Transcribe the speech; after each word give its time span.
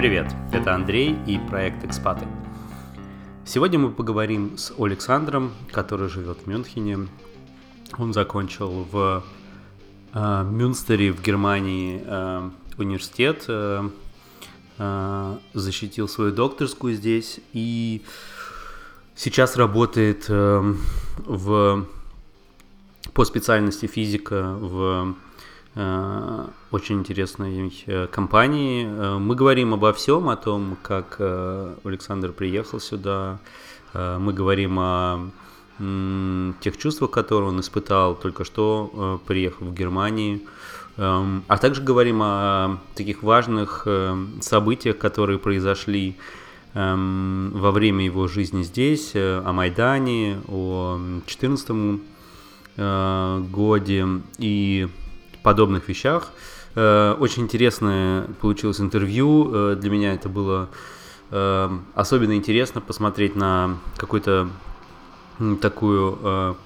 Привет, 0.00 0.34
это 0.50 0.74
Андрей 0.74 1.14
и 1.26 1.36
проект 1.36 1.84
«Экспаты». 1.84 2.26
Сегодня 3.44 3.78
мы 3.78 3.90
поговорим 3.90 4.56
с 4.56 4.72
Александром, 4.78 5.52
который 5.72 6.08
живет 6.08 6.38
в 6.38 6.46
Мюнхене. 6.46 7.06
Он 7.98 8.14
закончил 8.14 8.88
в 8.90 9.22
э, 10.14 10.44
Мюнстере 10.44 11.12
в 11.12 11.20
Германии 11.20 12.02
э, 12.02 12.50
университет, 12.78 13.44
э, 13.48 13.90
э, 14.78 15.36
защитил 15.52 16.08
свою 16.08 16.32
докторскую 16.32 16.94
здесь 16.94 17.38
и 17.52 18.02
сейчас 19.14 19.56
работает 19.56 20.24
э, 20.30 20.74
в, 21.26 21.86
по 23.12 23.24
специальности 23.26 23.84
физика 23.84 24.54
в 24.58 25.14
очень 25.74 26.98
интересной 26.98 27.72
э, 27.86 28.08
компании. 28.08 28.86
Э, 28.86 29.18
мы 29.18 29.36
говорим 29.36 29.72
обо 29.72 29.92
всем, 29.92 30.28
о 30.28 30.36
том, 30.36 30.76
как 30.82 31.20
Александр 31.20 32.32
приехал 32.32 32.80
сюда. 32.80 33.38
Мы 33.92 34.32
говорим 34.32 34.78
о 34.78 35.30
тех 36.60 36.76
чувствах, 36.76 37.10
которые 37.10 37.48
он 37.48 37.58
испытал 37.58 38.14
только 38.14 38.44
что, 38.44 39.20
приехав 39.26 39.62
в 39.62 39.74
Германию. 39.74 40.42
Эм, 40.96 41.42
а 41.48 41.56
также 41.56 41.82
говорим 41.82 42.20
о 42.22 42.78
таких 42.94 43.22
важных 43.24 43.88
событиях, 44.40 44.98
которые 44.98 45.38
произошли 45.38 46.16
эм, 46.74 47.50
во 47.52 47.72
время 47.72 48.04
его 48.04 48.28
жизни 48.28 48.62
здесь, 48.62 49.12
о 49.14 49.52
Майдане, 49.52 50.40
о 50.46 50.98
2014 51.26 52.00
годе 53.50 54.06
и 54.38 54.88
подобных 55.42 55.88
вещах. 55.88 56.32
Э, 56.74 57.16
очень 57.18 57.44
интересное 57.44 58.26
получилось 58.40 58.80
интервью. 58.80 59.50
Э, 59.52 59.76
для 59.76 59.90
меня 59.90 60.14
это 60.14 60.28
было 60.28 60.68
э, 61.30 61.78
особенно 61.94 62.34
интересно 62.36 62.80
посмотреть 62.80 63.36
на 63.36 63.76
какую-то 63.96 64.48
такую 65.62 66.56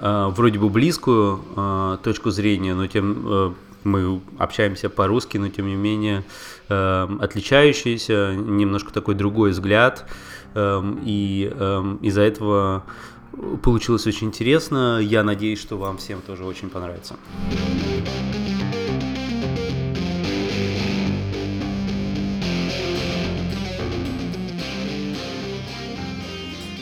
вроде 0.00 0.60
бы 0.60 0.68
близкую 0.68 1.98
точку 2.04 2.30
зрения, 2.30 2.72
но 2.74 2.86
тем 2.86 3.56
мы 3.82 4.20
общаемся 4.38 4.88
по-русски, 4.88 5.38
но 5.38 5.48
тем 5.48 5.66
не 5.66 5.74
менее 5.74 6.22
отличающийся, 6.68 8.32
немножко 8.36 8.92
такой 8.92 9.16
другой 9.16 9.50
взгляд. 9.50 10.06
И 10.54 11.52
из-за 12.02 12.20
этого 12.20 12.84
Получилось 13.62 14.06
очень 14.06 14.28
интересно. 14.28 14.98
Я 14.98 15.22
надеюсь, 15.22 15.60
что 15.60 15.76
вам 15.76 15.98
всем 15.98 16.22
тоже 16.22 16.44
очень 16.44 16.70
понравится. 16.70 17.16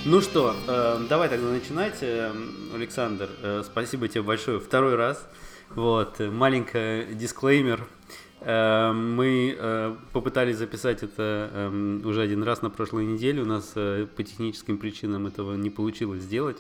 Ну 0.07 0.21
что, 0.21 0.55
э, 0.69 1.07
давай 1.09 1.29
тогда 1.29 1.49
начинать, 1.49 1.97
э, 2.03 2.31
Александр. 2.75 3.31
Э, 3.43 3.63
спасибо 3.65 4.07
тебе 4.07 4.23
большое 4.23 4.61
второй 4.61 4.95
раз. 4.95 5.27
Вот, 5.75 6.21
маленький 6.21 7.15
дисклеймер. 7.15 7.85
Э, 8.45 8.93
мы 8.93 9.57
э, 9.59 9.97
попытались 10.13 10.59
записать 10.59 11.03
это 11.03 11.51
эм, 11.53 12.05
уже 12.05 12.21
один 12.21 12.43
раз 12.43 12.61
на 12.61 12.69
прошлой 12.69 13.07
неделе. 13.07 13.43
У 13.43 13.47
нас 13.47 13.73
э, 13.75 14.07
по 14.15 14.23
техническим 14.23 14.77
причинам 14.77 15.27
этого 15.27 15.55
не 15.55 15.71
получилось 15.71 16.23
сделать. 16.23 16.59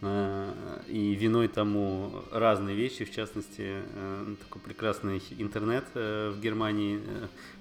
И 0.00 1.16
виной 1.18 1.48
тому 1.48 2.22
разные 2.30 2.76
вещи, 2.76 3.04
в 3.04 3.10
частности, 3.10 3.78
такой 4.44 4.62
прекрасный 4.62 5.20
интернет 5.38 5.86
в 5.92 6.36
Германии, 6.40 7.00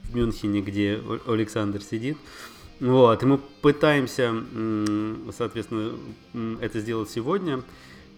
в 0.04 0.16
Мюнхене, 0.16 0.62
где 0.62 1.02
Александр 1.26 1.82
сидит. 1.82 2.16
Вот, 2.80 3.24
и 3.24 3.26
мы 3.26 3.40
пытаемся, 3.64 4.36
соответственно, 5.36 5.98
это 6.62 6.80
сделать 6.80 7.10
сегодня. 7.10 7.64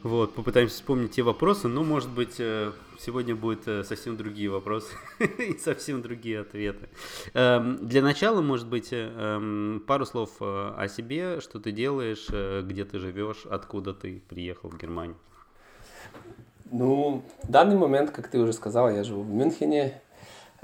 Вот, 0.04 0.34
попытаемся 0.34 0.76
вспомнить 0.76 1.12
те 1.12 1.24
вопросы, 1.24 1.68
но, 1.68 1.84
может 1.84 2.10
быть, 2.10 2.36
э, 2.40 2.72
сегодня 3.00 3.36
будут 3.36 3.68
э, 3.68 3.84
совсем 3.84 4.18
другие 4.18 4.50
вопросы 4.50 4.94
и 5.20 5.58
совсем 5.58 6.02
другие 6.02 6.42
ответы. 6.42 6.90
Эм, 7.34 7.88
для 7.88 8.02
начала, 8.02 8.42
может 8.42 8.68
быть, 8.68 8.92
э, 8.92 8.98
эм, 8.98 9.84
пару 9.88 10.06
слов 10.06 10.30
о 10.40 10.88
себе, 10.88 11.42
что 11.42 11.60
ты 11.60 11.72
делаешь, 11.72 12.28
где 12.66 12.86
ты 12.86 13.00
живешь, 13.00 13.46
откуда 13.50 13.94
ты 13.94 14.22
приехал 14.30 14.70
в 14.70 14.78
Германию. 14.78 15.18
Ну, 16.72 17.24
в 17.44 17.52
данный 17.52 17.78
момент, 17.78 18.12
как 18.12 18.28
ты 18.30 18.40
уже 18.40 18.54
сказал, 18.54 18.90
я 18.90 19.04
живу 19.04 19.24
в 19.24 19.30
Мюнхене. 19.30 20.02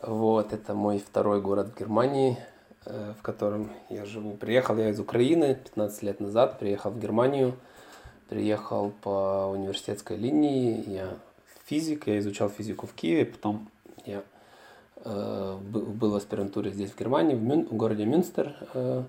Вот, 0.02 0.54
это 0.54 0.74
мой 0.74 1.00
второй 1.00 1.42
город 1.42 1.72
в 1.74 1.80
Германии, 1.80 2.38
в 2.86 3.22
котором 3.22 3.72
я 3.90 4.06
живу. 4.06 4.36
Приехал 4.38 4.78
я 4.78 4.90
из 4.90 5.00
Украины 5.00 5.56
15 5.56 6.04
лет 6.04 6.20
назад, 6.20 6.60
приехал 6.60 6.92
в 6.92 7.00
Германию– 7.00 7.56
приехал 8.30 8.92
по 9.02 9.48
университетской 9.52 10.18
линии, 10.18 10.84
я 10.90 11.18
физик, 11.66 12.08
я 12.08 12.20
изучал 12.20 12.50
физику 12.50 12.88
в 12.88 12.94
Киеве, 12.94 13.26
потом 13.26 13.70
я 14.06 14.24
э, 14.98 15.58
был 15.62 16.12
в 16.12 16.16
аспирантуре 16.16 16.72
здесь, 16.72 16.92
в 16.92 17.00
Германии, 17.00 17.36
в, 17.36 17.42
Мюн, 17.42 17.66
в 17.66 17.74
городе 17.74 18.06
Мюнстер. 18.06 18.56
Э, 18.74 19.04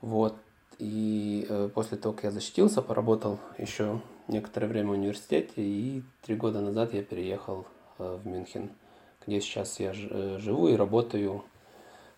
вот. 0.00 0.36
И 0.78 1.46
э, 1.48 1.68
после 1.74 1.98
того, 1.98 2.14
как 2.14 2.24
я 2.24 2.30
защитился, 2.30 2.82
поработал 2.82 3.38
еще 3.58 4.00
некоторое 4.28 4.66
время 4.66 4.88
в 4.88 4.92
университете, 4.92 5.54
и 5.56 6.02
три 6.22 6.34
года 6.34 6.60
назад 6.60 6.94
я 6.94 7.02
переехал 7.02 7.66
э, 7.98 8.18
в 8.22 8.26
Мюнхен, 8.26 8.70
где 9.26 9.40
сейчас 9.40 9.78
я 9.80 9.92
ж, 9.92 10.08
э, 10.10 10.38
живу 10.38 10.68
и 10.68 10.76
работаю 10.76 11.44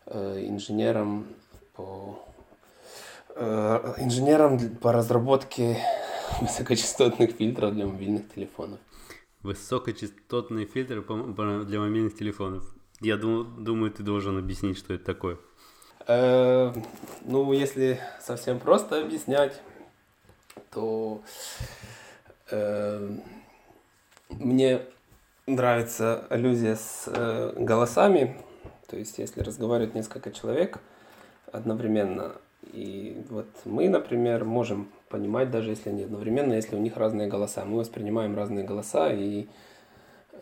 э, 0.06 0.46
инженером 0.46 1.26
по 1.74 2.18
э, 3.34 3.94
инженером 3.98 4.58
по 4.76 4.92
разработке 4.92 5.78
высокочастотных 6.40 7.32
фильтров 7.32 7.74
для 7.74 7.86
мобильных 7.86 8.32
телефонов. 8.34 8.78
Высокочастотные 9.44 10.66
фильтры 10.66 11.02
для 11.02 11.78
мобильных 11.78 12.16
телефонов. 12.16 12.64
Я 13.00 13.16
думаю, 13.16 13.90
ты 13.90 14.02
должен 14.02 14.38
объяснить, 14.38 14.78
что 14.78 14.94
это 14.94 15.04
такое. 15.04 15.38
Э, 16.06 16.72
ну, 17.24 17.52
если 17.52 18.00
совсем 18.20 18.58
просто 18.58 19.00
объяснять, 19.00 19.60
то 20.70 21.22
э, 22.50 23.16
мне 24.30 24.82
нравится 25.46 26.26
аллюзия 26.30 26.76
с 26.76 27.04
э, 27.06 27.52
голосами. 27.56 28.42
То 28.88 28.96
есть, 28.96 29.18
если 29.18 29.40
разговаривает 29.40 29.94
несколько 29.94 30.30
человек 30.30 30.78
одновременно, 31.52 32.32
и 32.72 33.22
вот 33.28 33.48
мы, 33.64 33.88
например, 33.88 34.44
можем 34.44 34.88
понимать, 35.14 35.48
даже 35.52 35.70
если 35.70 35.90
они 35.90 36.02
одновременно, 36.02 36.54
если 36.54 36.74
у 36.74 36.80
них 36.80 36.96
разные 36.96 37.28
голоса. 37.28 37.64
Мы 37.64 37.78
воспринимаем 37.78 38.34
разные 38.34 38.64
голоса 38.64 39.12
и 39.12 39.46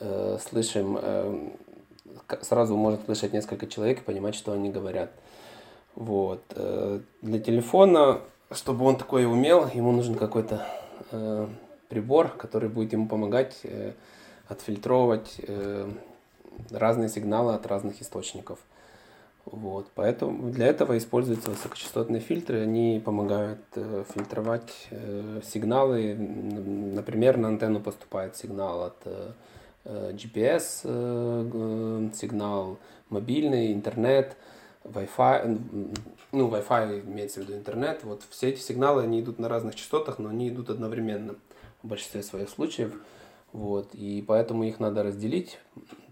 э, 0.00 0.38
слышим, 0.40 0.98
э, 0.98 1.50
сразу 2.40 2.74
можно 2.74 2.98
слышать 3.04 3.34
несколько 3.34 3.66
человек 3.66 3.98
и 4.00 4.04
понимать, 4.04 4.34
что 4.34 4.52
они 4.52 4.70
говорят. 4.70 5.10
Вот. 5.94 6.42
Э, 6.56 7.00
для 7.20 7.38
телефона, 7.38 8.20
чтобы 8.50 8.86
он 8.86 8.96
такое 8.96 9.26
умел, 9.26 9.68
ему 9.74 9.92
нужен 9.92 10.14
какой-то 10.14 10.66
э, 11.10 11.46
прибор, 11.90 12.28
который 12.28 12.70
будет 12.70 12.94
ему 12.94 13.08
помогать 13.08 13.58
э, 13.64 13.92
отфильтровать 14.48 15.34
э, 15.46 15.90
разные 16.70 17.10
сигналы 17.10 17.52
от 17.52 17.66
разных 17.66 18.00
источников. 18.00 18.58
Вот, 19.44 19.88
поэтому 19.96 20.50
для 20.52 20.66
этого 20.66 20.96
используются 20.96 21.50
высокочастотные 21.50 22.20
фильтры. 22.20 22.62
Они 22.62 23.02
помогают 23.04 23.60
э, 23.74 24.04
фильтровать 24.14 24.72
э, 24.90 25.40
сигналы. 25.44 26.14
Например, 26.14 27.36
на 27.36 27.48
антенну 27.48 27.80
поступает 27.80 28.36
сигнал 28.36 28.84
от 28.84 28.96
э, 29.04 29.32
GPS, 30.12 30.82
э, 30.84 32.10
сигнал 32.14 32.78
мобильный, 33.08 33.72
интернет, 33.72 34.36
Wi-Fi. 34.84 35.90
Ну, 36.30 36.48
Wi-Fi 36.48 37.04
имеется 37.04 37.40
в 37.40 37.42
виду 37.42 37.54
интернет. 37.54 38.04
Вот 38.04 38.22
все 38.30 38.50
эти 38.50 38.60
сигналы, 38.60 39.02
они 39.02 39.20
идут 39.20 39.40
на 39.40 39.48
разных 39.48 39.74
частотах, 39.74 40.20
но 40.20 40.28
они 40.28 40.50
идут 40.50 40.70
одновременно 40.70 41.34
в 41.82 41.88
большинстве 41.88 42.22
своих 42.22 42.48
случаев. 42.48 42.94
Вот, 43.52 43.92
и 43.92 44.24
поэтому 44.26 44.62
их 44.62 44.78
надо 44.78 45.02
разделить. 45.02 45.58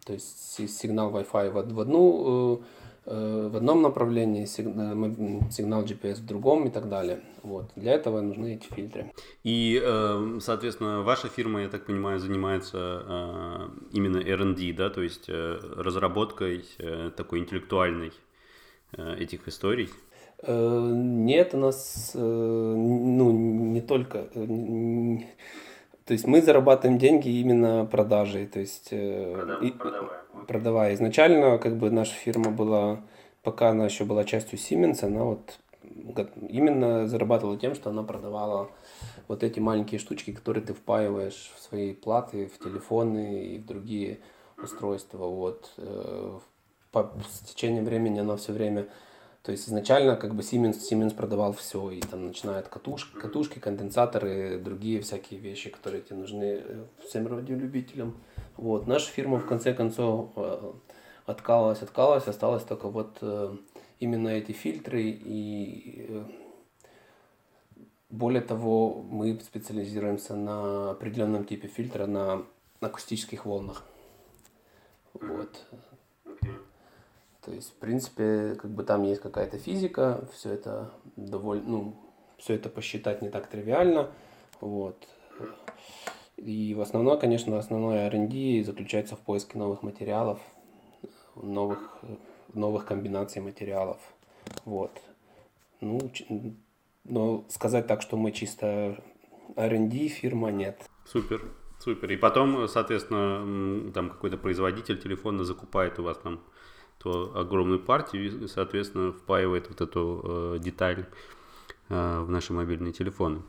То 0.04 0.14
есть 0.14 0.68
сигнал 0.68 1.12
Wi-Fi 1.12 1.50
в 1.50 1.80
одну 1.80 2.58
э, 2.58 2.62
Э, 2.62 2.79
в 3.10 3.56
одном 3.56 3.82
направлении, 3.82 4.44
э, 4.44 5.50
сигнал 5.50 5.82
GPS 5.82 6.20
в 6.20 6.26
другом 6.26 6.68
и 6.68 6.70
так 6.70 6.88
далее. 6.88 7.20
Вот. 7.42 7.70
Для 7.74 7.92
этого 7.92 8.20
нужны 8.20 8.54
эти 8.54 8.72
фильтры. 8.72 9.10
И, 9.42 9.80
э, 9.82 10.38
соответственно, 10.40 11.02
ваша 11.02 11.28
фирма, 11.28 11.62
я 11.62 11.68
так 11.68 11.86
понимаю, 11.86 12.20
занимается 12.20 13.68
именно 13.92 14.18
R&D, 14.18 14.72
да, 14.72 14.90
то 14.90 15.02
есть 15.02 15.28
разработкой 15.28 16.64
такой 17.16 17.40
интеллектуальной 17.40 18.12
этих 18.96 19.48
историй? 19.48 19.88
Нет, 20.46 21.54
у 21.54 21.58
нас 21.58 22.12
ну, 22.14 23.32
не 23.32 23.80
только... 23.80 24.28
То 26.10 26.14
есть 26.14 26.26
мы 26.26 26.42
зарабатываем 26.42 26.98
деньги 26.98 27.28
именно 27.28 27.86
продажей, 27.86 28.44
то 28.48 28.58
есть 28.58 28.88
Продав, 28.88 29.78
продавая. 29.78 30.22
продавая. 30.48 30.94
Изначально 30.94 31.56
как 31.58 31.76
бы 31.76 31.92
наша 31.92 32.14
фирма 32.14 32.50
была 32.50 32.98
пока 33.44 33.68
она 33.68 33.84
еще 33.84 34.04
была 34.04 34.24
частью 34.24 34.58
Siemens, 34.58 35.04
она 35.04 35.22
вот 35.22 35.60
именно 36.48 37.06
зарабатывала 37.06 37.56
тем, 37.56 37.76
что 37.76 37.90
она 37.90 38.02
продавала 38.02 38.72
вот 39.28 39.44
эти 39.44 39.60
маленькие 39.60 40.00
штучки, 40.00 40.32
которые 40.32 40.64
ты 40.64 40.74
впаиваешь 40.74 41.52
в 41.54 41.60
свои 41.60 41.94
платы, 41.94 42.50
в 42.52 42.58
телефоны 42.58 43.44
и 43.44 43.58
в 43.58 43.66
другие 43.66 44.18
устройства. 44.60 45.26
Вот. 45.26 45.70
Э, 45.76 46.40
по, 46.90 47.12
с 47.28 47.38
течением 47.50 47.84
времени 47.84 48.18
она 48.18 48.36
все 48.36 48.52
время 48.52 48.88
то 49.42 49.52
есть 49.52 49.68
изначально 49.68 50.16
как 50.16 50.34
бы 50.34 50.42
Siemens, 50.42 50.78
Siemens 50.78 51.14
продавал 51.14 51.52
все, 51.54 51.90
и 51.90 52.00
там 52.00 52.26
начиная 52.26 52.58
от 52.58 52.68
катушки, 52.68 53.14
катушки, 53.16 53.58
конденсаторы, 53.58 54.58
другие 54.58 55.00
всякие 55.00 55.40
вещи, 55.40 55.70
которые 55.70 56.02
тебе 56.02 56.16
нужны 56.16 56.62
э, 56.62 56.84
всем 57.06 57.26
радиолюбителям. 57.26 58.16
Вот. 58.56 58.86
Наша 58.86 59.10
фирма 59.10 59.38
в 59.38 59.46
конце 59.46 59.72
концов 59.72 60.30
э, 60.36 60.72
откалывалась, 61.24 61.80
откалывалась, 61.80 62.28
осталось 62.28 62.64
только 62.64 62.88
вот 62.88 63.16
э, 63.22 63.56
именно 63.98 64.28
эти 64.28 64.52
фильтры 64.52 65.02
и 65.04 66.26
более 68.10 68.42
того, 68.42 69.02
мы 69.08 69.38
специализируемся 69.40 70.34
на 70.34 70.90
определенном 70.90 71.44
типе 71.44 71.68
фильтра 71.68 72.06
на 72.06 72.44
акустических 72.80 73.46
волнах. 73.46 73.84
Вот. 75.14 75.64
То 77.50 77.56
есть, 77.56 77.70
в 77.70 77.80
принципе, 77.80 78.54
как 78.54 78.70
бы 78.70 78.84
там 78.84 79.02
есть 79.02 79.20
какая-то 79.20 79.58
физика, 79.58 80.24
все 80.32 80.52
это 80.52 80.92
довольно, 81.16 81.68
ну, 81.68 81.96
все 82.38 82.54
это 82.54 82.68
посчитать 82.68 83.22
не 83.22 83.28
так 83.28 83.48
тривиально, 83.48 84.12
вот. 84.60 85.08
И 86.36 86.74
в 86.74 86.80
основном, 86.80 87.18
конечно, 87.18 87.58
основное 87.58 88.06
R&D 88.06 88.62
заключается 88.62 89.16
в 89.16 89.18
поиске 89.18 89.58
новых 89.58 89.82
материалов, 89.82 90.38
новых, 91.34 91.98
новых 92.54 92.86
комбинаций 92.86 93.42
материалов, 93.42 93.98
вот. 94.64 94.92
Ну, 95.80 95.98
но 97.02 97.44
сказать 97.48 97.88
так, 97.88 98.00
что 98.00 98.16
мы 98.16 98.30
чисто 98.30 99.02
R&D 99.56 100.06
фирма, 100.06 100.52
нет. 100.52 100.88
Супер, 101.04 101.42
супер. 101.80 102.12
И 102.12 102.16
потом, 102.16 102.68
соответственно, 102.68 103.90
там 103.90 104.08
какой-то 104.08 104.38
производитель 104.38 105.00
телефона 105.00 105.42
закупает 105.42 105.98
у 105.98 106.04
вас 106.04 106.16
там 106.18 106.44
то 107.02 107.32
огромную 107.34 107.80
партию 107.80 108.26
и, 108.26 108.46
соответственно, 108.46 109.12
впаивает 109.12 109.68
вот 109.68 109.80
эту 109.80 110.22
э, 110.24 110.58
деталь 110.60 111.06
э, 111.88 112.20
в 112.20 112.30
наши 112.30 112.52
мобильные 112.52 112.92
телефоны. 112.92 113.42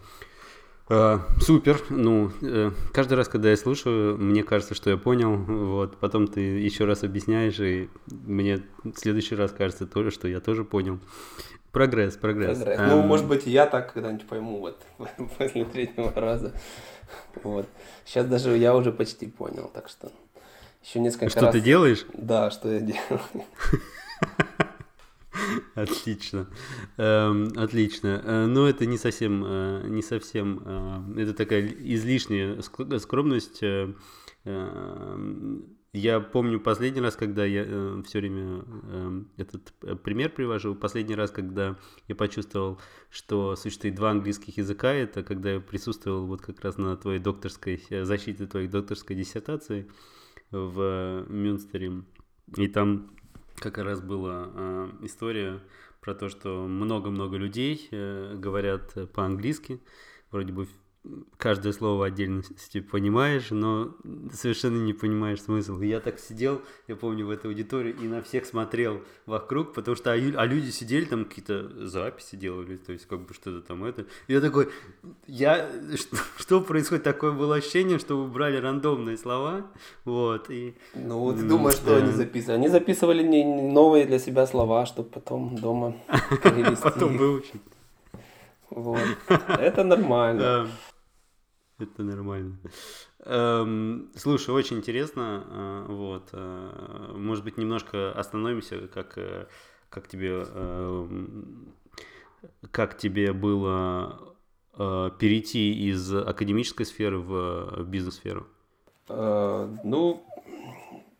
Э, 0.89 1.19
супер. 1.39 1.81
Ну, 1.89 2.31
э, 2.41 2.71
каждый 2.93 3.13
раз, 3.13 3.27
когда 3.27 3.49
я 3.49 3.57
слушаю, 3.57 4.17
мне 4.17 4.43
кажется, 4.43 4.73
что 4.73 4.89
я 4.89 4.97
понял. 4.97 5.35
Вот, 5.37 5.97
потом 5.97 6.27
ты 6.27 6.41
еще 6.41 6.85
раз 6.85 7.03
объясняешь, 7.03 7.59
и 7.59 7.89
мне 8.07 8.61
в 8.83 8.95
следующий 8.95 9.35
раз 9.35 9.51
кажется 9.51 9.85
тоже, 9.85 10.11
что 10.11 10.27
я 10.27 10.39
тоже 10.39 10.63
понял. 10.63 10.99
Прогресс, 11.71 12.17
прогресс. 12.17 12.57
прогресс. 12.57 12.79
Um... 12.79 12.89
Ну, 12.89 13.01
может 13.03 13.27
быть, 13.27 13.47
и 13.47 13.51
я 13.51 13.65
так 13.65 13.93
когда-нибудь 13.93 14.27
пойму, 14.27 14.59
вот, 14.59 14.81
после 15.37 15.63
третьего 15.65 16.11
раза. 16.13 16.53
Вот. 17.43 17.67
Сейчас 18.05 18.25
даже 18.27 18.57
я 18.57 18.75
уже 18.75 18.91
почти 18.91 19.27
понял, 19.27 19.71
так 19.73 19.87
что 19.87 20.11
еще 20.83 20.99
несколько 20.99 21.29
что 21.29 21.41
раз... 21.41 21.49
Что 21.49 21.59
ты 21.59 21.63
делаешь? 21.63 22.05
Да, 22.13 22.51
что 22.51 22.71
я 22.71 22.79
делаю. 22.79 23.21
Отлично, 25.75 26.47
эм, 26.97 27.51
отлично. 27.55 28.21
Э, 28.23 28.45
но 28.45 28.67
это 28.67 28.85
не 28.85 28.97
совсем, 28.97 29.43
э, 29.45 29.87
не 29.87 30.01
совсем, 30.01 30.61
э, 30.65 31.21
это 31.21 31.33
такая 31.33 31.67
излишняя 31.67 32.61
скромность. 32.61 33.61
Я 35.93 36.21
помню 36.21 36.61
последний 36.61 37.01
раз, 37.01 37.17
когда 37.17 37.43
я 37.43 37.65
все 38.05 38.19
время 38.19 38.63
э, 38.83 39.23
этот 39.37 39.73
пример 40.03 40.29
привожу. 40.29 40.73
Последний 40.73 41.15
раз, 41.15 41.31
когда 41.31 41.75
я 42.07 42.15
почувствовал, 42.15 42.79
что 43.09 43.57
существует 43.57 43.95
два 43.95 44.11
английских 44.11 44.57
языка, 44.57 44.93
это 44.93 45.21
когда 45.21 45.51
я 45.51 45.59
присутствовал 45.59 46.27
вот 46.27 46.41
как 46.41 46.61
раз 46.61 46.77
на 46.77 46.95
твоей 46.95 47.19
докторской 47.19 47.83
защите 48.03 48.47
твоей 48.47 48.69
докторской 48.69 49.17
диссертации 49.17 49.89
в 50.51 51.25
Мюнстере. 51.29 52.03
И 52.57 52.67
там 52.67 53.11
как 53.55 53.77
раз 53.77 54.01
была 54.01 54.49
э, 54.53 54.89
история 55.03 55.59
про 56.01 56.15
то, 56.15 56.29
что 56.29 56.67
много-много 56.67 57.37
людей 57.37 57.87
э, 57.91 58.35
говорят 58.37 58.93
по-английски, 59.13 59.79
вроде 60.31 60.51
бы 60.51 60.67
каждое 61.37 61.73
слово 61.73 62.07
отдельности 62.07 62.79
понимаешь, 62.79 63.49
но 63.49 63.95
совершенно 64.31 64.83
не 64.83 64.93
понимаешь 64.93 65.41
смысл. 65.41 65.79
я 65.81 65.99
так 65.99 66.19
сидел, 66.19 66.61
я 66.87 66.95
помню, 66.95 67.25
в 67.25 67.31
этой 67.31 67.47
аудитории 67.47 67.95
и 67.99 68.07
на 68.07 68.21
всех 68.21 68.45
смотрел 68.45 69.01
вокруг, 69.25 69.73
потому 69.73 69.97
что 69.97 70.11
а, 70.11 70.13
а 70.13 70.45
люди 70.45 70.69
сидели 70.69 71.05
там 71.05 71.25
какие-то 71.25 71.87
записи 71.87 72.35
делали, 72.35 72.77
то 72.77 72.91
есть 72.91 73.07
как 73.07 73.21
бы 73.21 73.33
что-то 73.33 73.61
там 73.61 73.83
это. 73.83 74.05
И 74.27 74.33
я 74.33 74.41
такой, 74.41 74.69
я, 75.25 75.67
что, 75.95 76.17
что 76.37 76.61
происходит? 76.61 77.03
Такое 77.03 77.31
было 77.31 77.55
ощущение, 77.55 77.97
что 77.97 78.17
вы 78.17 78.27
брали 78.27 78.57
рандомные 78.57 79.17
слова, 79.17 79.65
вот, 80.05 80.51
и... 80.51 80.75
Ну, 80.93 81.33
ты 81.33 81.43
думаешь, 81.43 81.77
что 81.77 81.97
они 81.97 82.11
записывали? 82.11 82.57
Они 82.57 82.67
записывали 82.67 83.23
не 83.23 83.43
новые 83.43 84.05
для 84.05 84.19
себя 84.19 84.45
слова, 84.45 84.85
чтобы 84.85 85.09
потом 85.09 85.55
дома 85.55 85.95
перевести. 86.43 86.83
Потом 86.83 87.17
выучить. 87.17 87.61
Вот. 88.71 88.99
Это 89.59 89.83
нормально. 89.83 90.69
Это 91.81 92.03
нормально. 92.03 92.57
Эм, 93.25 94.11
слушай, 94.15 94.51
очень 94.51 94.77
интересно. 94.77 95.43
Э, 95.47 95.85
вот. 95.91 96.29
Э, 96.31 97.13
может 97.15 97.43
быть, 97.43 97.57
немножко 97.57 98.11
остановимся, 98.11 98.87
как, 98.87 99.17
э, 99.17 99.47
как 99.89 100.07
тебе 100.07 100.45
эм, 100.47 101.73
как 102.71 102.97
тебе 102.97 103.33
было 103.33 104.35
перейти 105.19 105.73
из 105.89 106.15
академической 106.15 106.85
сферы 106.85 107.19
в 107.19 107.83
бизнес-сферу? 107.83 108.47
Ну, 109.09 110.23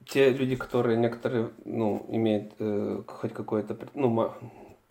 те 0.07 0.29
люди, 0.29 0.55
которые 0.55 0.97
некоторые, 0.97 1.51
ну, 1.65 2.05
имеют 2.09 2.53
хоть 3.07 3.33
какое-то, 3.33 3.77
ну, 3.93 4.09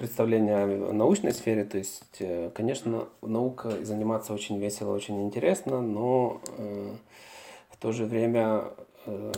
представление 0.00 0.64
о 0.64 0.93
научной 0.94 1.35
сфере. 1.35 1.62
То 1.64 1.76
есть, 1.76 2.17
э, 2.20 2.50
конечно, 2.55 3.08
наука 3.20 3.85
заниматься 3.85 4.32
очень 4.32 4.58
весело, 4.58 4.94
очень 4.94 5.23
интересно, 5.26 5.82
но 5.82 6.41
э, 6.56 6.94
в 7.69 7.76
то 7.76 7.93
же 7.93 8.06
время 8.06 8.64
э, 9.05 9.32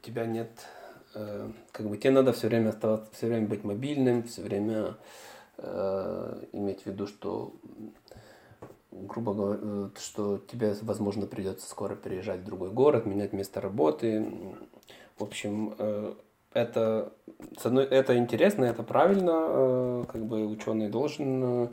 тебя 0.00 0.24
нет, 0.24 0.48
э, 1.14 1.50
как 1.70 1.90
бы 1.90 1.98
тебе 1.98 2.12
надо 2.12 2.32
все 2.32 2.48
время 2.48 2.70
оставаться, 2.70 3.10
все 3.12 3.26
время 3.26 3.46
быть 3.46 3.62
мобильным, 3.62 4.22
все 4.22 4.40
время 4.40 4.94
э, 5.58 6.44
иметь 6.52 6.84
в 6.84 6.86
виду, 6.86 7.06
что 7.06 7.52
грубо 8.90 9.34
говоря, 9.34 9.90
что 9.98 10.38
тебе, 10.38 10.74
возможно, 10.80 11.26
придется 11.26 11.68
скоро 11.68 11.94
переезжать 11.94 12.40
в 12.40 12.44
другой 12.44 12.70
город, 12.70 13.04
менять 13.04 13.34
место 13.34 13.60
работы. 13.60 14.26
В 15.18 15.24
общем, 15.24 15.74
э, 15.76 16.14
это, 16.54 17.12
с 17.58 17.66
одной, 17.66 17.84
это 17.84 18.16
интересно, 18.16 18.64
это 18.64 18.82
правильно, 18.82 19.32
э, 19.32 20.04
как 20.08 20.24
бы 20.24 20.46
ученый 20.46 20.88
должен 20.88 21.64
э, 21.64 21.68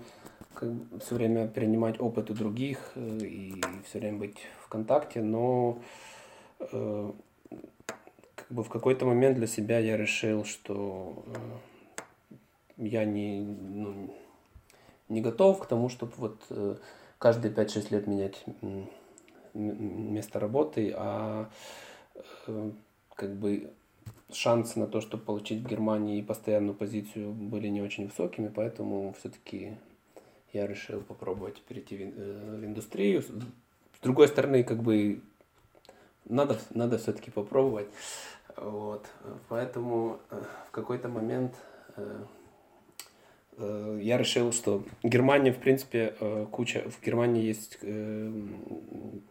как 0.56 0.74
бы, 0.74 1.00
все 1.00 1.16
время 1.16 1.48
перенимать 1.48 2.02
опыт 2.02 2.32
у 2.32 2.34
других 2.34 2.92
э, 2.96 3.20
и 3.22 3.62
все 3.86 4.00
время 4.00 4.18
быть 4.18 4.40
в 4.66 4.68
контакте, 4.68 5.22
но 5.22 5.80
как 6.60 6.76
бы 8.50 8.64
в 8.64 8.70
какой-то 8.70 9.06
момент 9.06 9.38
для 9.38 9.48
себя 9.48 9.80
я 9.80 9.98
решил, 9.98 10.46
что 10.46 11.26
я 12.78 13.04
не, 13.04 13.42
ну, 13.42 14.16
не 15.10 15.22
готов 15.22 15.60
к 15.60 15.66
тому, 15.66 15.90
чтобы 15.90 16.14
вот 16.18 16.40
каждые 17.18 17.52
5-6 17.52 17.88
лет 17.92 18.06
менять 18.06 18.46
место 19.56 20.40
работы, 20.40 20.94
а 20.96 21.50
как 23.16 23.34
бы 23.36 23.72
шансы 24.36 24.80
на 24.80 24.88
то, 24.88 25.02
чтобы 25.02 25.24
получить 25.24 25.62
в 25.62 25.68
Германии 25.68 26.22
постоянную 26.22 26.76
позицию, 26.76 27.32
были 27.32 27.68
не 27.68 27.82
очень 27.82 28.08
высокими, 28.08 28.48
поэтому 28.48 29.14
все-таки 29.20 29.78
я 30.54 30.68
решил 30.68 31.02
попробовать 31.02 31.62
перейти 31.62 31.98
в, 31.98 32.02
э, 32.02 32.66
индустрию. 32.66 33.22
С 33.22 33.30
другой 34.02 34.28
стороны, 34.28 34.64
как 34.64 34.82
бы 34.82 35.22
надо, 36.26 36.60
надо 36.72 36.98
все-таки 36.98 37.32
попробовать. 37.32 37.88
Вот. 38.58 39.06
Поэтому 39.50 40.20
э, 40.30 40.44
в 40.68 40.72
какой-то 40.72 41.08
момент 41.08 41.56
э, 41.96 42.26
я 44.02 44.18
решил, 44.18 44.52
что 44.52 44.84
Германия, 45.04 45.52
в 45.52 45.60
принципе, 45.60 46.16
куча, 46.52 46.90
в 46.90 47.06
Германии 47.06 47.44
есть 47.44 47.78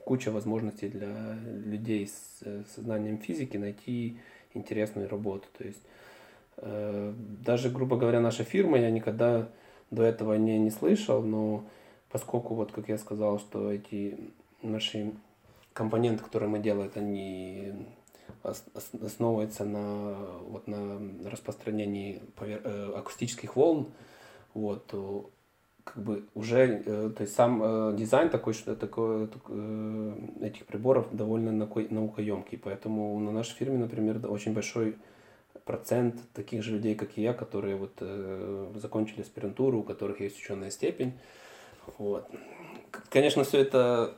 куча 0.05 0.31
возможностей 0.31 0.89
для 0.89 1.35
людей 1.65 2.07
с 2.07 2.45
сознанием 2.75 3.19
физики 3.19 3.57
найти 3.57 4.21
интересную 4.55 5.09
работу. 5.09 5.47
То 5.57 5.65
есть 5.65 5.83
э, 6.57 7.15
даже, 7.45 7.71
грубо 7.71 7.97
говоря, 7.97 8.21
наша 8.21 8.45
фирма, 8.45 8.79
я 8.79 8.91
никогда 8.91 9.49
до 9.91 10.03
этого 10.03 10.35
не, 10.35 10.59
не 10.59 10.71
слышал, 10.71 11.23
но 11.23 11.65
поскольку, 12.11 12.55
вот 12.55 12.73
как 12.73 12.89
я 12.89 12.99
сказал, 12.99 13.39
что 13.39 13.73
эти 13.73 14.19
наши 14.63 15.13
компоненты, 15.73 16.25
которые 16.25 16.49
мы 16.49 16.59
делаем, 16.59 16.91
они 16.95 17.73
основывается 18.43 19.65
на, 19.65 20.15
вот, 20.49 20.67
на 20.67 21.01
распространении 21.31 22.23
повер... 22.37 22.61
Э, 22.65 22.93
акустических 22.97 23.57
волн, 23.57 23.91
вот, 24.55 24.95
как 25.93 26.03
бы 26.03 26.25
уже, 26.35 26.83
э, 26.85 27.11
то 27.17 27.23
есть 27.23 27.35
сам 27.35 27.61
э, 27.63 27.97
дизайн 27.97 28.31
такой, 28.31 28.55
что 28.55 28.77
такое, 28.77 29.29
этих 30.41 30.67
приборов 30.67 31.07
довольно 31.13 31.53
наукоемкий, 31.53 32.59
поэтому 32.59 33.19
на 33.21 33.33
нашей 33.33 33.55
фирме, 33.55 33.79
например, 33.79 34.21
очень 34.31 34.53
большой 34.53 34.97
процент 35.65 36.17
таких 36.33 36.63
же 36.63 36.73
людей, 36.73 36.95
как 36.95 37.17
и 37.17 37.23
я, 37.23 37.33
которые 37.35 37.77
вот 37.77 38.03
закончили 38.81 39.21
аспирантуру, 39.21 39.81
у 39.81 39.83
которых 39.83 40.21
есть 40.21 40.39
ученая 40.39 40.71
степень, 40.71 41.13
вот. 41.99 42.29
Конечно, 43.09 43.45
все 43.45 43.59
это 43.59 44.15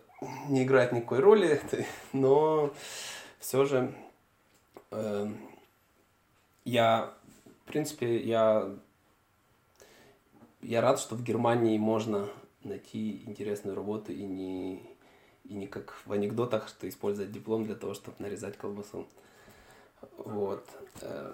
не 0.49 0.65
играет 0.65 0.93
никакой 0.93 1.21
роли, 1.21 1.61
но 2.13 2.73
все 3.39 3.65
же 3.65 3.93
э, 4.91 5.29
я, 6.65 7.13
в 7.65 7.69
принципе, 7.69 8.19
я, 8.19 8.69
я 10.63 10.81
рад, 10.81 10.99
что 11.01 11.17
в 11.17 11.23
Германии 11.23 11.77
можно 11.77 12.29
найти 12.65 13.23
интересную 13.27 13.77
работу 13.77 14.13
и 14.13 14.23
не, 14.23 14.83
и 15.45 15.55
не 15.55 15.67
как 15.67 15.95
в 16.07 16.13
анекдотах, 16.13 16.69
что 16.69 16.89
использовать 16.89 17.33
диплом 17.33 17.65
для 17.65 17.75
того, 17.75 17.95
чтобы 17.95 18.17
нарезать 18.21 18.57
колбасу. 18.57 19.07
Вот. 20.17 20.65
Э, 21.01 21.33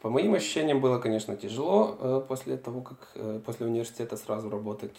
по 0.00 0.10
моим 0.10 0.34
ощущениям 0.34 0.80
было, 0.80 0.98
конечно, 0.98 1.36
тяжело 1.36 1.96
э, 1.98 2.22
после 2.28 2.56
того, 2.56 2.80
как 2.80 3.10
э, 3.14 3.40
после 3.44 3.66
университета 3.66 4.16
сразу 4.16 4.50
работать, 4.50 4.98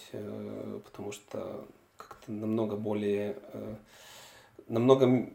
потому 0.86 1.12
что 1.12 1.66
как-то 1.98 2.32
намного 2.32 2.76
более, 2.78 3.38
намного 4.68 5.30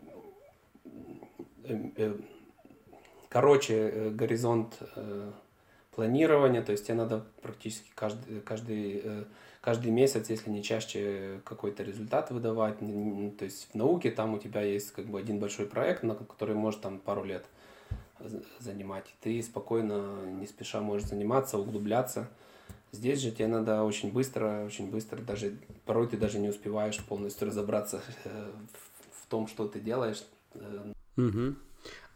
короче 3.29 4.11
горизонт 4.11 4.79
планирования, 5.95 6.63
то 6.63 6.73
есть 6.73 6.87
тебе 6.87 6.97
надо 6.97 7.25
практически 7.43 7.91
каждый, 7.95 8.41
каждый, 8.41 9.27
каждый 9.61 9.91
месяц, 9.91 10.31
если 10.31 10.51
не 10.51 10.63
чаще, 10.63 11.41
какой-то 11.45 11.83
результат 11.83 12.31
выдавать. 12.31 12.79
То 12.79 13.45
есть 13.45 13.69
в 13.73 13.75
науке 13.75 14.11
там 14.11 14.35
у 14.35 14.39
тебя 14.39 14.63
есть 14.63 14.93
как 14.93 15.07
бы 15.07 15.19
один 15.19 15.39
большой 15.39 15.67
проект, 15.67 16.03
на 16.03 16.15
который 16.15 16.55
может 16.55 16.81
там 16.81 16.99
пару 16.99 17.25
лет 17.25 17.45
занимать. 18.59 19.15
Ты 19.21 19.43
спокойно, 19.43 20.25
не 20.27 20.47
спеша 20.47 20.81
можешь 20.81 21.09
заниматься, 21.09 21.59
углубляться. 21.59 22.29
Здесь 22.93 23.21
же 23.21 23.33
тебе 23.33 23.49
надо 23.49 23.83
очень 23.83 24.13
быстро, 24.13 24.65
очень 24.65 24.89
быстро, 24.91 25.21
даже 25.21 25.57
порой 25.85 26.07
ты 26.07 26.17
даже 26.17 26.39
не 26.39 26.49
успеваешь 26.49 27.03
полностью 27.05 27.49
разобраться 27.49 28.01
в 28.25 29.27
том, 29.29 29.49
что 29.49 29.67
ты 29.67 29.81
делаешь. 29.81 30.23
Угу. 31.17 31.55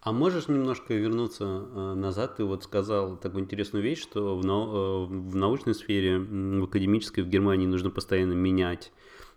А 0.01 0.13
можешь 0.13 0.49
немножко 0.49 0.95
вернуться 0.95 1.45
э, 1.45 1.95
назад? 1.95 2.37
Ты 2.37 2.45
вот 2.45 2.63
сказал 2.63 3.17
такую 3.17 3.45
интересную 3.45 3.83
вещь, 3.83 4.01
что 4.01 4.37
в, 4.37 4.45
нау- 4.45 4.69
э, 4.69 5.07
в 5.07 5.35
научной 5.35 5.75
сфере, 5.75 6.19
в 6.19 6.65
академической 6.65 7.23
в 7.23 7.29
Германии 7.29 7.67
нужно 7.67 7.91
постоянно 7.91 8.35
менять 8.35 8.93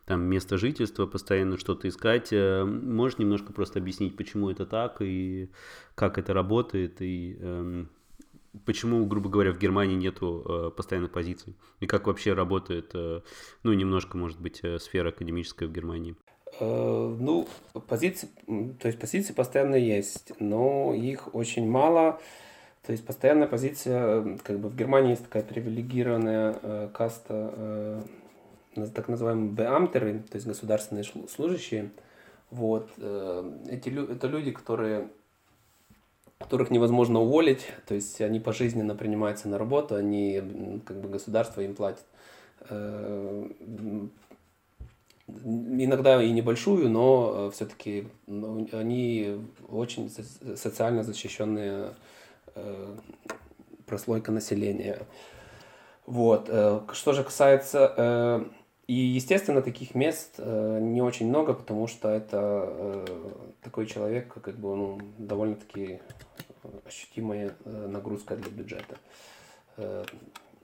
там 0.05 0.21
место 0.21 0.57
жительства, 0.57 1.07
постоянно 1.07 1.57
что-то 1.57 1.87
искать. 1.87 2.29
Э, 2.31 2.63
можешь 2.63 3.17
немножко 3.17 3.53
просто 3.53 3.79
объяснить, 3.79 4.15
почему 4.15 4.51
это 4.51 4.67
так 4.67 5.01
и 5.01 5.49
как 5.95 6.19
это 6.19 6.31
работает 6.31 7.01
и 7.01 7.37
э, 7.39 7.85
почему, 8.65 9.05
грубо 9.07 9.29
говоря, 9.29 9.53
в 9.53 9.57
Германии 9.57 9.95
нету 9.95 10.45
э, 10.47 10.71
постоянных 10.75 11.11
позиций 11.11 11.55
и 11.79 11.87
как 11.87 12.05
вообще 12.05 12.33
работает, 12.33 12.91
э, 12.93 13.21
ну 13.63 13.73
немножко, 13.73 14.15
может 14.15 14.39
быть, 14.39 14.59
э, 14.61 14.77
сфера 14.77 15.09
академическая 15.09 15.67
в 15.67 15.71
Германии? 15.71 16.15
Э, 16.59 17.15
ну, 17.19 17.47
позиции, 17.87 18.29
то 18.79 18.87
есть 18.87 18.99
позиции 18.99 19.33
постоянно 19.33 19.75
есть, 19.75 20.33
но 20.39 20.93
их 20.93 21.33
очень 21.33 21.69
мало. 21.69 22.19
То 22.85 22.91
есть 22.91 23.05
постоянная 23.05 23.47
позиция, 23.47 24.37
как 24.43 24.59
бы 24.59 24.69
в 24.69 24.75
Германии 24.75 25.11
есть 25.11 25.23
такая 25.23 25.43
привилегированная 25.43 26.55
э, 26.61 26.89
каста, 26.93 27.53
э, 28.75 28.87
так 28.95 29.07
называемые 29.07 29.51
беамтеры, 29.51 30.19
то 30.19 30.35
есть 30.35 30.47
государственные 30.47 31.03
служащие. 31.29 31.91
Вот. 32.49 32.89
Э, 32.97 33.49
эти, 33.69 33.89
это 33.89 34.27
люди, 34.27 34.51
которые 34.51 35.09
которых 36.39 36.71
невозможно 36.71 37.19
уволить, 37.19 37.67
то 37.87 37.93
есть 37.93 38.19
они 38.19 38.39
пожизненно 38.39 38.95
принимаются 38.95 39.47
на 39.47 39.57
работу, 39.59 39.95
они, 39.95 40.81
как 40.85 40.99
бы 40.99 41.07
государство 41.07 41.61
им 41.61 41.75
платит 41.75 42.03
э, 42.67 43.47
иногда 45.43 46.21
и 46.21 46.31
небольшую, 46.31 46.89
но 46.89 47.47
э, 47.47 47.51
все-таки 47.53 48.07
ну, 48.27 48.67
они 48.71 49.39
очень 49.67 50.09
социально 50.55 51.03
защищенные 51.03 51.93
э, 52.55 52.95
прослойка 53.85 54.31
населения. 54.31 54.99
Вот. 56.05 56.47
Э, 56.49 56.81
что 56.93 57.13
же 57.13 57.23
касается... 57.23 58.45
И, 58.87 58.93
естественно, 58.93 59.61
таких 59.61 59.95
мест 59.95 60.37
не 60.37 61.01
очень 61.01 61.29
много, 61.29 61.53
потому 61.53 61.87
что 61.87 62.09
это 62.09 63.05
такой 63.63 63.85
человек, 63.85 64.33
как 64.33 64.57
бы, 64.57 64.75
ну, 64.75 64.99
довольно-таки 65.17 66.01
ощутимая 66.85 67.53
нагрузка 67.63 68.35
для 68.35 68.49
бюджета. 68.49 68.97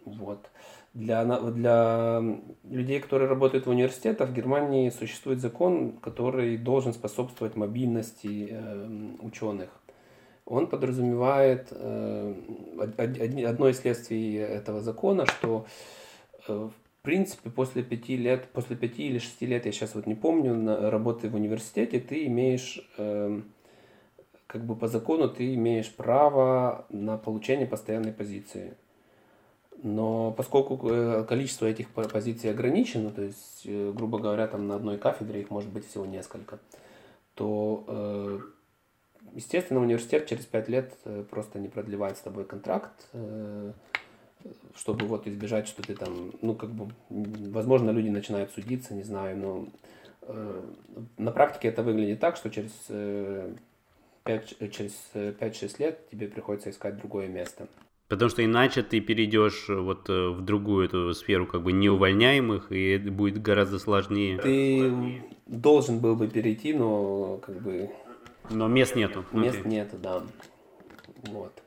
Вот. 0.04 0.50
Для, 0.94 1.24
для 1.26 2.22
людей, 2.64 3.00
которые 3.00 3.30
работают 3.30 3.68
в 3.68 3.70
университетах, 3.70 4.30
в 4.30 4.34
Германии 4.34 4.90
существует 4.90 5.40
закон, 5.40 5.98
который 5.98 6.58
должен 6.58 6.94
способствовать 6.94 7.56
мобильности 7.56 8.48
э, 8.50 8.88
ученых. 9.22 9.70
Он 10.46 10.68
подразумевает 10.68 11.68
э, 11.72 12.34
одно 13.46 13.68
из 13.68 13.80
следствий 13.80 14.36
этого 14.36 14.82
закона, 14.82 15.26
что 15.26 15.68
э, 16.48 16.54
в 16.54 17.02
принципе 17.04 17.50
после 17.50 17.84
пяти 17.84 18.18
лет, 18.18 18.48
после 18.54 18.76
пяти 18.76 19.08
или 19.08 19.20
шести 19.20 19.46
лет, 19.46 19.66
я 19.66 19.72
сейчас 19.72 19.94
вот 19.94 20.08
не 20.08 20.16
помню, 20.16 20.56
на 20.56 20.90
работы 20.90 21.30
в 21.30 21.36
университете, 21.36 22.00
ты 22.00 22.26
имеешь 22.26 22.80
э, 22.98 23.42
как 24.48 24.66
бы 24.66 24.76
по 24.76 24.88
закону 24.88 25.28
ты 25.28 25.54
имеешь 25.54 25.94
право 25.94 26.86
на 26.90 27.18
получение 27.18 27.68
постоянной 27.68 28.14
позиции. 28.14 28.74
Но 29.84 30.32
поскольку 30.32 30.80
э, 30.90 31.24
количество 31.26 31.66
этих 31.68 31.90
позиций 31.90 32.50
ограничено, 32.50 33.12
то 33.12 33.22
есть, 33.22 33.62
э, 33.66 33.92
грубо 33.96 34.18
говоря, 34.18 34.48
там 34.48 34.68
на 34.68 34.76
одной 34.76 34.98
кафедре 34.98 35.42
их 35.42 35.52
может 35.52 35.70
быть 35.70 35.88
всего 35.88 36.06
несколько, 36.06 36.58
то, 37.36 37.84
э, 37.88 38.40
естественно, 39.34 39.80
университет 39.80 40.26
через 40.26 40.46
пять 40.46 40.68
лет 40.68 40.98
просто 41.30 41.60
не 41.60 41.68
продлевает 41.68 42.18
с 42.18 42.22
тобой 42.22 42.46
контракт, 42.46 43.08
чтобы 44.76 45.06
вот 45.06 45.28
избежать, 45.28 45.68
что 45.68 45.84
ты 45.84 45.94
там, 45.94 46.32
ну, 46.42 46.56
как 46.56 46.72
бы, 46.72 46.92
возможно, 47.10 47.92
люди 47.92 48.10
начинают 48.10 48.52
судиться, 48.52 48.96
не 48.96 49.04
знаю, 49.04 49.38
но 49.38 49.68
на 51.18 51.32
практике 51.32 51.68
это 51.68 51.84
выглядит 51.84 52.20
так, 52.20 52.36
что 52.36 52.50
через 52.50 52.72
5, 54.24 54.72
через 54.72 54.94
5-6 55.14 55.76
лет 55.80 56.10
тебе 56.10 56.28
приходится 56.28 56.70
искать 56.70 56.98
другое 56.98 57.28
место. 57.28 57.68
Потому 58.08 58.30
что 58.30 58.44
иначе 58.44 58.84
ты 58.84 59.02
перейдешь 59.02 59.66
э, 59.70 59.76
вот 59.76 60.10
э, 60.10 60.30
в 60.30 60.42
другую 60.42 60.86
эту 60.86 61.14
сферу 61.14 61.46
как 61.46 61.64
бы 61.64 61.74
неувольняемых, 61.74 62.72
и 62.72 62.92
это 62.92 63.12
будет 63.12 63.42
гораздо 63.42 63.80
сложнее. 63.80 64.38
Ты 64.38 65.22
должен 65.46 66.00
был 66.00 66.16
бы 66.16 66.28
перейти, 66.28 66.74
но 66.74 67.38
как 67.38 67.62
бы... 67.62 67.90
Но 68.50 68.68
мест 68.68 68.96
нету. 68.96 69.26
Мест 69.34 69.60
okay. 69.60 69.68
нету, 69.68 69.98
да. 69.98 70.24
Вот. 71.24 71.62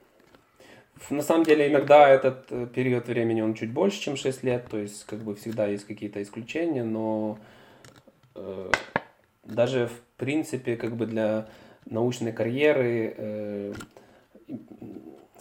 На 1.10 1.22
самом 1.22 1.44
деле 1.44 1.68
иногда 1.68 2.08
этот 2.08 2.46
э, 2.50 2.66
период 2.74 3.06
времени 3.08 3.42
он 3.42 3.54
чуть 3.54 3.70
больше, 3.72 4.00
чем 4.00 4.16
6 4.16 4.42
лет, 4.42 4.66
то 4.70 4.78
есть 4.78 5.04
как 5.04 5.18
бы 5.20 5.34
всегда 5.34 5.66
есть 5.66 5.84
какие-то 5.86 6.22
исключения, 6.22 6.84
но 6.84 7.38
э, 8.34 8.70
даже 9.44 9.88
в 9.88 10.00
принципе 10.16 10.76
как 10.76 10.96
бы 10.96 11.06
для 11.06 11.48
научной 11.84 12.32
карьеры 12.32 13.14
э, 13.16 13.72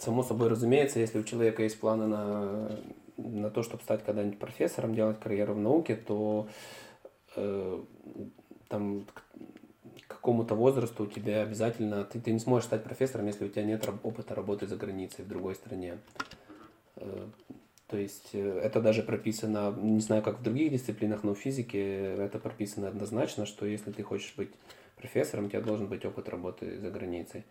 Само 0.00 0.22
собой 0.22 0.48
разумеется, 0.48 0.98
если 0.98 1.18
у 1.18 1.24
человека 1.24 1.62
есть 1.62 1.78
планы 1.78 2.06
на, 2.06 2.70
на 3.18 3.50
то, 3.50 3.62
чтобы 3.62 3.82
стать 3.82 4.02
когда-нибудь 4.02 4.38
профессором, 4.38 4.94
делать 4.94 5.20
карьеру 5.20 5.52
в 5.52 5.58
науке, 5.58 5.94
то 5.94 6.48
э, 7.36 7.82
там 8.68 9.04
к 9.04 10.08
какому-то 10.08 10.54
возрасту 10.54 11.04
у 11.04 11.06
тебя 11.06 11.42
обязательно, 11.42 12.04
ты, 12.04 12.18
ты 12.18 12.32
не 12.32 12.38
сможешь 12.38 12.66
стать 12.66 12.82
профессором, 12.82 13.26
если 13.26 13.44
у 13.44 13.50
тебя 13.50 13.64
нет 13.64 13.86
опыта 14.02 14.34
работы 14.34 14.66
за 14.66 14.76
границей 14.76 15.22
в 15.22 15.28
другой 15.28 15.54
стране. 15.54 15.98
Э, 16.96 17.26
то 17.86 17.98
есть 17.98 18.30
э, 18.32 18.58
это 18.58 18.80
даже 18.80 19.02
прописано, 19.02 19.74
не 19.78 20.00
знаю, 20.00 20.22
как 20.22 20.38
в 20.38 20.42
других 20.42 20.72
дисциплинах, 20.72 21.24
но 21.24 21.34
в 21.34 21.38
физике 21.38 22.14
это 22.14 22.38
прописано 22.38 22.88
однозначно, 22.88 23.44
что 23.44 23.66
если 23.66 23.92
ты 23.92 24.02
хочешь 24.02 24.32
быть 24.34 24.48
профессором, 24.96 25.44
у 25.44 25.48
тебя 25.50 25.60
должен 25.60 25.88
быть 25.88 26.06
опыт 26.06 26.30
работы 26.30 26.78
за 26.78 26.90
границей. 26.90 27.44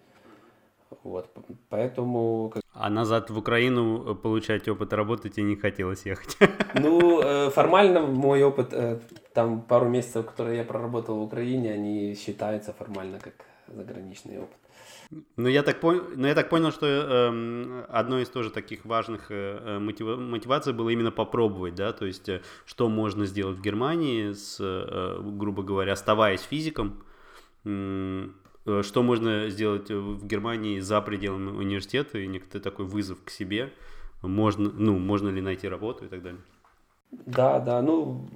Вот, 1.04 1.30
поэтому... 1.70 2.54
А 2.74 2.90
назад 2.90 3.30
в 3.30 3.38
Украину 3.38 4.16
получать 4.16 4.68
опыт 4.68 4.94
работы 4.94 5.30
тебе 5.30 5.44
не 5.44 5.56
хотелось 5.56 6.06
ехать? 6.06 6.38
Ну, 6.74 7.22
э, 7.22 7.50
формально 7.50 8.02
мой 8.02 8.44
опыт, 8.44 8.74
э, 8.74 9.00
там 9.34 9.62
пару 9.62 9.90
месяцев, 9.90 10.26
которые 10.26 10.58
я 10.58 10.64
проработал 10.64 11.16
в 11.16 11.24
Украине, 11.24 11.74
они 11.74 12.16
считаются 12.16 12.74
формально 12.74 13.20
как 13.20 13.34
заграничный 13.68 14.38
опыт. 14.40 14.58
Ну, 15.38 15.48
я 15.48 15.64
так, 15.64 15.80
пон... 15.80 16.04
ну, 16.16 16.28
я 16.28 16.36
так 16.36 16.50
понял, 16.50 16.72
что 16.72 16.86
э, 16.86 17.84
одной 17.90 18.24
из 18.24 18.30
тоже 18.30 18.52
таких 18.52 18.86
важных 18.86 19.32
э, 19.32 19.80
мотива... 19.80 20.16
мотиваций 20.16 20.72
было 20.74 20.90
именно 20.90 21.12
попробовать, 21.12 21.74
да, 21.76 21.94
то 21.94 22.06
есть 22.06 22.30
э, 22.30 22.42
что 22.66 22.90
можно 22.90 23.26
сделать 23.26 23.58
в 23.58 23.62
Германии, 23.62 24.34
с, 24.34 24.58
э, 24.60 25.20
грубо 25.22 25.64
говоря, 25.64 25.94
оставаясь 25.94 26.42
физиком, 26.42 27.04
э, 27.66 28.28
что 28.84 29.04
можно 29.04 29.50
сделать 29.50 29.90
в 29.90 30.26
Германии 30.26 30.80
за 30.80 31.02
пределами 31.02 31.50
университета, 31.50 32.18
и 32.20 32.28
некоторый 32.28 32.62
такой 32.62 32.86
вызов 32.86 33.24
к 33.24 33.30
себе, 33.30 33.72
можно, 34.22 34.70
ну, 34.72 34.98
можно 34.98 35.30
ли 35.30 35.42
найти 35.42 35.68
работу 35.68 36.06
и 36.06 36.08
так 36.08 36.22
далее. 36.22 36.42
Да, 37.12 37.60
да, 37.60 37.82
ну, 37.82 38.28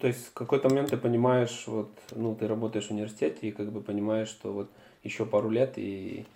то 0.00 0.06
есть 0.06 0.26
в 0.28 0.32
какой-то 0.32 0.68
момент 0.68 0.90
ты 0.90 0.96
понимаешь, 0.96 1.64
вот, 1.66 1.90
ну, 2.14 2.34
ты 2.36 2.46
работаешь 2.46 2.86
в 2.86 2.90
университете 2.90 3.48
и 3.48 3.52
как 3.52 3.72
бы 3.72 3.80
понимаешь, 3.80 4.28
что 4.28 4.52
вот 4.52 4.70
еще 5.02 5.24
пару 5.26 5.50
лет, 5.50 5.74
и 5.76 6.26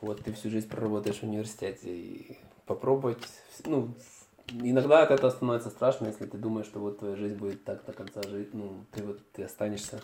вот 0.00 0.22
ты 0.22 0.32
всю 0.32 0.50
жизнь 0.50 0.68
проработаешь 0.68 1.18
в 1.18 1.24
университете, 1.24 1.90
и 1.90 2.38
попробовать, 2.66 3.18
ну, 3.64 3.94
иногда 4.62 5.02
от 5.02 5.10
этого 5.10 5.30
становится 5.30 5.70
страшно, 5.70 6.06
если 6.06 6.26
ты 6.26 6.38
думаешь, 6.38 6.66
что 6.66 6.78
вот 6.78 6.98
твоя 6.98 7.16
жизнь 7.16 7.36
будет 7.36 7.64
так 7.64 7.84
до 7.84 7.92
конца 7.92 8.22
жить, 8.22 8.54
ну, 8.54 8.84
ты 8.92 9.02
вот, 9.02 9.20
ты 9.32 9.42
останешься 9.42 10.00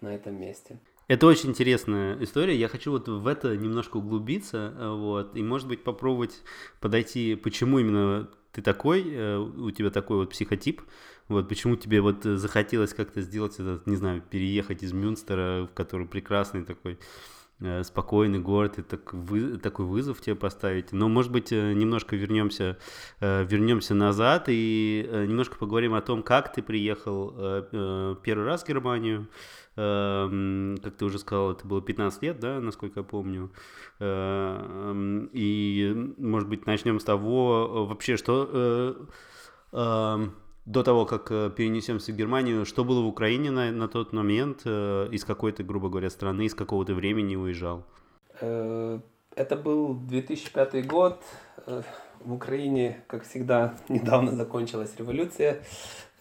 на 0.00 0.14
этом 0.14 0.40
месте. 0.40 0.78
Это 1.06 1.26
очень 1.26 1.50
интересная 1.50 2.16
история. 2.22 2.56
Я 2.56 2.68
хочу 2.68 2.90
вот 2.90 3.08
в 3.08 3.26
это 3.26 3.56
немножко 3.56 3.98
углубиться, 3.98 4.72
вот, 4.78 5.36
и, 5.36 5.42
может 5.42 5.68
быть, 5.68 5.84
попробовать 5.84 6.42
подойти, 6.80 7.34
почему 7.34 7.78
именно 7.78 8.30
ты 8.52 8.62
такой, 8.62 9.04
э, 9.06 9.36
у 9.38 9.70
тебя 9.70 9.90
такой 9.90 10.18
вот 10.18 10.30
психотип, 10.30 10.82
вот 11.28 11.48
почему 11.48 11.76
тебе 11.76 12.00
вот 12.00 12.22
захотелось 12.22 12.94
как-то 12.94 13.20
сделать 13.20 13.54
этот, 13.54 13.86
не 13.86 13.96
знаю, 13.96 14.22
переехать 14.22 14.82
из 14.82 14.92
Мюнстера, 14.92 15.66
в 15.70 15.74
который 15.74 16.06
прекрасный 16.06 16.64
такой 16.64 16.98
Э, 17.60 17.84
спокойный 17.84 18.40
город 18.40 18.78
и 18.78 18.82
так 18.82 19.14
вы, 19.14 19.58
такой 19.58 19.86
вызов 19.86 20.20
тебе 20.20 20.34
поставить. 20.34 20.90
Но, 20.92 21.08
может 21.08 21.30
быть, 21.30 21.52
э, 21.52 21.72
немножко 21.72 22.16
вернемся, 22.16 22.78
э, 23.20 23.44
вернемся 23.44 23.94
назад 23.94 24.46
и 24.48 25.08
немножко 25.28 25.56
поговорим 25.56 25.94
о 25.94 26.00
том, 26.00 26.22
как 26.24 26.52
ты 26.52 26.62
приехал 26.62 27.30
первый 28.22 28.44
раз 28.44 28.64
в 28.64 28.68
Германию. 28.68 29.28
Эм, 29.76 30.76
как 30.82 30.94
ты 30.94 31.04
уже 31.04 31.18
сказал, 31.18 31.52
это 31.52 31.66
было 31.66 31.82
15 31.82 32.22
лет, 32.22 32.38
да, 32.38 32.60
насколько 32.60 33.00
я 33.00 33.04
помню. 33.04 33.50
Эм, 33.98 35.28
и, 35.32 36.14
может 36.16 36.48
быть, 36.48 36.66
начнем 36.66 37.00
с 37.00 37.04
того, 37.04 37.86
вообще, 37.86 38.16
что 38.16 39.08
эм, 39.72 40.34
до 40.66 40.82
того, 40.82 41.04
как 41.04 41.30
э, 41.30 41.50
перенесемся 41.54 42.12
в 42.12 42.16
Германию, 42.16 42.64
что 42.64 42.84
было 42.84 43.02
в 43.02 43.06
Украине 43.06 43.50
на, 43.50 43.70
на 43.70 43.88
тот 43.88 44.12
момент, 44.12 44.62
э, 44.64 45.08
из 45.12 45.24
какой-то, 45.24 45.62
грубо 45.62 45.88
говоря, 45.88 46.08
страны, 46.10 46.46
из 46.46 46.54
какого-то 46.54 46.94
времени 46.94 47.36
уезжал? 47.36 47.84
Э, 48.40 48.98
это 49.36 49.56
был 49.56 49.94
2005 49.94 50.86
год. 50.86 51.22
В 52.20 52.32
Украине, 52.32 53.04
как 53.06 53.24
всегда, 53.24 53.74
недавно 53.88 54.32
закончилась 54.32 54.94
революция, 54.96 55.62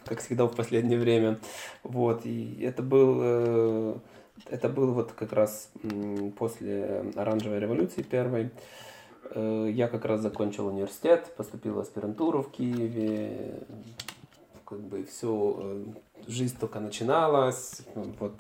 как 0.06 0.20
всегда 0.20 0.46
в 0.46 0.56
последнее 0.56 1.00
время. 1.00 1.40
Вот, 1.84 2.26
и 2.26 2.62
это 2.62 2.82
был, 2.82 4.02
это 4.50 4.70
был 4.70 4.94
вот 4.94 5.12
как 5.14 5.34
раз 5.34 5.72
после 6.38 7.06
оранжевой 7.16 7.60
революции 7.60 8.02
первой. 8.02 8.52
Я 9.36 9.88
как 9.88 10.06
раз 10.06 10.22
закончил 10.22 10.68
университет, 10.68 11.34
поступил 11.36 11.74
в 11.76 11.80
аспирантуру 11.80 12.44
в 12.44 12.52
Киеве, 12.52 13.64
как 14.74 14.82
бы 14.82 15.04
все, 15.06 15.60
э, 15.60 15.86
жизнь 16.28 16.58
только 16.60 16.80
начиналась, 16.80 17.82
вот 18.20 18.34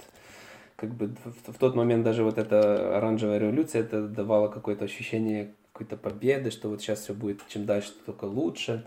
как 0.76 0.90
бы 0.94 1.16
в 1.48 1.58
тот 1.60 1.76
момент 1.76 2.04
даже 2.04 2.24
вот 2.24 2.38
эта 2.38 2.98
оранжевая 2.98 3.38
революция, 3.38 3.82
это 3.82 4.08
давало 4.08 4.48
какое-то 4.48 4.86
ощущение 4.86 5.54
какой-то 5.72 5.98
победы, 5.98 6.52
что 6.52 6.70
вот 6.70 6.82
сейчас 6.82 7.02
все 7.02 7.14
будет 7.14 7.42
чем 7.48 7.66
дальше, 7.66 7.94
только 8.06 8.26
лучше. 8.26 8.86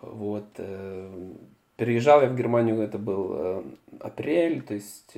Вот. 0.00 0.46
Э, 1.76 1.78
переезжал 1.78 2.22
я 2.22 2.28
в 2.28 2.36
Германию, 2.36 2.80
это 2.80 2.98
был 2.98 3.32
э, 3.34 3.64
апрель, 4.00 4.62
то 4.62 4.74
есть 4.74 5.16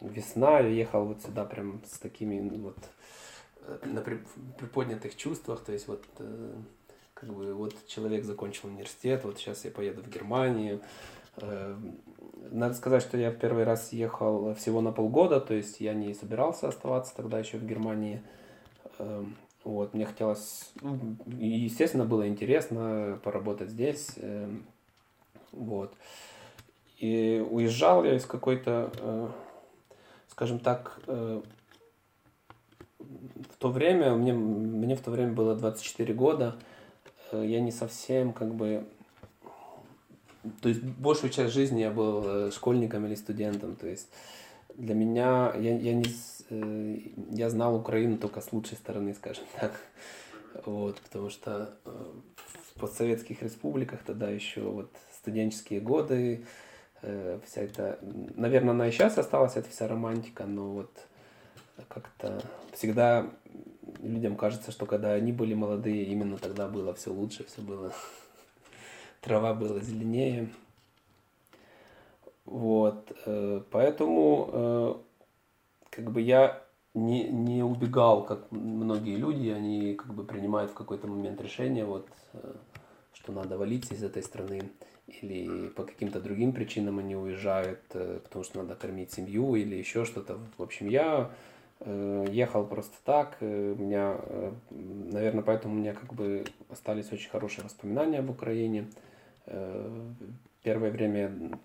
весна, 0.00 0.60
я 0.60 0.68
ехал 0.68 1.06
вот 1.06 1.22
сюда 1.22 1.44
прям 1.44 1.82
с 1.86 1.98
такими 1.98 2.56
вот 2.58 2.78
на 3.84 4.00
приподнятых 4.00 5.16
чувствах, 5.16 5.62
то 5.64 5.72
есть 5.72 5.86
вот 5.86 6.04
как 7.22 7.32
бы 7.32 7.54
вот 7.54 7.74
человек 7.86 8.24
закончил 8.24 8.68
университет, 8.68 9.22
вот 9.24 9.38
сейчас 9.38 9.64
я 9.64 9.70
поеду 9.70 10.02
в 10.02 10.08
Германию. 10.08 10.80
Э, 11.36 11.76
надо 12.50 12.74
сказать, 12.74 13.02
что 13.02 13.16
я 13.16 13.30
в 13.30 13.36
первый 13.36 13.64
раз 13.64 13.92
ехал 13.92 14.54
всего 14.54 14.80
на 14.80 14.92
полгода, 14.92 15.40
то 15.40 15.54
есть 15.54 15.80
я 15.80 15.94
не 15.94 16.14
собирался 16.14 16.68
оставаться 16.68 17.14
тогда 17.14 17.38
еще 17.38 17.58
в 17.58 17.66
Германии. 17.66 18.22
Э, 18.98 19.24
вот, 19.64 19.94
мне 19.94 20.04
хотелось, 20.04 20.72
ну, 20.80 20.98
естественно, 21.38 22.04
было 22.04 22.26
интересно 22.26 23.20
поработать 23.22 23.70
здесь. 23.70 24.18
Э, 25.52 25.56
вот. 25.56 25.94
И 26.98 27.44
уезжал 27.50 28.04
я 28.04 28.14
из 28.16 28.24
какой-то, 28.26 29.32
скажем 30.28 30.60
так, 30.60 31.00
в 31.06 31.42
то 33.58 33.70
время, 33.70 34.14
мне, 34.14 34.32
мне 34.32 34.94
в 34.94 35.00
то 35.00 35.10
время 35.10 35.32
было 35.32 35.56
24 35.56 36.14
года, 36.14 36.56
Э, 37.32 37.44
я 37.44 37.60
не 37.60 37.72
совсем 37.72 38.32
как 38.32 38.54
бы... 38.54 38.86
То 40.60 40.68
есть 40.68 40.82
большую 40.82 41.30
часть 41.30 41.54
жизни 41.54 41.80
я 41.80 41.90
был 41.90 42.24
э, 42.26 42.50
школьником 42.50 43.06
или 43.06 43.14
студентом. 43.14 43.74
То 43.76 43.88
есть 43.88 44.08
для 44.76 44.94
меня 44.94 45.52
я, 45.58 45.76
я, 45.76 45.94
не, 45.94 46.04
э, 46.50 46.98
я 47.30 47.50
знал 47.50 47.74
Украину 47.74 48.18
только 48.18 48.40
с 48.40 48.52
лучшей 48.52 48.76
стороны, 48.76 49.14
скажем 49.18 49.44
так. 49.58 49.72
Вот, 50.66 51.00
потому 51.00 51.30
что 51.30 51.74
в 51.84 52.78
постсоветских 52.78 53.42
республиках 53.42 54.02
тогда 54.04 54.28
еще 54.28 54.60
вот 54.60 54.90
студенческие 55.22 55.80
годы, 55.80 56.44
вся 57.00 57.62
эта, 57.62 57.98
наверное, 58.36 58.72
она 58.72 58.88
и 58.88 58.92
сейчас 58.92 59.18
осталась, 59.18 59.56
эта 59.56 59.68
вся 59.70 59.88
романтика, 59.88 60.44
но 60.44 60.72
вот 60.72 60.90
как-то 61.88 62.42
всегда 62.72 63.30
людям 64.00 64.36
кажется, 64.36 64.70
что 64.70 64.86
когда 64.86 65.12
они 65.12 65.32
были 65.32 65.54
молодые, 65.54 66.04
именно 66.04 66.38
тогда 66.38 66.68
было 66.68 66.94
все 66.94 67.12
лучше, 67.12 67.44
все 67.44 67.62
было, 67.62 67.92
трава 69.20 69.54
была 69.54 69.80
зеленее. 69.80 70.48
Вот, 72.44 73.12
э, 73.24 73.62
поэтому 73.70 74.50
э, 74.52 74.94
как 75.90 76.10
бы 76.10 76.20
я 76.20 76.62
не, 76.92 77.24
не 77.24 77.62
убегал, 77.62 78.24
как 78.24 78.50
многие 78.50 79.16
люди, 79.16 79.48
они 79.48 79.94
как 79.94 80.12
бы 80.12 80.24
принимают 80.24 80.72
в 80.72 80.74
какой-то 80.74 81.06
момент 81.06 81.40
решение, 81.40 81.84
вот, 81.84 82.08
э, 82.32 82.54
что 83.14 83.32
надо 83.32 83.56
валить 83.56 83.90
из 83.92 84.02
этой 84.02 84.22
страны, 84.22 84.70
или 85.06 85.68
по 85.68 85.84
каким-то 85.84 86.20
другим 86.20 86.52
причинам 86.52 86.98
они 86.98 87.16
уезжают, 87.16 87.80
потому 87.88 88.44
что 88.44 88.62
надо 88.62 88.74
кормить 88.74 89.12
семью 89.12 89.54
или 89.54 89.76
еще 89.76 90.04
что-то. 90.04 90.38
В 90.56 90.62
общем, 90.62 90.88
я 90.88 91.30
Э, 91.84 92.26
ехал 92.30 92.64
просто 92.64 92.96
так. 93.04 93.36
Э, 93.40 93.74
у 93.76 93.82
меня, 93.82 94.16
э, 94.18 94.52
наверное, 94.70 95.42
поэтому 95.42 95.74
у 95.74 95.78
меня 95.78 95.94
как 95.94 96.14
бы 96.14 96.44
остались 96.70 97.10
очень 97.12 97.30
хорошие 97.30 97.64
воспоминания 97.64 98.18
об 98.18 98.30
Украине. 98.30 98.86
Первое 100.62 100.92
время 100.92 101.58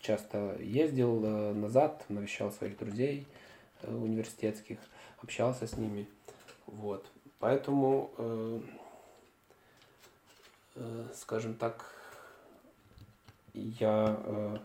часто 0.00 0.56
ездил 0.60 1.18
назад, 1.54 2.04
навещал 2.10 2.52
своих 2.52 2.76
друзей 2.76 3.26
университетских, 3.82 4.76
общался 5.22 5.66
с 5.66 5.78
ними. 5.78 6.06
Вот. 6.66 7.10
Поэтому, 7.38 8.10
скажем 11.14 11.54
так, 11.54 12.01
я, 13.54 14.60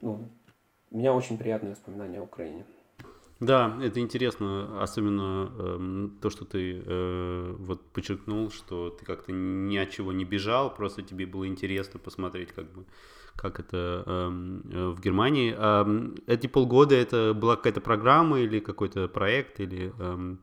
ну, 0.00 0.28
у 0.90 0.98
меня 0.98 1.14
очень 1.14 1.38
приятные 1.38 1.72
воспоминания 1.72 2.20
о 2.20 2.24
Украине. 2.24 2.64
Да, 3.42 3.76
это 3.82 3.98
интересно, 3.98 4.80
особенно 4.80 5.50
э, 5.58 6.08
то, 6.20 6.30
что 6.30 6.44
ты 6.44 6.80
э, 6.86 7.54
вот 7.58 7.90
подчеркнул, 7.92 8.52
что 8.52 8.90
ты 8.90 9.04
как-то 9.04 9.32
ни 9.32 9.76
от 9.78 9.90
чего 9.90 10.12
не 10.12 10.24
бежал, 10.24 10.72
просто 10.72 11.02
тебе 11.02 11.26
было 11.26 11.48
интересно 11.48 11.98
посмотреть, 11.98 12.52
как 12.52 12.70
бы, 12.70 12.84
как 13.34 13.58
это 13.58 14.04
э, 14.06 14.28
в 14.90 15.00
Германии. 15.00 15.56
Э, 15.58 16.14
эти 16.28 16.46
полгода 16.46 16.94
это 16.94 17.34
была 17.34 17.56
какая-то 17.56 17.80
программа 17.80 18.38
или 18.38 18.60
какой-то 18.60 19.08
проект 19.08 19.58
или 19.58 19.92
э, 19.98 20.36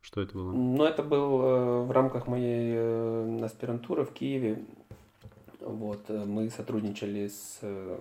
что 0.00 0.20
это 0.20 0.34
было? 0.34 0.52
Ну, 0.52 0.84
это 0.84 1.02
был 1.02 1.40
э, 1.40 1.84
в 1.86 1.90
рамках 1.90 2.28
моей 2.28 2.74
э, 2.76 3.38
аспирантуры 3.42 4.04
в 4.04 4.12
Киеве. 4.12 4.64
Вот, 5.64 6.10
э, 6.10 6.24
мы 6.24 6.50
сотрудничали 6.50 7.28
с 7.28 7.58
э, 7.62 7.98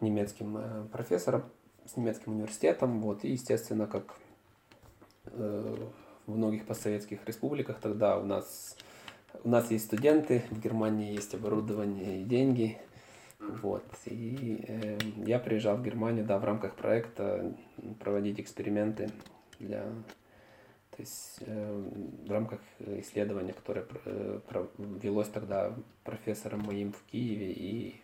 немецким 0.00 0.56
э, 0.56 0.84
профессором 0.90 1.44
с 1.86 1.96
немецким 1.96 2.32
университетом, 2.32 3.00
вот, 3.00 3.24
и, 3.24 3.32
естественно, 3.32 3.88
как 3.88 4.14
в 5.24 5.88
многих 6.26 6.64
постсоветских 6.64 7.24
республиках 7.26 7.80
тогда 7.80 8.18
у 8.18 8.24
нас, 8.24 8.76
у 9.42 9.48
нас 9.48 9.68
есть 9.72 9.86
студенты, 9.86 10.44
в 10.50 10.60
Германии 10.60 11.12
есть 11.12 11.34
оборудование 11.34 12.20
и 12.20 12.24
деньги, 12.24 12.78
вот, 13.40 13.84
и 14.06 14.64
э, 14.68 14.98
я 15.26 15.40
приезжал 15.40 15.76
в 15.76 15.82
Германию, 15.82 16.24
да, 16.24 16.38
в 16.38 16.44
рамках 16.44 16.76
проекта 16.76 17.52
проводить 17.98 18.38
эксперименты 18.38 19.10
для 19.58 19.84
то 20.92 21.00
есть 21.00 21.38
э, 21.40 21.90
в 22.26 22.30
рамках 22.30 22.60
исследования, 22.78 23.52
которое 23.52 23.86
э, 24.04 24.40
велось 24.78 25.28
тогда 25.28 25.74
профессором 26.04 26.60
моим 26.60 26.92
в 26.92 27.02
Киеве 27.10 27.52
и 27.52 28.00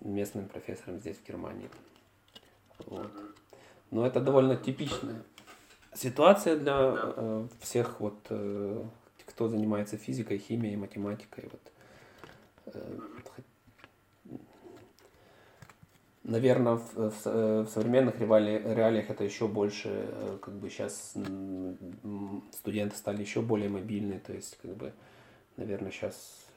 местным 0.00 0.48
профессором 0.48 1.00
здесь 1.00 1.16
в 1.16 1.26
Германии. 1.26 1.68
Вот. 2.86 3.10
Но 3.90 4.06
это 4.06 4.20
довольно 4.20 4.56
типичная 4.56 5.22
ситуация 5.96 6.56
для 6.56 6.94
э, 6.96 7.46
всех 7.60 8.00
вот 8.00 8.18
э, 8.30 8.84
кто 9.26 9.48
занимается 9.48 9.96
физикой, 9.96 10.38
химией, 10.38 10.76
математикой. 10.76 11.50
Вот. 11.50 11.72
Э, 12.74 12.98
Наверное, 16.28 16.74
в, 16.74 17.10
в, 17.10 17.26
э, 17.26 17.62
в 17.62 17.68
современных 17.68 18.18
реалиях 18.18 19.10
это 19.10 19.22
еще 19.22 19.46
больше, 19.46 19.88
э, 19.88 20.38
как 20.42 20.54
бы 20.54 20.68
сейчас 20.68 21.14
студенты 22.52 22.96
стали 22.96 23.20
еще 23.20 23.42
более 23.42 23.68
мобильны, 23.68 24.20
то 24.26 24.32
есть, 24.32 24.58
как 24.60 24.76
бы, 24.76 24.92
наверное, 25.56 25.92
сейчас 25.92 26.48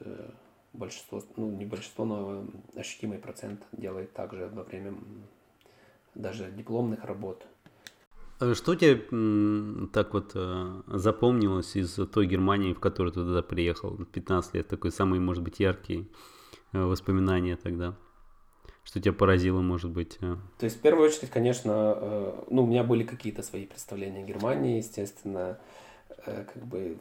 большинство, 0.72 1.22
ну, 1.36 1.52
не 1.52 1.66
большинство, 1.66 2.04
но 2.04 2.48
ощутимый 2.74 3.18
процент 3.18 3.62
делает 3.70 4.12
также 4.12 4.48
во 4.52 4.64
время 4.64 4.94
даже 6.16 6.50
дипломных 6.50 7.04
работ. 7.04 7.46
А 8.40 8.54
что 8.54 8.74
тебе 8.74 8.96
так 9.92 10.14
вот 10.14 10.32
запомнилось 10.88 11.76
из 11.76 11.94
той 11.94 12.26
Германии, 12.26 12.72
в 12.72 12.80
которую 12.80 13.12
ты 13.12 13.20
туда 13.20 13.42
приехал, 13.42 13.96
15 13.96 14.54
лет, 14.54 14.66
такой 14.66 14.90
самый, 14.90 15.20
может 15.20 15.44
быть, 15.44 15.60
яркий 15.60 16.10
воспоминания 16.72 17.56
тогда? 17.56 17.94
Что 18.84 19.00
тебя 19.00 19.12
поразило, 19.12 19.60
может 19.60 19.90
быть? 19.90 20.18
А? 20.20 20.38
То 20.58 20.64
есть, 20.64 20.78
в 20.78 20.80
первую 20.80 21.08
очередь, 21.08 21.30
конечно, 21.30 21.94
э, 21.96 22.44
ну, 22.50 22.64
у 22.64 22.66
меня 22.66 22.82
были 22.82 23.04
какие-то 23.04 23.42
свои 23.42 23.66
представления 23.66 24.20
о 24.20 24.26
Германии, 24.26 24.78
естественно, 24.78 25.58
э, 26.26 26.44
как 26.52 26.64
бы 26.64 26.96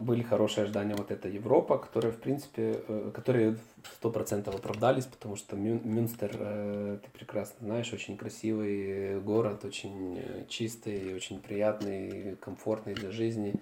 были 0.00 0.22
хорошие 0.22 0.64
ожидания 0.64 0.94
вот 0.94 1.10
эта 1.10 1.28
Европа, 1.28 1.76
которая, 1.76 2.12
в 2.12 2.18
принципе, 2.18 2.82
э, 2.86 3.10
которые 3.12 3.58
сто 3.96 4.10
процентов 4.10 4.54
оправдались, 4.54 5.04
потому 5.04 5.36
что 5.36 5.56
Мюнстер, 5.56 6.30
ты 6.30 7.10
прекрасно 7.12 7.56
знаешь, 7.60 7.92
очень 7.92 8.16
красивый 8.16 9.20
город, 9.20 9.64
очень 9.64 10.22
чистый, 10.48 11.14
очень 11.14 11.40
приятный, 11.40 12.36
комфортный 12.36 12.94
для 12.94 13.10
жизни. 13.10 13.54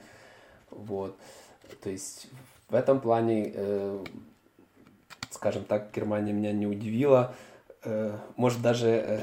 Вот. 0.71 1.17
То 1.83 1.91
есть 1.91 2.29
в 2.69 2.75
этом 2.75 3.01
плане 3.01 3.53
скажем 5.47 5.63
так, 5.63 5.95
Германия 5.95 6.33
меня 6.33 6.51
не 6.51 6.67
удивила. 6.67 7.33
Э, 7.85 8.19
может, 8.35 8.63
даже 8.63 9.23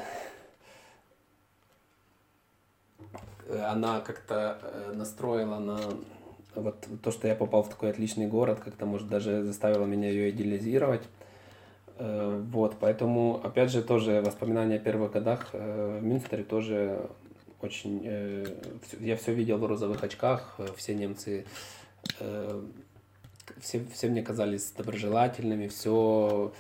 э, 3.50 3.60
она 3.60 4.00
как-то 4.00 4.58
э, 4.62 4.94
настроила 4.96 5.60
на 5.60 5.80
вот 6.56 6.88
то, 7.04 7.12
что 7.12 7.28
я 7.28 7.36
попал 7.36 7.64
в 7.64 7.70
такой 7.70 7.90
отличный 7.90 8.28
город, 8.28 8.62
как-то, 8.64 8.86
может, 8.86 9.10
даже 9.10 9.44
заставила 9.44 9.84
меня 9.86 10.08
ее 10.08 10.30
идеализировать. 10.30 11.04
Вот, 12.00 12.78
поэтому, 12.80 13.42
опять 13.44 13.70
же, 13.70 13.84
тоже 13.84 14.22
воспоминания 14.26 14.78
о 14.78 14.80
первых 14.80 15.12
годах 15.12 15.50
в 15.52 16.02
Мюнстере 16.02 16.44
тоже 16.44 17.10
очень... 17.62 18.02
Я 19.00 19.18
все 19.18 19.34
видел 19.34 19.58
в 19.58 19.66
розовых 19.66 20.04
очках, 20.04 20.58
все 20.78 20.96
немцы 20.96 21.46
все, 23.60 23.86
все 23.94 24.10
мне 24.10 24.22
казались 24.22 24.72
доброжелательными, 24.78 25.68
все, 25.68 26.54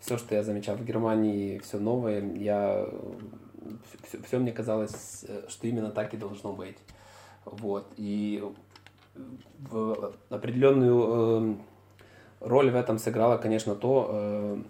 все, 0.00 0.18
что 0.18 0.34
я 0.34 0.42
замечал 0.42 0.76
в 0.76 0.84
Германии, 0.84 1.58
все 1.58 1.78
новое, 1.78 2.22
я, 2.34 2.88
все, 4.06 4.22
все 4.22 4.38
мне 4.38 4.52
казалось, 4.52 5.24
что 5.48 5.66
именно 5.66 5.90
так 5.90 6.14
и 6.14 6.16
должно 6.16 6.52
быть. 6.52 6.78
Вот. 7.44 7.86
И 7.96 8.42
в 9.58 10.14
определенную 10.30 11.56
э, 12.40 12.48
роль 12.48 12.70
в 12.70 12.76
этом 12.76 12.98
сыграло, 12.98 13.36
конечно, 13.38 13.74
то, 13.74 14.08
э, 14.12 14.62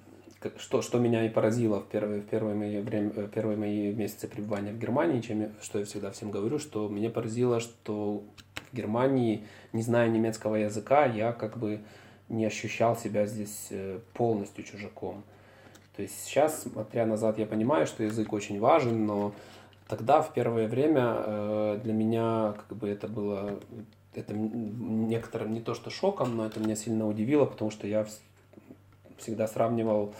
что, 0.58 0.82
что 0.82 0.98
меня 0.98 1.24
и 1.24 1.28
поразило 1.28 1.80
в 1.80 1.86
первые, 1.86 2.20
в 2.22 2.26
первые, 2.26 2.54
мои, 2.54 2.80
время, 2.80 3.10
первые 3.28 3.56
мои 3.56 3.92
месяцы 3.92 4.28
пребывания 4.28 4.72
в 4.72 4.78
Германии, 4.78 5.20
чем, 5.20 5.52
что 5.60 5.78
я 5.78 5.84
всегда 5.84 6.10
всем 6.10 6.30
говорю, 6.30 6.58
что 6.58 6.88
меня 6.88 7.10
поразило, 7.10 7.60
что 7.60 8.24
Германии, 8.72 9.46
не 9.72 9.82
зная 9.82 10.08
немецкого 10.08 10.56
языка, 10.56 11.06
я 11.06 11.32
как 11.32 11.58
бы 11.58 11.80
не 12.28 12.44
ощущал 12.46 12.96
себя 12.96 13.26
здесь 13.26 13.68
э, 13.70 13.98
полностью 14.14 14.64
чужаком. 14.64 15.22
То 15.96 16.02
есть 16.02 16.24
сейчас, 16.24 16.62
смотря 16.62 17.04
назад, 17.04 17.38
я 17.38 17.46
понимаю, 17.46 17.86
что 17.86 18.02
язык 18.02 18.32
очень 18.32 18.58
важен, 18.58 19.04
но 19.04 19.34
тогда, 19.88 20.22
в 20.22 20.32
первое 20.32 20.66
время, 20.66 21.14
э, 21.18 21.80
для 21.82 21.92
меня 21.92 22.54
как 22.56 22.78
бы 22.78 22.88
это 22.88 23.08
было 23.08 23.60
это 24.14 24.34
некоторым 24.34 25.54
не 25.54 25.60
то 25.60 25.74
что 25.74 25.90
шоком, 25.90 26.36
но 26.36 26.46
это 26.46 26.60
меня 26.60 26.76
сильно 26.76 27.08
удивило, 27.08 27.46
потому 27.46 27.70
что 27.70 27.86
я 27.86 28.06
всегда 29.18 29.48
сравнивал 29.48 30.14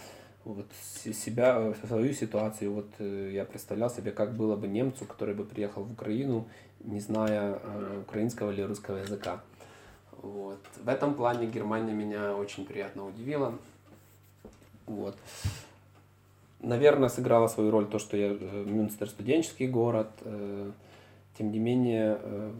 вот 0.45 0.67
себя, 1.13 1.57
э, 1.59 1.73
свою 1.87 2.13
ситуацию. 2.13 2.73
Вот 2.73 2.99
я 2.99 3.45
представлял 3.45 3.89
себе, 3.89 4.11
как 4.11 4.35
было 4.35 4.55
бы 4.55 4.67
немцу, 4.67 5.05
который 5.05 5.35
бы 5.35 5.45
приехал 5.45 5.83
в 5.83 5.91
Украину 5.91 6.47
не 6.83 6.99
зная 6.99 7.59
э, 7.61 8.01
украинского 8.01 8.51
или 8.51 8.61
русского 8.61 8.97
языка. 8.97 9.41
Вот. 10.21 10.59
В 10.83 10.87
этом 10.87 11.15
плане 11.15 11.47
Германия 11.47 11.93
меня 11.93 12.35
очень 12.35 12.65
приятно 12.65 13.07
удивила. 13.07 13.57
Вот. 14.85 15.15
Наверное, 16.59 17.09
сыграла 17.09 17.47
свою 17.47 17.71
роль 17.71 17.87
то, 17.87 17.99
что 17.99 18.15
я 18.15 18.29
э, 18.29 18.63
Мюнстер 18.65 19.09
студенческий 19.09 19.67
город. 19.67 20.09
Э, 20.21 20.71
тем 21.37 21.51
не 21.51 21.59
менее, 21.59 22.17
э, 22.21 22.51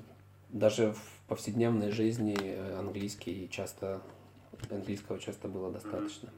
даже 0.50 0.94
в 0.94 1.28
повседневной 1.28 1.92
жизни 1.92 2.36
английский 2.78 3.48
часто, 3.50 4.02
английского 4.70 5.20
часто 5.20 5.48
было 5.48 5.72
достаточно. 5.72 6.30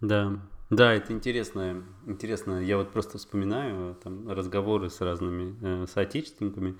Да, 0.00 0.38
да, 0.70 0.92
это 0.92 1.12
интересно. 1.12 1.84
Интересно. 2.06 2.60
Я 2.60 2.76
вот 2.76 2.90
просто 2.90 3.18
вспоминаю 3.18 3.94
там 4.02 4.28
разговоры 4.28 4.90
с 4.90 5.00
разными 5.00 5.56
э, 5.62 5.86
соотечественниками, 5.86 6.76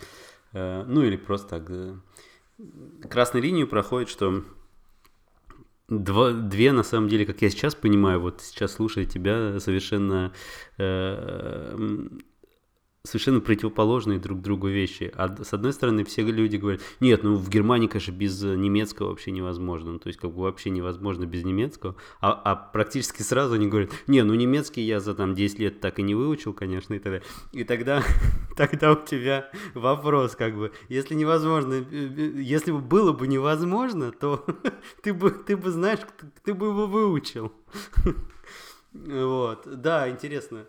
э, 0.52 0.84
ну 0.86 1.02
или 1.02 1.16
просто 1.16 1.48
так. 1.48 1.70
Э, 1.70 1.96
красной 3.08 3.40
линию 3.40 3.68
проходит, 3.68 4.08
что 4.08 4.42
Два, 5.88 6.32
две, 6.32 6.72
на 6.72 6.82
самом 6.82 7.08
деле, 7.08 7.24
как 7.24 7.42
я 7.42 7.48
сейчас 7.48 7.76
понимаю, 7.76 8.20
вот 8.20 8.40
сейчас 8.40 8.72
слушая 8.72 9.04
тебя, 9.04 9.60
совершенно 9.60 10.32
э, 10.78 12.08
совершенно 13.06 13.40
противоположные 13.40 14.18
друг 14.18 14.40
другу 14.42 14.68
вещи. 14.68 15.12
А 15.14 15.34
с 15.42 15.52
одной 15.52 15.72
стороны, 15.72 16.04
все 16.04 16.22
люди 16.22 16.56
говорят, 16.56 16.80
нет, 17.00 17.22
ну 17.22 17.36
в 17.36 17.48
Германии, 17.48 17.86
конечно, 17.86 18.12
без 18.12 18.42
немецкого 18.42 19.08
вообще 19.08 19.30
невозможно. 19.30 19.92
Ну, 19.92 19.98
то 19.98 20.08
есть, 20.08 20.18
как 20.18 20.32
бы 20.32 20.42
вообще 20.42 20.70
невозможно 20.70 21.24
без 21.24 21.44
немецкого. 21.44 21.96
А, 22.20 22.32
а 22.32 22.56
практически 22.56 23.22
сразу 23.22 23.54
они 23.54 23.66
говорят, 23.66 23.90
не, 24.06 24.22
ну 24.22 24.34
немецкий 24.34 24.82
я 24.82 25.00
за 25.00 25.14
там 25.14 25.34
10 25.34 25.58
лет 25.58 25.80
так 25.80 25.98
и 25.98 26.02
не 26.02 26.14
выучил, 26.14 26.52
конечно, 26.52 26.94
и 26.94 26.98
тогда. 26.98 27.20
И 27.52 27.64
тогда, 27.64 28.02
тогда 28.56 28.92
у 28.92 29.04
тебя 29.04 29.50
вопрос, 29.74 30.36
как 30.36 30.56
бы, 30.56 30.72
если 30.88 31.14
невозможно, 31.14 31.74
э, 31.74 31.84
э, 31.90 32.32
если 32.42 32.72
бы 32.72 32.80
было 32.80 33.12
бы 33.12 33.26
невозможно, 33.26 34.12
то 34.12 34.44
ты 35.02 35.14
бы, 35.14 35.30
ты 35.30 35.56
бы 35.56 35.70
знаешь, 35.70 36.00
ты 36.44 36.54
бы 36.54 36.66
его 36.66 36.86
выучил. 36.86 37.52
Вот, 38.92 39.68
да, 39.82 40.08
интересно. 40.08 40.64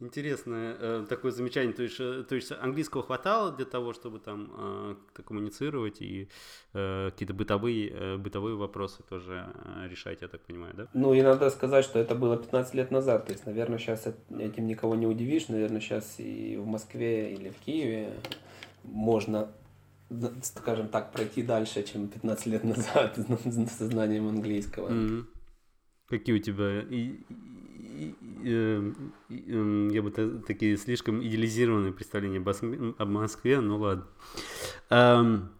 Интересное 0.00 0.76
э, 0.78 1.06
такое 1.08 1.32
замечание. 1.32 1.72
То 1.72 1.82
есть, 1.82 1.96
э, 1.98 2.24
то 2.28 2.36
есть 2.36 2.52
английского 2.52 3.02
хватало 3.02 3.50
для 3.50 3.64
того, 3.64 3.92
чтобы 3.92 4.20
там 4.20 4.52
э, 4.56 4.94
коммуницировать 5.24 6.00
и 6.00 6.28
э, 6.72 7.10
какие-то 7.10 7.34
бытовые, 7.34 7.90
э, 7.90 8.16
бытовые 8.16 8.54
вопросы 8.54 9.02
тоже 9.08 9.52
э, 9.64 9.88
решать, 9.88 10.22
я 10.22 10.28
так 10.28 10.40
понимаю, 10.42 10.74
да? 10.74 10.86
Ну 10.94 11.14
и 11.14 11.22
надо 11.22 11.50
сказать, 11.50 11.84
что 11.84 11.98
это 11.98 12.14
было 12.14 12.36
15 12.36 12.74
лет 12.74 12.92
назад. 12.92 13.26
То 13.26 13.32
есть, 13.32 13.44
наверное, 13.44 13.78
сейчас 13.78 14.06
этим 14.38 14.68
никого 14.68 14.94
не 14.94 15.06
удивишь. 15.06 15.48
Наверное, 15.48 15.80
сейчас 15.80 16.20
и 16.20 16.56
в 16.56 16.66
Москве 16.66 17.34
или 17.34 17.50
в 17.50 17.56
Киеве 17.64 18.12
можно 18.84 19.50
скажем 20.42 20.88
так, 20.88 21.12
пройти 21.12 21.42
дальше, 21.42 21.82
чем 21.82 22.08
15 22.08 22.46
лет 22.46 22.64
назад 22.76 23.18
с 23.18 23.78
знанием 23.78 24.28
английского. 24.28 24.88
Mm-hmm. 24.88 25.24
Какие 26.08 26.36
у 26.36 26.38
тебя 26.38 26.82
я 29.28 30.02
бы 30.02 30.10
такие 30.46 30.76
слишком 30.76 31.22
идеализированные 31.22 31.92
представления 31.92 32.42
об 32.98 33.08
Москве, 33.08 33.60
ну 33.60 33.78
ладно. 33.78 35.50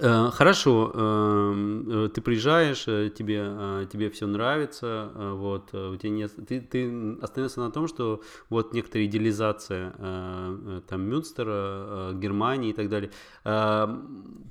Эм, 0.00 0.28
Э, 0.28 0.30
хорошо, 0.30 0.92
эм, 0.94 2.04
э, 2.04 2.08
ты 2.08 2.20
приезжаешь, 2.20 2.84
э, 2.86 3.10
тебе, 3.10 3.86
тебе 3.92 4.10
все 4.10 4.26
нравится, 4.26 5.10
вот, 5.14 5.74
у 5.74 5.96
тебя 5.96 6.10
нет, 6.10 6.32
ты, 6.46 6.60
ты 6.60 7.16
остановился 7.20 7.60
на 7.60 7.70
том, 7.70 7.88
что 7.88 8.22
вот 8.48 8.72
некоторая 8.72 9.06
идеализация 9.06 9.92
там 10.88 11.02
Мюнстера, 11.02 12.12
Германии 12.14 12.70
и 12.70 12.72
так 12.72 12.88
далее. 12.88 13.10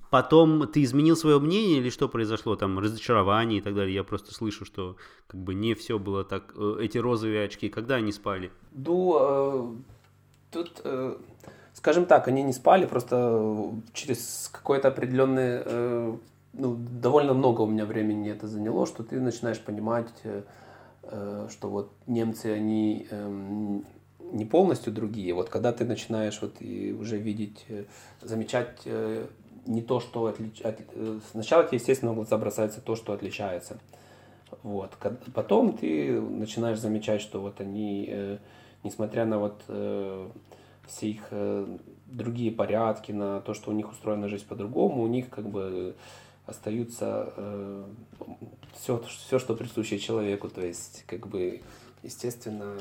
Потом 0.09 0.67
ты 0.67 0.83
изменил 0.83 1.15
свое 1.15 1.39
мнение 1.39 1.79
или 1.79 1.89
что 1.89 2.07
произошло, 2.09 2.55
там, 2.55 2.79
разочарование 2.79 3.59
и 3.59 3.61
так 3.61 3.75
далее? 3.75 3.93
Я 3.93 4.03
просто 4.03 4.33
слышу, 4.33 4.65
что 4.65 4.95
как 5.27 5.41
бы 5.41 5.53
не 5.53 5.73
все 5.73 5.99
было 5.99 6.23
так, 6.23 6.53
эти 6.79 6.97
розовые 6.97 7.45
очки, 7.45 7.69
когда 7.69 7.95
они 7.95 8.11
спали? 8.11 8.51
Ну, 8.73 9.77
тут 10.51 10.81
скажем 11.87 12.05
так, 12.05 12.27
они 12.27 12.43
не 12.43 12.51
спали, 12.51 12.85
просто 12.85 13.71
через 13.93 14.49
какое-то 14.51 14.89
определенное, 14.89 15.63
э, 15.65 16.17
ну, 16.51 16.75
довольно 16.75 17.33
много 17.33 17.61
у 17.61 17.65
меня 17.65 17.85
времени 17.85 18.29
это 18.29 18.45
заняло, 18.45 18.85
что 18.85 19.03
ты 19.03 19.21
начинаешь 19.21 19.61
понимать, 19.61 20.09
э, 20.25 20.41
э, 21.03 21.47
что 21.49 21.69
вот 21.69 21.93
немцы, 22.05 22.47
они 22.47 23.07
э, 23.09 23.79
не 24.33 24.43
полностью 24.43 24.91
другие. 24.91 25.33
Вот 25.33 25.47
когда 25.47 25.71
ты 25.71 25.85
начинаешь 25.85 26.41
вот 26.41 26.55
и 26.59 26.91
уже 26.91 27.17
видеть, 27.17 27.63
э, 27.69 27.85
замечать 28.21 28.81
э, 28.83 29.25
не 29.65 29.81
то, 29.81 30.01
что 30.01 30.25
отличается. 30.25 30.83
От... 30.93 31.23
Сначала 31.31 31.63
тебе, 31.63 31.77
естественно, 31.77 32.11
в 32.11 32.15
глаза 32.15 32.37
бросается 32.37 32.81
то, 32.81 32.97
что 32.97 33.13
отличается. 33.13 33.77
Вот. 34.61 34.91
Потом 35.33 35.77
ты 35.77 36.19
начинаешь 36.19 36.79
замечать, 36.79 37.21
что 37.21 37.39
вот 37.39 37.61
они, 37.61 38.09
э, 38.11 38.37
несмотря 38.83 39.23
на 39.23 39.39
вот 39.39 39.61
все 40.87 41.09
их 41.09 41.31
другие 42.05 42.51
порядки, 42.51 43.11
на 43.11 43.41
то, 43.41 43.53
что 43.53 43.71
у 43.71 43.73
них 43.73 43.91
устроена 43.91 44.27
жизнь 44.27 44.47
по-другому, 44.47 45.03
у 45.03 45.07
них 45.07 45.29
как 45.29 45.49
бы 45.49 45.95
остаются 46.45 47.33
все, 48.73 48.99
все, 48.99 49.39
что 49.39 49.55
присуще 49.55 49.99
человеку. 49.99 50.49
То 50.49 50.65
есть, 50.65 51.03
как 51.05 51.27
бы, 51.27 51.61
естественно, 52.03 52.77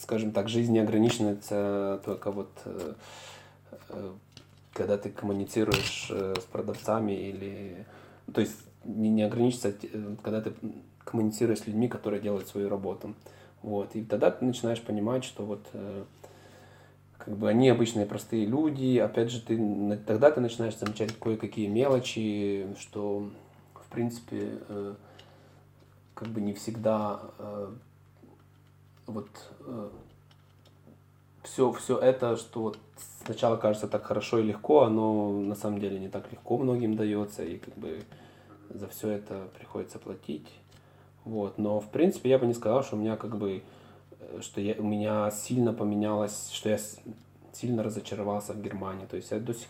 скажем 0.00 0.32
так, 0.32 0.48
жизнь 0.48 0.72
не 0.72 0.78
ограничивается 0.78 2.00
только 2.04 2.30
вот 2.30 2.50
э, 2.64 2.94
э, 3.90 4.12
когда 4.72 4.96
ты 4.96 5.10
коммуницируешь 5.10 6.08
э, 6.10 6.34
с 6.40 6.44
продавцами 6.44 7.12
или... 7.12 7.86
То 8.32 8.40
есть 8.40 8.56
не, 8.84 9.10
не 9.10 9.22
ограничится, 9.22 9.74
когда 10.22 10.40
ты 10.40 10.52
коммуницируешь 11.04 11.60
с 11.60 11.66
людьми, 11.66 11.88
которые 11.88 12.20
делают 12.20 12.48
свою 12.48 12.68
работу. 12.68 13.14
Вот. 13.62 13.94
И 13.94 14.02
тогда 14.02 14.30
ты 14.30 14.44
начинаешь 14.44 14.80
понимать, 14.80 15.24
что 15.24 15.44
вот 15.44 15.66
как 17.18 17.36
бы 17.36 17.48
они 17.48 17.68
обычные 17.68 18.06
простые 18.06 18.46
люди. 18.46 18.98
Опять 18.98 19.30
же, 19.30 19.42
ты, 19.42 19.98
тогда 20.06 20.30
ты 20.30 20.40
начинаешь 20.40 20.76
замечать 20.76 21.12
кое-какие 21.18 21.66
мелочи, 21.66 22.74
что 22.78 23.30
в 23.74 23.92
принципе 23.92 24.58
как 26.14 26.28
бы 26.28 26.40
не 26.40 26.54
всегда 26.54 27.20
вот 29.10 29.28
э, 29.66 29.90
все, 31.42 31.72
все 31.72 31.98
это, 31.98 32.36
что 32.36 32.62
вот 32.62 32.78
сначала 33.24 33.56
кажется 33.56 33.88
так 33.88 34.04
хорошо 34.04 34.38
и 34.38 34.44
легко, 34.44 34.82
оно 34.82 35.30
на 35.30 35.54
самом 35.54 35.80
деле 35.80 35.98
не 35.98 36.08
так 36.08 36.30
легко 36.30 36.58
многим 36.58 36.96
дается, 36.96 37.44
и 37.44 37.58
как 37.58 37.76
бы 37.76 38.02
за 38.68 38.88
все 38.88 39.10
это 39.10 39.48
приходится 39.58 39.98
платить. 39.98 40.48
Вот. 41.24 41.58
Но 41.58 41.80
в 41.80 41.88
принципе 41.90 42.30
я 42.30 42.38
бы 42.38 42.46
не 42.46 42.54
сказал, 42.54 42.82
что 42.82 42.96
у 42.96 42.98
меня 42.98 43.16
как 43.16 43.36
бы 43.36 43.62
э, 44.20 44.40
что 44.40 44.60
я, 44.60 44.74
у 44.78 44.84
меня 44.84 45.30
сильно 45.30 45.72
поменялось, 45.72 46.50
что 46.52 46.68
я 46.68 46.78
сильно 47.52 47.82
разочаровался 47.82 48.52
в 48.52 48.62
Германии. 48.62 49.06
То 49.06 49.16
есть 49.16 49.30
я 49.30 49.38
до 49.38 49.54
сих, 49.54 49.68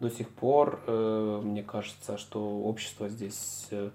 до 0.00 0.10
сих 0.10 0.28
пор, 0.28 0.80
э, 0.86 1.40
мне 1.42 1.62
кажется, 1.62 2.18
что 2.18 2.62
общество 2.62 3.08
здесь, 3.08 3.68
э, 3.70 3.90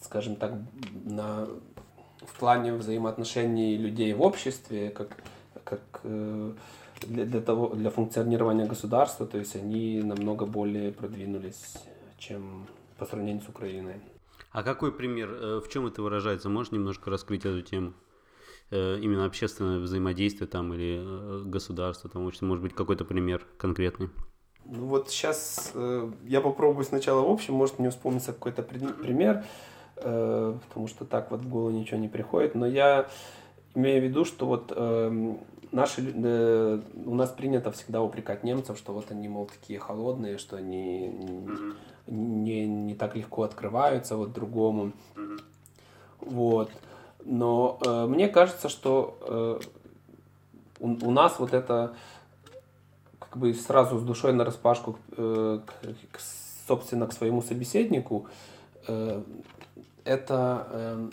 скажем 0.00 0.36
так, 0.36 0.54
на 1.04 1.48
в 2.20 2.38
плане 2.38 2.72
взаимоотношений 2.72 3.76
людей 3.76 4.12
в 4.12 4.22
обществе, 4.22 4.90
как, 4.90 5.16
как 5.64 5.80
э, 6.02 6.52
для, 7.06 7.24
для, 7.24 7.40
того, 7.40 7.68
для 7.74 7.90
функционирования 7.90 8.66
государства, 8.66 9.26
то 9.26 9.38
есть 9.38 9.56
они 9.56 10.02
намного 10.02 10.46
более 10.46 10.92
продвинулись, 10.92 11.74
чем 12.18 12.66
по 12.98 13.06
сравнению 13.06 13.42
с 13.42 13.48
Украиной. 13.48 13.94
А 14.50 14.62
какой 14.62 14.92
пример, 14.92 15.30
э, 15.30 15.60
в 15.64 15.68
чем 15.68 15.86
это 15.86 16.02
выражается? 16.02 16.48
Можешь 16.48 16.72
немножко 16.72 17.10
раскрыть 17.10 17.44
эту 17.44 17.62
тему? 17.62 17.94
Э, 18.70 18.98
именно 19.00 19.24
общественное 19.24 19.78
взаимодействие 19.78 20.46
там 20.46 20.72
или 20.74 21.44
государство, 21.44 22.10
там, 22.10 22.22
может 22.22 22.62
быть, 22.62 22.74
какой-то 22.74 23.04
пример 23.04 23.46
конкретный? 23.56 24.10
Ну 24.64 24.86
вот 24.86 25.10
сейчас 25.10 25.72
э, 25.74 26.10
я 26.24 26.40
попробую 26.40 26.84
сначала 26.84 27.26
в 27.26 27.30
общем, 27.30 27.54
может 27.54 27.78
мне 27.78 27.90
вспомнится 27.90 28.32
какой-то 28.32 28.62
пример. 28.62 29.44
Э, 30.00 30.54
потому 30.68 30.86
что 30.86 31.04
так 31.04 31.30
вот 31.30 31.40
в 31.40 31.48
голову 31.48 31.70
ничего 31.70 31.98
не 31.98 32.08
приходит. 32.08 32.54
Но 32.54 32.66
я 32.66 33.08
имею 33.74 34.00
в 34.00 34.04
виду, 34.04 34.24
что 34.24 34.46
вот 34.46 34.72
э, 34.74 35.36
наши, 35.72 36.12
э, 36.14 36.80
у 37.06 37.14
нас 37.14 37.30
принято 37.30 37.70
всегда 37.72 38.02
упрекать 38.02 38.44
немцев, 38.44 38.78
что 38.78 38.92
вот 38.92 39.10
они, 39.10 39.28
мол, 39.28 39.46
такие 39.46 39.78
холодные, 39.78 40.38
что 40.38 40.56
они 40.56 41.08
не, 41.08 41.74
не, 42.06 42.66
не 42.66 42.94
так 42.94 43.16
легко 43.16 43.42
открываются 43.42 44.16
вот 44.16 44.32
другому. 44.32 44.92
Вот. 46.20 46.70
Но 47.24 47.78
э, 47.84 48.06
мне 48.06 48.28
кажется, 48.28 48.68
что 48.68 49.18
э, 49.20 49.60
у, 50.80 51.08
у 51.08 51.10
нас 51.10 51.38
вот 51.38 51.52
это 51.52 51.94
как 53.18 53.36
бы 53.36 53.52
сразу 53.54 53.98
с 53.98 54.02
душой 54.02 54.32
на 54.32 54.44
распашку, 54.44 54.98
э, 55.16 55.60
к, 55.66 56.16
к, 56.16 56.20
собственно, 56.66 57.06
к 57.06 57.12
своему 57.12 57.42
собеседнику, 57.42 58.26
э, 58.86 59.22
это, 60.04 60.66
эм, 60.70 61.12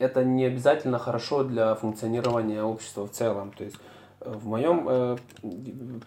это 0.00 0.24
не 0.24 0.46
обязательно 0.46 0.98
хорошо 0.98 1.44
для 1.44 1.74
функционирования 1.74 2.62
общества 2.62 3.06
в 3.06 3.10
целом. 3.10 3.52
То 3.52 3.64
есть 3.64 3.76
э, 4.20 4.32
в 4.32 4.46
моем, 4.46 4.86
э, 4.88 5.16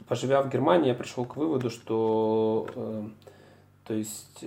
поживя 0.07 0.41
в 0.41 0.49
Германии, 0.49 0.87
я 0.87 0.95
пришел 0.95 1.25
к 1.25 1.35
выводу, 1.37 1.69
что 1.69 2.67
э, 2.75 3.03
то 3.85 3.93
есть 3.93 4.43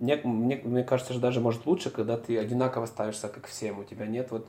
мне, 0.00 0.20
мне, 0.22 0.60
мне 0.62 0.84
кажется, 0.84 1.14
что 1.14 1.22
даже 1.22 1.40
может 1.40 1.64
лучше, 1.66 1.90
когда 1.90 2.16
ты 2.18 2.38
одинаково 2.38 2.86
ставишься 2.86 3.28
как 3.28 3.46
всем. 3.46 3.78
У 3.78 3.84
тебя 3.84 4.06
нет 4.06 4.30
вот 4.30 4.46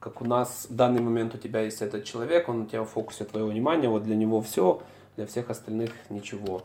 как 0.00 0.20
у 0.20 0.24
нас 0.24 0.66
в 0.68 0.74
данный 0.74 1.00
момент 1.00 1.34
у 1.34 1.38
тебя 1.38 1.60
есть 1.60 1.80
этот 1.80 2.04
человек, 2.04 2.48
он 2.48 2.62
у 2.62 2.66
тебя 2.66 2.82
в 2.82 2.88
фокусе 2.88 3.24
твоего 3.24 3.48
внимания, 3.48 3.88
вот 3.88 4.02
для 4.02 4.16
него 4.16 4.40
все, 4.40 4.82
для 5.16 5.26
всех 5.26 5.48
остальных 5.48 5.92
ничего. 6.10 6.62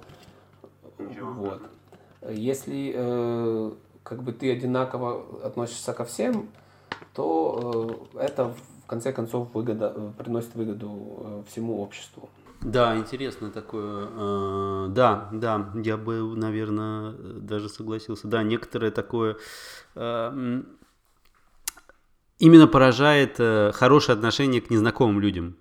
ничего. 0.97 1.31
Вот. 1.33 1.61
Если 2.31 2.93
э, 2.95 3.71
как 4.01 4.23
бы 4.23 4.33
ты 4.33 4.51
одинаково 4.51 5.45
относишься 5.45 5.93
ко 5.93 6.03
всем, 6.03 6.49
то 7.13 8.07
э, 8.15 8.25
это 8.25 8.53
в 8.83 8.87
конце 8.87 9.11
концов 9.11 9.53
выгода, 9.53 9.93
э, 9.95 10.11
приносит 10.17 10.55
выгоду 10.55 11.17
э, 11.19 11.43
всему 11.49 11.81
обществу. 11.81 12.29
Да, 12.61 12.97
интересно 12.97 13.51
такое. 13.51 14.87
Да, 14.87 15.29
да, 15.31 15.71
я 15.75 15.95
бы, 15.95 16.35
наверное, 16.35 17.11
даже 17.11 17.69
согласился. 17.69 18.27
Да, 18.27 18.41
некоторое 18.41 18.89
такое 18.89 19.37
именно 22.39 22.67
поражает 22.67 23.37
хорошее 23.75 24.15
отношение 24.15 24.61
к 24.61 24.71
незнакомым 24.71 25.19
людям. 25.19 25.57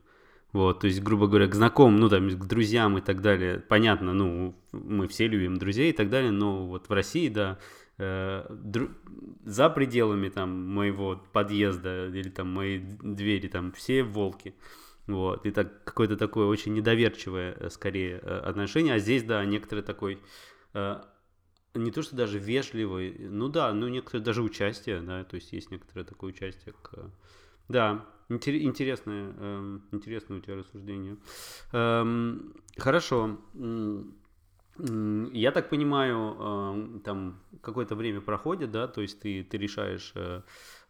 Вот, 0.55 0.81
то 0.81 0.87
есть, 0.87 1.03
грубо 1.03 1.27
говоря, 1.27 1.49
к 1.49 1.55
знакомым, 1.55 2.01
ну, 2.01 2.09
там, 2.09 2.31
к 2.31 2.47
друзьям 2.47 2.97
и 2.97 3.03
так 3.03 3.21
далее. 3.21 3.59
Понятно, 3.59 4.15
ну, 4.15 4.55
мы 4.73 5.07
все 5.07 5.29
любим 5.29 5.59
друзей 5.59 5.91
и 5.91 5.93
так 5.93 6.09
далее, 6.09 6.31
но 6.31 6.67
вот 6.67 6.89
в 6.89 6.93
России, 6.93 7.29
да. 7.29 7.59
За 7.99 9.71
пределами 9.71 10.29
там 10.29 10.51
моего 10.51 11.23
подъезда 11.33 12.09
или 12.09 12.29
там 12.29 12.53
моей 12.53 12.79
двери, 12.79 13.49
там 13.49 13.73
все 13.73 14.03
волки. 14.03 14.55
Вот, 15.07 15.47
и 15.47 15.53
так 15.53 15.85
какое-то 15.85 16.17
такое 16.17 16.47
очень 16.47 16.75
недоверчивое, 16.75 17.55
э, 17.55 17.71
скорее, 17.71 18.19
э, 18.21 18.39
отношение. 18.41 18.95
А 18.95 18.99
здесь, 18.99 19.23
да, 19.23 19.45
некоторые 19.45 19.85
такой, 19.85 20.19
э, 20.75 21.01
не 21.75 21.93
то 21.93 22.03
что 22.03 22.17
даже 22.17 22.39
вежливый, 22.39 23.17
ну 23.19 23.49
да, 23.49 23.73
ну 23.73 23.87
некоторые 23.87 24.25
даже 24.25 24.43
участие, 24.43 25.01
да, 25.03 25.23
то 25.23 25.37
есть 25.37 25.53
есть 25.53 25.71
некоторое 25.71 26.05
такое 26.05 26.31
участие 26.31 26.75
к... 26.83 27.13
Да, 27.69 28.05
интересное, 28.29 29.33
э, 29.39 29.79
интересное 29.93 30.39
у 30.39 30.41
тебя 30.41 30.57
рассуждение. 30.57 31.19
Э, 31.73 32.37
хорошо. 32.77 33.39
Я 34.79 35.53
так 35.53 35.71
понимаю, 35.71 36.37
э, 36.39 36.99
там 37.05 37.41
какое-то 37.63 37.95
время 37.95 38.21
проходит, 38.21 38.71
да, 38.71 38.87
то 38.87 39.01
есть 39.01 39.21
ты, 39.21 39.43
ты 39.43 39.57
решаешь 39.57 40.13
э, 40.15 40.43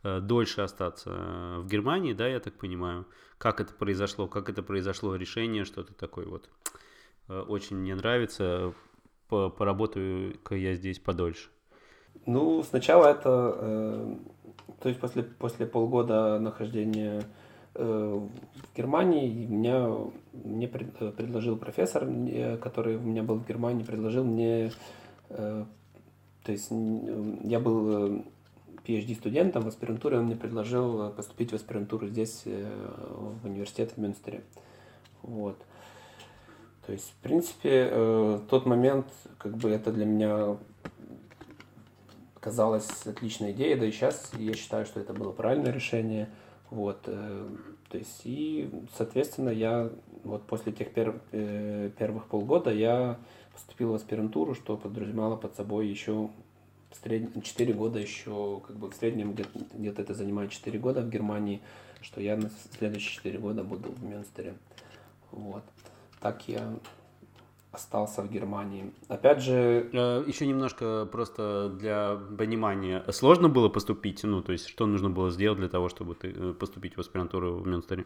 э, 0.03 0.20
дольше 0.20 0.62
остаться 0.62 1.11
в 1.59 1.66
Германии, 1.68 2.12
да, 2.12 2.27
я 2.27 2.40
так 2.40 2.55
понимаю. 2.55 3.07
Как 3.38 3.61
это 3.61 3.72
произошло, 3.72 4.27
как 4.27 4.49
это 4.49 4.62
произошло 4.62 5.14
решение, 5.14 5.64
что 5.64 5.85
ты 5.85 5.94
такой 5.94 6.27
вот 6.27 6.49
очень 7.29 7.77
мне 7.77 7.94
нравится, 7.94 8.72
поработаю-ка 9.29 10.55
я 10.55 10.75
здесь 10.75 11.01
подольше. 11.01 11.49
Ну, 12.25 12.62
сначала 12.62 13.09
это, 13.09 14.16
то 14.81 14.88
есть 14.88 15.01
после, 15.01 15.25
после 15.25 15.66
полгода 15.66 16.38
нахождения 16.38 17.25
в 17.79 18.77
Германии 18.77 19.47
меня, 19.47 19.89
мне 20.33 20.67
э, 20.67 21.11
предложил 21.11 21.57
профессор, 21.57 22.07
который 22.61 22.97
у 22.97 23.01
меня 23.01 23.23
был 23.23 23.37
в 23.37 23.47
Германии, 23.47 23.83
предложил 23.83 24.25
мне, 24.25 24.73
э, 25.29 25.65
то 26.43 26.53
есть 26.53 26.71
я 26.71 27.61
был 27.61 28.25
PhD 28.87 29.15
студентом 29.15 29.65
в 29.65 29.69
аспирантуре, 29.69 30.19
он 30.19 30.27
мне 30.27 30.37
предложил 30.37 31.11
поступить 31.11 31.53
в 31.53 31.55
аспирантуру 31.55 32.07
здесь, 32.07 32.45
в 32.45 33.45
университет 33.45 33.93
в 33.93 33.99
Мюнстере. 33.99 34.43
Вот. 35.23 35.59
То 36.87 36.93
есть, 36.93 37.11
в 37.11 37.23
принципе, 37.23 38.41
тот 38.49 38.65
момент, 38.65 39.07
как 39.39 39.57
бы 39.57 39.71
это 39.71 39.91
для 39.91 40.07
меня 40.07 40.57
казалось 42.39 42.89
отличной 43.05 43.51
идеей, 43.51 43.75
да 43.75 43.87
и 43.87 43.91
сейчас 43.91 44.31
я 44.39 44.55
считаю, 44.55 44.87
что 44.87 45.01
это 45.01 45.12
было 45.12 45.33
правильное 45.33 45.73
решение– 45.73 46.31
Вот, 46.77 47.05
э, 47.07 47.49
то 47.89 47.97
есть, 47.97 48.21
и, 48.25 48.69
соответственно, 48.95 49.49
я 49.49 49.91
вот 50.25 50.43
после 50.43 50.73
тех 50.73 50.93
пер, 50.93 51.19
э, 51.33 51.91
первых 51.99 52.27
полгода 52.27 52.71
я 52.71 53.19
поступил 53.55 53.93
в 53.93 53.95
аспирантуру, 53.95 54.55
что 54.55 54.77
подразумевало 54.77 55.37
под 55.37 55.57
собой 55.57 55.89
еще 55.89 56.29
среднем 57.03 57.41
4 57.41 57.73
года 57.73 57.99
еще, 57.99 58.61
как 58.67 58.77
бы 58.77 58.91
в 58.91 58.95
среднем 58.95 59.33
где-то, 59.33 59.59
где-то 59.73 60.03
это 60.03 60.12
занимает 60.12 60.51
4 60.51 60.79
года 60.79 61.01
в 61.01 61.09
Германии, 61.09 61.62
что 62.03 62.21
я 62.21 62.37
на 62.37 62.51
следующие 62.79 63.15
4 63.15 63.39
года 63.39 63.65
буду 63.65 63.93
в 63.93 64.05
Мюнстере. 64.05 64.55
Вот. 65.31 65.62
Так 66.21 66.47
я 66.47 66.75
остался 67.77 68.23
в 68.23 68.31
Германии. 68.31 68.93
Опять 69.09 69.41
же... 69.41 69.89
Э, 69.93 70.25
Еще 70.27 70.47
немножко 70.47 71.07
просто 71.12 71.69
для 71.69 72.19
понимания. 72.37 73.05
Сложно 73.12 73.49
было 73.49 73.69
поступить? 73.69 74.25
Ну, 74.25 74.43
то 74.43 74.53
есть, 74.53 74.67
что 74.69 74.87
нужно 74.87 75.11
было 75.11 75.31
сделать 75.31 75.59
для 75.59 75.69
того, 75.69 75.89
чтобы 75.89 76.15
ты 76.15 76.35
э, 76.35 76.53
поступить 76.55 76.97
в 76.97 77.01
аспирантуру 77.01 77.57
в 77.57 77.67
Мюнстере? 77.67 78.05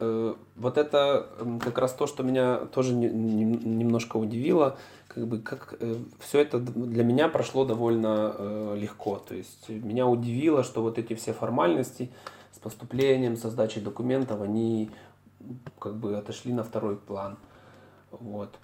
Э, 0.00 0.34
вот 0.56 0.78
это 0.78 1.28
как 1.60 1.78
раз 1.78 1.92
то, 1.92 2.06
что 2.06 2.22
меня 2.22 2.56
тоже 2.56 2.94
немножко 2.94 4.16
удивило. 4.16 4.78
Как 5.06 5.26
бы 5.26 5.38
как 5.38 5.78
все 6.20 6.40
это 6.40 6.58
для 6.58 7.04
меня 7.04 7.28
прошло 7.28 7.64
довольно 7.64 8.74
легко. 8.74 9.16
То 9.16 9.34
есть 9.34 9.68
меня 9.68 10.06
удивило, 10.06 10.62
что 10.62 10.82
вот 10.82 10.98
эти 10.98 11.14
все 11.14 11.32
формальности 11.32 12.10
с 12.52 12.58
поступлением, 12.58 13.36
со 13.36 13.50
сдачей 13.50 13.82
документов, 13.82 14.40
они 14.40 14.90
как 15.78 15.96
бы 15.96 16.16
отошли 16.16 16.52
на 16.52 16.62
второй 16.62 16.96
план. 16.96 17.36
Вот 18.10 18.58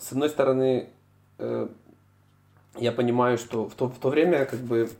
с 0.00 0.12
одной 0.12 0.30
стороны, 0.30 0.88
э, 1.38 1.68
я 2.76 2.92
понимаю, 2.92 3.38
что 3.38 3.68
в 3.68 3.74
то, 3.74 3.88
в 3.88 3.98
то 3.98 4.08
время 4.08 4.46
как 4.46 4.60
бы 4.60 4.90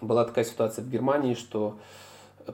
была 0.00 0.24
такая 0.24 0.44
ситуация 0.44 0.84
в 0.84 0.90
Германии, 0.90 1.34
что 1.34 1.78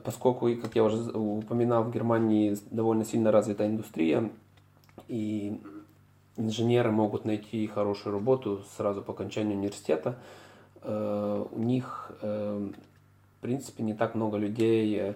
поскольку, 0.03 0.47
как 0.61 0.75
я 0.75 0.83
уже 0.83 0.97
упоминал, 1.11 1.83
в 1.83 1.91
Германии 1.91 2.57
довольно 2.69 3.03
сильно 3.03 3.31
развита 3.31 3.65
индустрия, 3.65 4.29
и 5.07 5.59
инженеры 6.37 6.91
могут 6.91 7.25
найти 7.25 7.65
хорошую 7.67 8.13
работу 8.13 8.63
сразу 8.77 9.01
по 9.01 9.13
окончанию 9.13 9.57
университета, 9.57 10.17
э, 10.81 11.45
у 11.51 11.59
них, 11.59 12.11
э, 12.21 12.69
в 13.37 13.41
принципе, 13.41 13.83
не 13.83 13.93
так 13.93 14.15
много 14.15 14.37
людей 14.37 15.15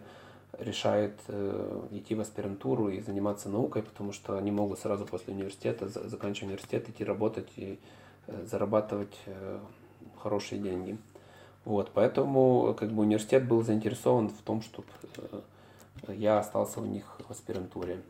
решает 0.60 1.20
э, 1.28 1.88
идти 1.92 2.16
в 2.16 2.22
аспирантуру 2.22 2.90
и 2.90 3.00
заниматься 3.00 3.50
наукой, 3.50 3.84
потому 3.84 4.12
что 4.12 4.38
они 4.38 4.52
могут 4.52 4.80
сразу 4.80 5.06
после 5.06 5.34
университета, 5.34 5.88
заканчивая 5.88 6.50
университет, 6.50 6.90
идти 6.90 7.04
работать 7.04 7.50
и 7.56 7.80
э, 8.28 8.46
зарабатывать 8.46 9.18
э, 9.26 9.60
хорошие 10.18 10.60
деньги. 10.62 10.98
Вот, 11.66 11.92
поэтому 11.94 12.76
как 12.78 12.92
бы 12.92 13.04
университет 13.04 13.48
был 13.48 13.64
заинтересован 13.64 14.30
в 14.30 14.42
том, 14.42 14.62
чтобы 14.62 14.88
я 16.08 16.40
остался 16.40 16.80
у 16.80 16.86
них 16.86 17.20
в 17.28 17.32
аспирантуре. 17.32 18.02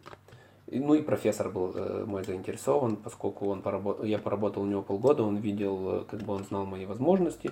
Ну 0.72 0.94
и 0.94 1.02
профессор 1.02 1.50
был 1.50 1.74
мой 2.06 2.24
заинтересован, 2.24 2.96
поскольку 2.96 3.48
он 3.48 3.64
поработ... 3.64 4.04
я 4.04 4.20
поработал 4.20 4.62
у 4.62 4.68
него 4.68 4.84
полгода, 4.84 5.24
он 5.24 5.38
видел, 5.38 6.06
как 6.06 6.22
бы 6.22 6.34
он 6.34 6.44
знал 6.44 6.66
мои 6.68 6.86
возможности. 6.86 7.52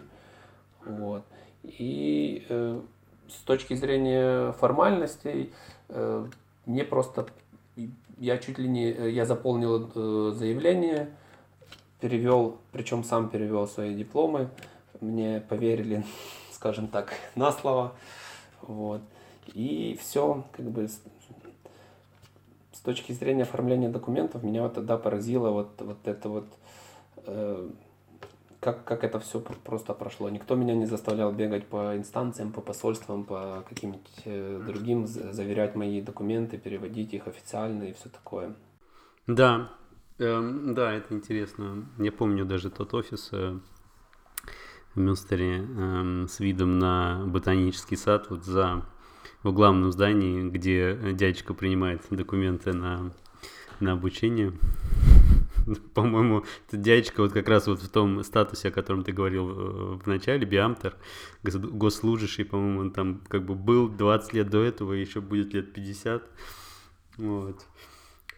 Вот. 0.85 1.23
И 1.63 2.45
с 3.29 3.43
точки 3.43 3.73
зрения 3.73 4.51
формальностей, 4.53 5.53
э, 5.89 6.25
мне 6.65 6.83
просто, 6.83 7.27
я 8.17 8.37
чуть 8.37 8.57
ли 8.57 8.67
не, 8.67 8.89
я 9.11 9.25
заполнил 9.25 9.89
э, 9.93 10.33
заявление, 10.35 11.09
перевел, 11.99 12.57
причем 12.71 13.03
сам 13.03 13.29
перевел 13.29 13.67
свои 13.67 13.95
дипломы, 13.95 14.49
мне 15.01 15.41
поверили, 15.41 16.05
скажем 16.51 16.87
так, 16.87 17.13
на 17.35 17.51
слово, 17.51 17.93
вот, 18.61 19.01
и 19.53 19.97
все, 20.01 20.43
как 20.51 20.65
бы, 20.65 20.87
с, 20.87 21.01
точки 22.87 23.11
зрения 23.11 23.43
оформления 23.43 23.89
документов, 23.89 24.43
меня 24.43 24.63
вот 24.63 24.75
тогда 24.75 24.97
поразило 24.97 25.49
вот, 25.49 25.71
вот 25.81 25.97
это 26.05 26.29
вот, 26.29 26.45
э, 27.25 27.69
как, 28.59 28.83
как 28.83 29.03
это 29.03 29.19
все 29.19 29.39
просто 29.39 29.93
прошло. 29.93 30.29
Никто 30.29 30.55
меня 30.55 30.75
не 30.75 30.85
заставлял 30.85 31.31
бегать 31.31 31.67
по 31.67 31.95
инстанциям, 31.95 32.51
по 32.51 32.61
посольствам, 32.61 33.23
по 33.23 33.63
каким-нибудь 33.69 34.21
э, 34.25 34.63
другим, 34.65 35.07
заверять 35.07 35.75
мои 35.75 36.01
документы, 36.01 36.57
переводить 36.57 37.13
их 37.13 37.27
официально 37.27 37.83
и 37.83 37.93
все 37.93 38.09
такое. 38.09 38.55
Да, 39.27 39.71
эм, 40.17 40.73
да, 40.73 40.93
это 40.93 41.13
интересно. 41.13 41.85
Я 41.99 42.11
помню 42.11 42.45
даже 42.45 42.69
тот 42.69 42.93
офис 42.93 43.29
э, 43.31 43.59
в 44.95 44.99
Мюнстере 44.99 45.65
э, 45.67 46.25
с 46.27 46.39
видом 46.39 46.79
на 46.79 47.23
ботанический 47.27 47.97
сад 47.97 48.27
вот 48.29 48.43
за 48.43 48.83
в 49.43 49.53
главном 49.53 49.91
здании, 49.91 50.49
где 50.49 51.13
дядечка 51.13 51.53
принимает 51.53 52.01
документы 52.09 52.73
на, 52.73 53.11
на 53.79 53.93
обучение. 53.93 54.53
по-моему, 55.93 56.45
этот 56.67 56.81
дядечка 56.81 57.21
вот 57.21 57.33
как 57.33 57.47
раз 57.47 57.67
вот 57.67 57.81
в 57.81 57.89
том 57.89 58.23
статусе, 58.23 58.69
о 58.69 58.71
котором 58.71 59.03
ты 59.03 59.11
говорил 59.11 59.49
э, 59.49 59.97
в 60.03 60.07
начале, 60.07 60.45
биамтер, 60.45 60.95
госслужащий, 61.43 62.45
по-моему, 62.45 62.81
он 62.81 62.91
там 62.91 63.21
как 63.27 63.45
бы 63.45 63.55
был 63.55 63.89
20 63.89 64.33
лет 64.33 64.49
до 64.49 64.63
этого, 64.63 64.93
еще 64.93 65.21
будет 65.21 65.53
лет 65.53 65.73
50. 65.73 66.29
Вот. 67.17 67.65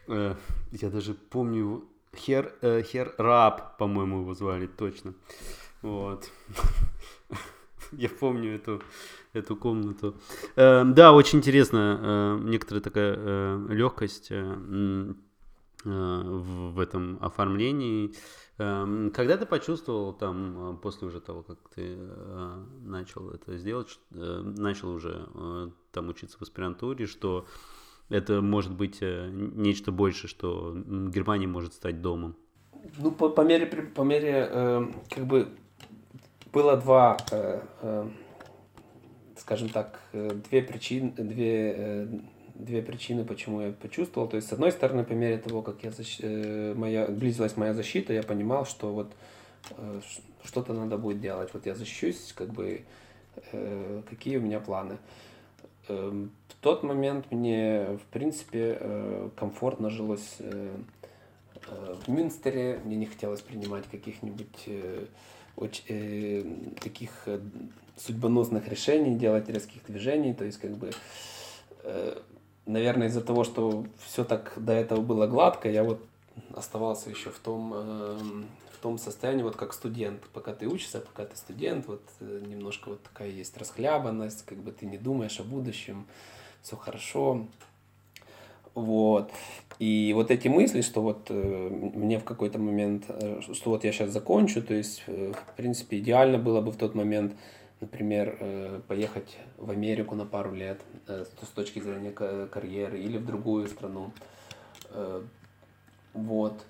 Э, 0.08 0.36
я 0.72 0.90
даже 0.90 1.14
помню, 1.14 1.86
Хер, 2.16 2.54
э, 2.62 2.82
Хер 2.82 3.14
Раб, 3.18 3.78
по-моему, 3.78 4.22
его 4.22 4.34
звали, 4.34 4.68
точно. 4.68 5.14
Вот. 5.82 6.30
Я 7.92 8.10
помню 8.10 8.56
эту, 8.56 8.84
эту 9.34 9.56
комнату. 9.56 10.16
Да, 10.56 11.12
очень 11.12 11.40
интересно. 11.40 12.38
Некоторая 12.44 12.84
такая 12.84 13.58
легкость 13.68 14.32
Э, 14.32 15.14
в, 15.84 16.72
в 16.74 16.80
этом 16.80 17.18
оформлении. 17.22 18.14
Эм, 18.58 19.12
когда 19.12 19.38
ты 19.38 19.46
почувствовал 19.46 20.14
там, 20.14 20.76
э, 20.76 20.78
после 20.78 21.08
уже 21.08 21.22
того, 21.22 21.44
как 21.44 21.58
ты 21.74 21.96
э, 21.98 22.66
начал 22.82 23.30
это 23.30 23.58
сделать, 23.58 24.00
начал 24.12 24.92
уже 24.92 25.28
там 25.92 26.10
учиться 26.10 26.38
в 26.38 26.42
аспирантуре, 26.42 27.06
что 27.06 27.46
это 28.10 28.42
может 28.42 28.74
быть 28.74 29.00
нечто 29.02 29.92
больше, 29.92 30.28
что 30.28 30.76
Германия 30.76 31.48
может 31.48 31.74
стать 31.74 32.02
домом? 32.02 32.36
Ну, 32.98 33.12
по, 33.12 33.30
по 33.30 33.42
мере, 33.42 33.66
по 33.66 34.02
мере 34.02 34.48
э, 34.50 34.88
как 35.10 35.26
бы 35.26 35.50
было 36.52 36.78
два, 36.78 37.18
э, 37.32 37.62
э, 37.82 38.10
скажем 39.38 39.70
так, 39.70 40.02
две 40.12 40.62
причины, 40.62 41.12
две 41.12 42.10
две 42.60 42.82
причины, 42.82 43.24
почему 43.24 43.62
я 43.62 43.72
почувствовал. 43.72 44.28
То 44.28 44.36
есть, 44.36 44.50
с 44.50 44.54
одной 44.54 44.72
стороны, 44.72 45.04
по 45.04 45.14
мере 45.14 45.38
того, 45.38 45.62
как 45.62 45.84
я 45.84 45.92
защ... 45.92 46.20
Э, 46.22 46.74
моя... 46.76 47.08
близилась 47.08 47.58
моя 47.58 47.74
защита, 47.74 48.14
я 48.14 48.22
понимал, 48.22 48.66
что 48.66 48.94
вот 48.94 49.12
э, 49.72 50.02
что-то 50.44 50.74
надо 50.74 50.98
будет 50.98 51.22
делать. 51.22 51.50
Вот 51.54 51.66
я 51.66 51.74
защищусь, 51.74 52.34
как 52.36 52.50
бы, 52.50 52.82
э, 53.52 54.02
какие 54.10 54.38
у 54.38 54.42
меня 54.42 54.60
планы. 54.60 54.98
Эм, 55.88 56.32
в 56.50 56.56
тот 56.62 56.84
момент 56.84 57.32
мне, 57.32 57.98
в 58.04 58.06
принципе, 58.12 59.32
комфортно 59.38 59.90
жилось 59.90 60.36
в 62.06 62.12
Мюнстере. 62.12 62.82
Мне 62.84 62.98
не 62.98 63.06
хотелось 63.06 63.42
принимать 63.42 63.86
каких-нибудь 63.90 64.70
очень, 65.56 66.76
таких 66.82 67.12
судьбоносных 67.96 68.68
решений, 68.68 69.16
делать 69.18 69.48
резких 69.48 69.86
движений. 69.88 70.34
То 70.34 70.44
есть, 70.44 70.58
как 70.58 70.72
бы 70.72 70.92
наверное, 72.70 73.08
из-за 73.08 73.22
того, 73.22 73.44
что 73.44 73.86
все 74.06 74.24
так 74.24 74.54
до 74.58 74.74
этого 74.74 75.02
было 75.02 75.28
гладко, 75.28 75.70
я 75.70 75.84
вот 75.84 76.02
оставался 76.56 77.10
еще 77.10 77.32
в 77.32 77.40
том, 77.40 77.74
э, 77.76 78.18
в 78.74 78.82
том 78.82 78.98
состоянии, 78.98 79.44
вот 79.44 79.56
как 79.56 79.74
студент. 79.74 80.22
Пока 80.34 80.54
ты 80.54 80.68
учишься, 80.68 81.00
пока 81.00 81.26
ты 81.26 81.36
студент, 81.36 81.88
вот 81.88 82.02
э, 82.22 82.42
немножко 82.48 82.90
вот 82.90 83.04
такая 83.04 83.30
есть 83.30 83.58
расхлябанность, 83.58 84.46
как 84.46 84.58
бы 84.60 84.72
ты 84.72 84.86
не 84.86 84.98
думаешь 84.98 85.40
о 85.40 85.44
будущем, 85.44 86.06
все 86.62 86.76
хорошо. 86.76 87.48
Вот. 88.76 89.32
И 89.80 90.14
вот 90.14 90.30
эти 90.32 90.48
мысли, 90.48 90.82
что 90.82 91.02
вот 91.02 91.28
э, 91.30 91.70
мне 91.96 92.20
в 92.20 92.24
какой-то 92.24 92.60
момент, 92.60 93.06
э, 93.08 93.42
что 93.54 93.72
вот 93.72 93.84
я 93.84 93.92
сейчас 93.92 94.12
закончу, 94.12 94.62
то 94.62 94.74
есть, 94.74 95.04
э, 95.08 95.34
в 95.34 95.56
принципе, 95.56 96.00
идеально 96.00 96.38
было 96.38 96.62
бы 96.62 96.72
в 96.72 96.78
тот 96.78 96.96
момент 96.96 97.34
например, 97.82 98.38
э, 98.40 98.82
поехать 98.88 99.38
в 99.58 99.70
Америку 99.70 100.16
на 100.16 100.26
пару 100.26 100.54
лет 100.54 100.82
э, 101.08 101.26
с 101.42 101.48
точки 101.48 101.80
зрения 101.80 102.12
карьеры 102.12 103.00
или 103.00 103.18
в 103.18 103.26
другую 103.26 103.68
страну. 103.68 104.12
Э, 104.92 105.22
вот. 106.14 106.66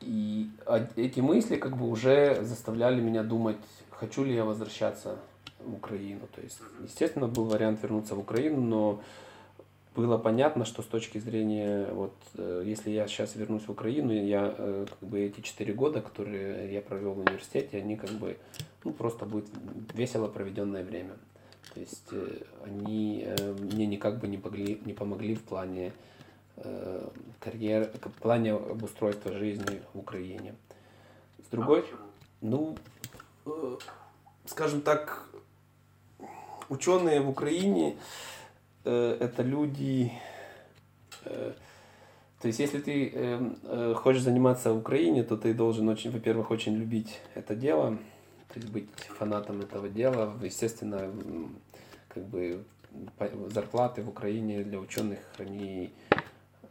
И 0.00 0.50
эти 0.96 1.20
мысли 1.20 1.56
как 1.56 1.76
бы 1.76 1.88
уже 1.88 2.42
заставляли 2.42 3.00
меня 3.02 3.22
думать, 3.22 3.58
хочу 3.90 4.24
ли 4.24 4.34
я 4.34 4.44
возвращаться 4.44 5.18
в 5.58 5.74
Украину. 5.74 6.26
То 6.34 6.40
есть, 6.40 6.58
естественно, 6.82 7.28
был 7.28 7.44
вариант 7.44 7.82
вернуться 7.82 8.14
в 8.14 8.18
Украину, 8.18 8.60
но 8.62 9.02
было 9.94 10.18
понятно, 10.18 10.64
что 10.64 10.82
с 10.82 10.86
точки 10.86 11.18
зрения, 11.18 11.86
вот, 11.92 12.14
если 12.34 12.90
я 12.90 13.06
сейчас 13.08 13.34
вернусь 13.34 13.66
в 13.66 13.70
Украину, 13.70 14.12
я 14.12 14.86
как 14.88 15.08
бы 15.08 15.20
эти 15.20 15.40
четыре 15.40 15.72
года, 15.72 16.00
которые 16.00 16.72
я 16.72 16.80
провел 16.80 17.14
в 17.14 17.18
университете, 17.18 17.78
они 17.78 17.96
как 17.96 18.10
бы 18.10 18.36
ну, 18.84 18.92
просто 18.92 19.24
будет 19.26 19.48
весело 19.94 20.28
проведенное 20.28 20.84
время. 20.84 21.14
То 21.74 21.80
есть 21.80 22.08
э, 22.10 22.42
они 22.64 23.24
э, 23.24 23.52
мне 23.52 23.86
никак 23.86 24.18
бы 24.18 24.26
не, 24.26 24.38
помогли, 24.38 24.80
не 24.84 24.92
помогли 24.92 25.34
в 25.36 25.42
плане 25.42 25.92
э, 26.56 27.08
карьеры, 27.38 27.90
в 28.02 28.20
плане 28.20 28.54
обустройства 28.54 29.32
жизни 29.32 29.80
в 29.94 30.00
Украине. 30.00 30.54
С 31.38 31.46
другой, 31.50 31.80
а 31.80 31.96
ну, 32.40 32.76
э, 33.46 33.76
скажем 34.46 34.80
так, 34.80 35.28
ученые 36.68 37.20
в 37.20 37.28
Украине 37.28 37.96
э, 38.84 39.16
это 39.20 39.42
люди, 39.42 40.12
э, 41.24 41.52
то 42.40 42.48
есть 42.48 42.58
если 42.58 42.80
ты 42.80 43.12
э, 43.12 43.52
э, 43.64 43.94
хочешь 43.94 44.22
заниматься 44.22 44.72
в 44.72 44.78
Украине, 44.78 45.22
то 45.22 45.36
ты 45.36 45.52
должен 45.52 45.88
очень, 45.88 46.10
во-первых, 46.10 46.50
очень 46.50 46.74
любить 46.76 47.20
это 47.34 47.54
дело, 47.54 47.98
то 48.48 48.58
есть 48.58 48.70
быть 48.70 48.88
фанатом 49.18 49.60
этого 49.60 49.88
дела. 49.90 50.32
Естественно, 50.42 51.12
как 52.08 52.24
бы 52.24 52.64
зарплаты 53.50 54.02
в 54.02 54.08
Украине 54.08 54.64
для 54.64 54.78
ученых, 54.78 55.18
они, 55.36 55.92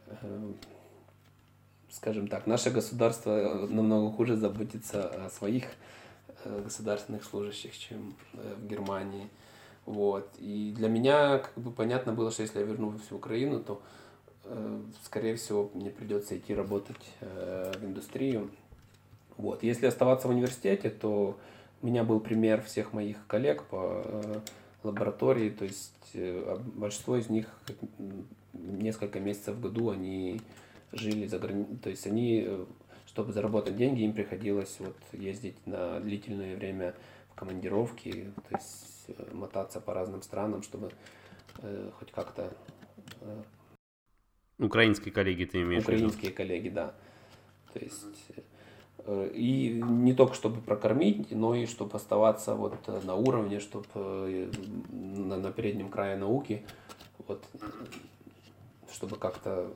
э, 0.06 0.52
скажем 1.90 2.26
так, 2.26 2.48
наше 2.48 2.70
государство 2.70 3.66
намного 3.70 4.10
хуже 4.10 4.36
заботится 4.36 5.26
о 5.26 5.30
своих 5.30 5.64
государственных 6.44 7.22
служащих, 7.22 7.76
чем 7.78 8.14
в 8.32 8.66
Германии. 8.66 9.28
Вот. 9.86 10.28
И 10.38 10.72
для 10.76 10.88
меня 10.88 11.38
как 11.38 11.54
бы 11.54 11.70
понятно 11.70 12.12
было, 12.12 12.30
что 12.30 12.42
если 12.42 12.60
я 12.60 12.64
вернусь 12.64 13.10
в 13.10 13.14
Украину, 13.16 13.60
то, 13.60 13.82
скорее 15.02 15.36
всего, 15.36 15.70
мне 15.74 15.90
придется 15.90 16.36
идти 16.36 16.54
работать 16.54 17.14
в 17.20 17.84
индустрию. 17.84 18.50
Вот. 19.36 19.62
Если 19.62 19.86
оставаться 19.86 20.28
в 20.28 20.30
университете, 20.30 20.90
то 20.90 21.36
у 21.82 21.86
меня 21.86 22.04
был 22.04 22.20
пример 22.20 22.62
всех 22.62 22.92
моих 22.92 23.26
коллег 23.26 23.64
по 23.64 24.02
э, 24.04 24.40
лаборатории, 24.82 25.48
то 25.50 25.64
есть 25.64 25.94
э, 26.12 26.58
большинство 26.74 27.16
из 27.16 27.30
них 27.30 27.46
несколько 28.52 29.18
месяцев 29.18 29.56
в 29.56 29.60
году 29.60 29.90
они 29.90 30.40
жили 30.92 31.26
за 31.26 31.38
границей, 31.38 31.76
то 31.78 31.90
есть 31.90 32.06
они, 32.06 32.44
э, 32.46 32.64
чтобы 33.06 33.32
заработать 33.32 33.76
деньги, 33.76 34.02
им 34.02 34.12
приходилось 34.12 34.76
вот 34.78 34.96
ездить 35.12 35.56
на 35.66 36.00
длительное 36.00 36.56
время 36.56 36.94
в 37.30 37.34
командировки, 37.34 38.30
то 38.48 38.56
есть 38.56 38.99
мотаться 39.32 39.80
по 39.80 39.94
разным 39.94 40.22
странам, 40.22 40.62
чтобы 40.62 40.90
э, 41.58 41.90
хоть 41.98 42.12
как-то... 42.12 42.52
Э, 43.20 43.42
Украинские 44.58 45.12
коллеги 45.12 45.44
ты 45.44 45.62
имеешь 45.62 45.82
Украинские 45.82 46.20
в 46.20 46.24
виду? 46.24 46.36
коллеги, 46.36 46.68
да. 46.68 46.94
То 47.72 47.78
есть 47.78 48.04
Э, 49.06 49.30
и 49.32 49.80
не 49.82 50.14
только 50.14 50.34
чтобы 50.34 50.60
прокормить, 50.60 51.30
но 51.30 51.54
и 51.54 51.66
чтобы 51.66 51.96
оставаться 51.96 52.54
вот 52.54 52.78
э, 52.86 53.00
на 53.04 53.14
уровне, 53.14 53.60
чтобы 53.60 53.86
э, 53.94 54.50
на, 54.90 55.36
на 55.36 55.52
переднем 55.52 55.88
крае 55.88 56.16
науки, 56.16 56.64
вот, 57.26 57.44
чтобы 58.92 59.16
как-то 59.16 59.72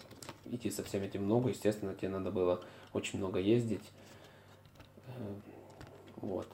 идти 0.46 0.70
со 0.70 0.84
всем 0.84 1.02
этим 1.02 1.24
много. 1.24 1.50
Естественно, 1.50 1.94
тебе 1.94 2.10
надо 2.10 2.30
было 2.30 2.62
очень 2.92 3.18
много 3.18 3.38
ездить. 3.38 3.84
Вот. 6.16 6.48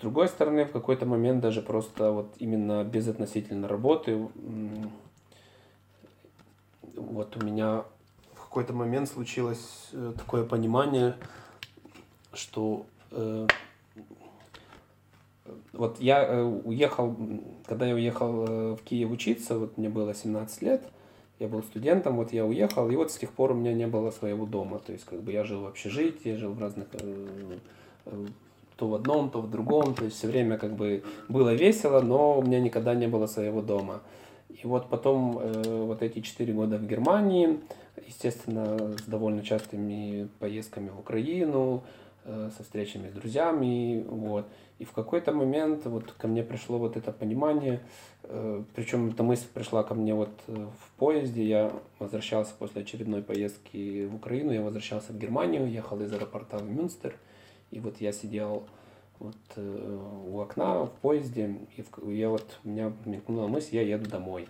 С 0.00 0.02
другой 0.02 0.28
стороны, 0.28 0.64
в 0.64 0.72
какой-то 0.72 1.04
момент 1.04 1.42
даже 1.42 1.60
просто 1.60 2.10
вот 2.10 2.34
именно 2.38 2.82
без 2.84 3.06
относительно 3.06 3.68
работы, 3.68 4.28
вот 6.96 7.36
у 7.36 7.44
меня 7.44 7.84
в 8.32 8.44
какой-то 8.44 8.72
момент 8.72 9.10
случилось 9.10 9.90
такое 10.16 10.44
понимание, 10.46 11.16
что 12.32 12.86
э, 13.10 13.46
вот 15.74 16.00
я 16.00 16.24
э, 16.24 16.42
уехал, 16.42 17.14
когда 17.66 17.84
я 17.84 17.94
уехал 17.94 18.44
э, 18.46 18.76
в 18.76 18.82
Киев 18.82 19.10
учиться, 19.10 19.58
вот 19.58 19.76
мне 19.76 19.90
было 19.90 20.14
17 20.14 20.62
лет, 20.62 20.82
я 21.38 21.48
был 21.48 21.62
студентом, 21.62 22.16
вот 22.16 22.32
я 22.32 22.46
уехал, 22.46 22.88
и 22.90 22.96
вот 22.96 23.10
с 23.10 23.16
тех 23.16 23.30
пор 23.32 23.52
у 23.52 23.54
меня 23.54 23.74
не 23.74 23.86
было 23.86 24.10
своего 24.10 24.46
дома, 24.46 24.78
то 24.78 24.92
есть 24.92 25.04
как 25.04 25.20
бы 25.22 25.32
я 25.32 25.44
жил 25.44 25.60
в 25.60 25.66
общежитии, 25.66 26.36
жил 26.36 26.52
в 26.52 26.58
разных, 26.58 26.88
э, 26.92 27.58
э, 28.06 28.26
то 28.80 28.88
в 28.88 28.94
одном, 28.94 29.30
то 29.30 29.40
в 29.40 29.50
другом, 29.50 29.94
то 29.94 30.04
есть 30.04 30.16
все 30.16 30.26
время 30.26 30.56
как 30.56 30.74
бы 30.74 31.04
было 31.28 31.54
весело, 31.54 32.00
но 32.00 32.38
у 32.38 32.42
меня 32.42 32.60
никогда 32.60 32.94
не 32.94 33.06
было 33.06 33.26
своего 33.26 33.60
дома. 33.60 34.00
И 34.48 34.66
вот 34.66 34.88
потом 34.88 35.38
э, 35.38 35.84
вот 35.86 36.02
эти 36.02 36.20
четыре 36.20 36.52
года 36.52 36.78
в 36.78 36.86
Германии, 36.86 37.60
естественно, 38.06 38.96
с 38.96 39.02
довольно 39.02 39.42
частыми 39.42 40.28
поездками 40.38 40.88
в 40.88 40.98
Украину, 40.98 41.82
Э, 42.24 42.50
со 42.54 42.62
встречами 42.62 43.08
с 43.08 43.12
друзьями, 43.12 44.04
вот. 44.06 44.46
И 44.78 44.84
в 44.84 44.92
какой-то 44.92 45.32
момент 45.32 45.86
вот 45.86 46.12
ко 46.12 46.28
мне 46.28 46.42
пришло 46.42 46.76
вот 46.76 46.98
это 46.98 47.12
понимание, 47.12 47.80
э, 48.24 48.62
причем 48.74 49.08
эта 49.08 49.22
мысль 49.22 49.46
пришла 49.54 49.82
ко 49.82 49.94
мне 49.94 50.14
вот 50.14 50.28
э, 50.46 50.52
в 50.52 50.98
поезде, 50.98 51.42
я 51.42 51.72
возвращался 51.98 52.52
после 52.58 52.82
очередной 52.82 53.22
поездки 53.22 54.04
в 54.04 54.16
Украину, 54.16 54.52
я 54.52 54.60
возвращался 54.60 55.14
в 55.14 55.18
Германию, 55.18 55.66
ехал 55.70 55.98
из 56.02 56.12
аэропорта 56.12 56.58
в 56.58 56.70
Мюнстер, 56.70 57.16
и 57.70 57.80
вот 57.80 58.00
я 58.00 58.12
сидел 58.12 58.64
вот 59.18 59.36
у 59.56 60.40
окна 60.40 60.84
в 60.84 60.90
поезде, 61.02 61.56
и 61.76 62.12
я 62.14 62.30
вот, 62.30 62.58
у 62.64 62.68
меня 62.68 62.92
мелькнула 63.04 63.48
мысль, 63.48 63.76
я 63.76 63.82
еду 63.82 64.08
домой. 64.08 64.48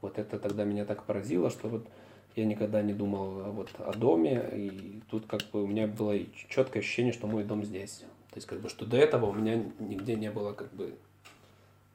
Вот 0.00 0.18
это 0.18 0.38
тогда 0.38 0.64
меня 0.64 0.84
так 0.84 1.04
поразило, 1.04 1.50
что 1.50 1.68
вот 1.68 1.86
я 2.36 2.44
никогда 2.44 2.82
не 2.82 2.92
думал 2.92 3.40
э, 3.40 3.50
вот 3.50 3.70
о 3.78 3.92
доме, 3.94 4.48
и 4.52 5.00
тут 5.10 5.26
как 5.26 5.42
бы 5.52 5.64
у 5.64 5.66
меня 5.66 5.86
было 5.86 6.14
четкое 6.48 6.82
ощущение, 6.82 7.12
что 7.12 7.26
мой 7.26 7.44
дом 7.44 7.64
здесь. 7.64 8.04
То 8.30 8.36
есть 8.36 8.46
как 8.46 8.60
бы, 8.60 8.68
что 8.68 8.84
до 8.84 8.98
этого 8.98 9.26
у 9.26 9.32
меня 9.32 9.64
нигде 9.78 10.16
не 10.16 10.30
было 10.30 10.52
как 10.52 10.70
бы 10.74 10.94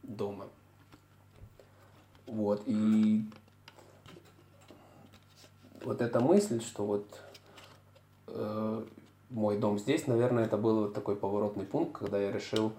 дома. 0.02 0.48
Вот, 2.26 2.64
и 2.66 3.22
вот 5.84 6.02
эта 6.02 6.20
мысль, 6.20 6.60
что 6.62 6.86
вот 6.86 7.22
э, 8.28 8.84
мой 9.32 9.58
дом 9.58 9.80
здесь, 9.80 10.08
наверное, 10.08 10.46
это 10.46 10.58
был 10.58 10.82
вот 10.82 10.94
такой 10.94 11.16
поворотный 11.16 11.66
пункт, 11.66 11.98
когда 11.98 12.20
я 12.20 12.32
решил, 12.32 12.72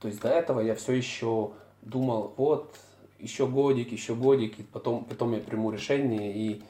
то 0.00 0.08
есть 0.08 0.20
до 0.20 0.28
этого 0.28 0.60
я 0.60 0.74
все 0.74 0.92
еще 0.92 1.52
думал, 1.82 2.32
вот 2.36 2.74
еще 3.18 3.46
годик, 3.46 3.92
еще 3.92 4.14
годик, 4.14 4.58
и 4.58 4.62
потом, 4.62 5.04
потом 5.04 5.32
я 5.32 5.40
приму 5.40 5.70
решение 5.70 6.34
и 6.34 6.62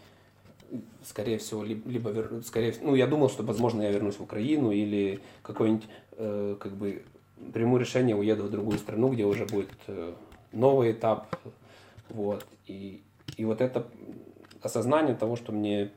скорее 1.05 1.39
всего, 1.39 1.63
либо, 1.63 1.89
либо 1.89 2.11
вер... 2.11 2.43
скорее, 2.45 2.75
ну, 2.83 2.95
я 2.95 3.07
думал, 3.07 3.29
что, 3.29 3.43
возможно, 3.43 3.83
я 3.83 3.91
вернусь 3.91 4.17
в 4.17 4.23
Украину 4.23 4.71
или 4.71 5.21
какой-нибудь, 5.43 5.87
э, 6.13 6.57
как 6.59 6.73
бы, 6.73 7.03
приму 7.53 7.79
решение, 7.79 8.17
уеду 8.17 8.45
в 8.45 8.51
другую 8.51 8.79
страну, 8.79 9.09
где 9.09 9.25
уже 9.25 9.47
будет 9.47 9.71
э, 9.87 10.13
новый 10.53 10.93
этап, 10.93 11.37
вот, 12.09 12.47
и, 12.67 13.03
и 13.37 13.45
вот 13.45 13.61
это 13.61 13.87
осознание 14.63 15.15
того, 15.15 15.37
что 15.37 15.53
мне, 15.53 15.91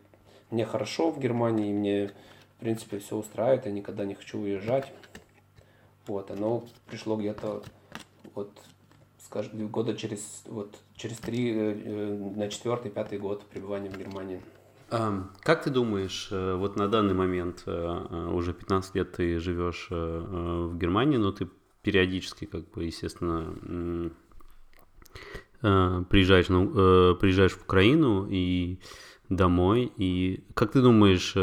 мне 0.49 0.65
хорошо 0.65 1.11
в 1.11 1.19
Германии, 1.19 1.71
мне, 1.71 2.11
принципе, 2.63 2.99
все 2.99 3.17
устраивает, 3.17 3.65
я 3.65 3.71
никогда 3.71 4.05
не 4.05 4.15
хочу 4.15 4.39
уезжать, 4.39 4.91
вот, 6.07 6.31
оно 6.31 6.65
пришло 6.87 7.17
где-то 7.17 7.63
вот 8.35 8.51
скажем, 9.33 9.67
года 9.67 9.95
через, 9.95 10.43
вот, 10.45 10.75
через 10.95 11.17
три, 11.17 11.51
э, 11.51 11.81
э, 11.85 12.33
на 12.35 12.49
четвертый, 12.49 12.91
пятый 12.91 13.17
год 13.17 13.43
пребывания 13.49 13.89
в 13.89 13.97
Германии. 13.97 14.41
Как 15.41 15.63
ты 15.63 15.71
думаешь, 15.71 16.27
э, 16.31 16.55
вот 16.55 16.75
на 16.75 16.87
данный 16.87 17.15
момент 17.15 17.63
уже 17.67 18.53
15 18.53 18.95
лет 18.95 19.11
ты 19.13 19.39
живешь 19.39 19.87
в 19.89 20.77
Германии, 20.77 21.17
но 21.17 21.31
ты 21.31 21.49
периодически, 21.81 22.45
как 22.45 22.69
бы, 22.69 22.83
естественно, 22.83 24.11
приезжаешь, 25.61 26.49
на, 26.49 27.15
приезжаешь 27.15 27.53
в 27.53 27.63
Украину 27.63 28.27
и 28.29 28.77
домой, 29.29 29.91
и 29.97 30.43
как 30.53 30.73
ты 30.73 30.81
думаешь, 30.81 31.33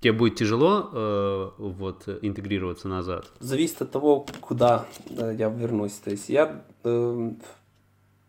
Тебе 0.00 0.12
будет 0.12 0.36
тяжело 0.36 0.90
э, 0.92 1.50
вот 1.58 2.08
интегрироваться 2.22 2.86
назад? 2.88 3.26
Зависит 3.40 3.82
от 3.82 3.90
того, 3.90 4.26
куда 4.40 4.86
да, 5.10 5.32
я 5.32 5.48
вернусь. 5.48 5.94
То 5.94 6.10
есть 6.10 6.28
я, 6.28 6.62
э, 6.84 7.32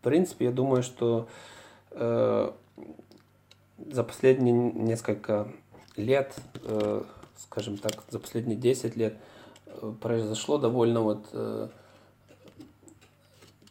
в 0.00 0.02
принципе, 0.02 0.46
я 0.46 0.50
думаю, 0.50 0.82
что 0.82 1.28
э, 1.92 2.50
за 3.92 4.04
последние 4.04 4.72
несколько 4.72 5.52
лет, 5.96 6.34
э, 6.64 7.02
скажем 7.38 7.78
так, 7.78 7.92
за 8.08 8.18
последние 8.18 8.56
10 8.56 8.96
лет 8.96 9.16
э, 9.66 9.92
произошло 10.00 10.58
довольно 10.58 11.02
вот 11.02 11.28
э, 11.32 11.68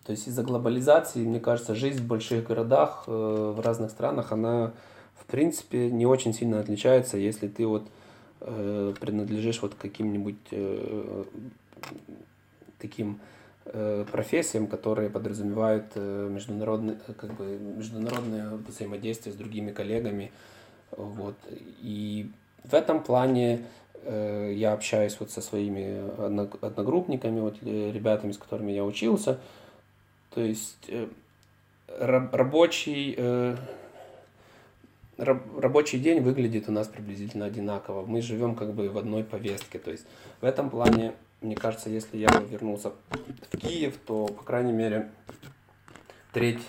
то 0.10 0.14
есть 0.14 0.28
из-за 0.28 0.42
глобализации, 0.42 1.24
мне 1.24 1.40
кажется, 1.40 1.76
жизнь 1.76 2.00
в 2.00 2.08
больших 2.08 2.48
городах 2.48 3.04
э, 3.06 3.12
в 3.12 3.60
разных 3.60 3.92
странах, 3.92 4.32
она 4.32 4.72
принципе, 5.30 5.90
не 5.90 6.06
очень 6.06 6.34
сильно 6.34 6.60
отличается, 6.60 7.18
если 7.18 7.48
ты 7.48 7.66
вот 7.66 7.88
э, 8.42 8.94
принадлежишь 9.00 9.62
вот 9.62 9.76
каким-нибудь 9.76 10.36
э, 10.52 11.24
таким 12.80 13.20
э, 13.66 14.06
профессиям, 14.12 14.68
которые 14.68 15.10
подразумевают 15.10 15.86
э, 15.96 16.30
международный, 16.32 16.96
как 17.18 17.34
бы, 17.34 17.58
международное 17.58 18.52
взаимодействие 18.68 19.34
с 19.34 19.38
другими 19.38 19.72
коллегами. 19.72 20.32
Вот. 20.98 21.36
И 21.82 22.30
в 22.64 22.74
этом 22.74 23.04
плане 23.04 23.66
э, 24.04 24.54
я 24.56 24.74
общаюсь 24.74 25.18
вот 25.20 25.32
со 25.32 25.42
своими 25.42 26.10
одногруппниками, 26.62 27.40
вот 27.40 27.62
ребятами, 27.62 28.32
с 28.32 28.38
которыми 28.38 28.72
я 28.72 28.84
учился. 28.84 29.40
То 30.34 30.42
есть 30.42 30.90
рабочий 31.98 33.18
рабочий 35.20 36.00
день 36.00 36.22
выглядит 36.22 36.70
у 36.70 36.72
нас 36.72 36.88
приблизительно 36.88 37.46
одинаково. 37.46 38.06
Мы 38.06 38.22
живем 38.22 38.56
как 38.56 38.74
бы 38.74 38.90
в 38.90 38.98
одной 38.98 39.24
повестке. 39.24 39.80
То 39.80 39.92
есть 39.92 40.06
в 40.42 40.46
этом 40.46 40.70
плане, 40.70 41.14
мне 41.42 41.56
кажется, 41.56 41.90
если 41.90 42.18
я 42.18 42.30
бы 42.30 42.46
вернулся 42.46 42.92
в 43.52 43.58
Киев, 43.58 43.98
то, 44.06 44.28
по 44.28 44.44
крайней 44.44 44.74
мере, 44.74 45.12
треть 46.34 46.62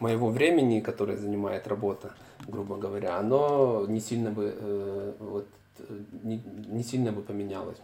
моего 0.00 0.28
времени, 0.28 0.80
которое 0.80 1.16
занимает 1.16 1.66
работа, 1.66 2.14
грубо 2.46 2.76
говоря, 2.76 3.18
оно 3.18 3.86
не 3.88 4.00
сильно 4.00 4.30
бы, 4.30 4.54
э, 4.56 5.12
вот, 5.18 5.46
не, 6.22 6.42
не 6.66 6.82
сильно 6.82 7.12
бы 7.12 7.22
поменялось 7.22 7.78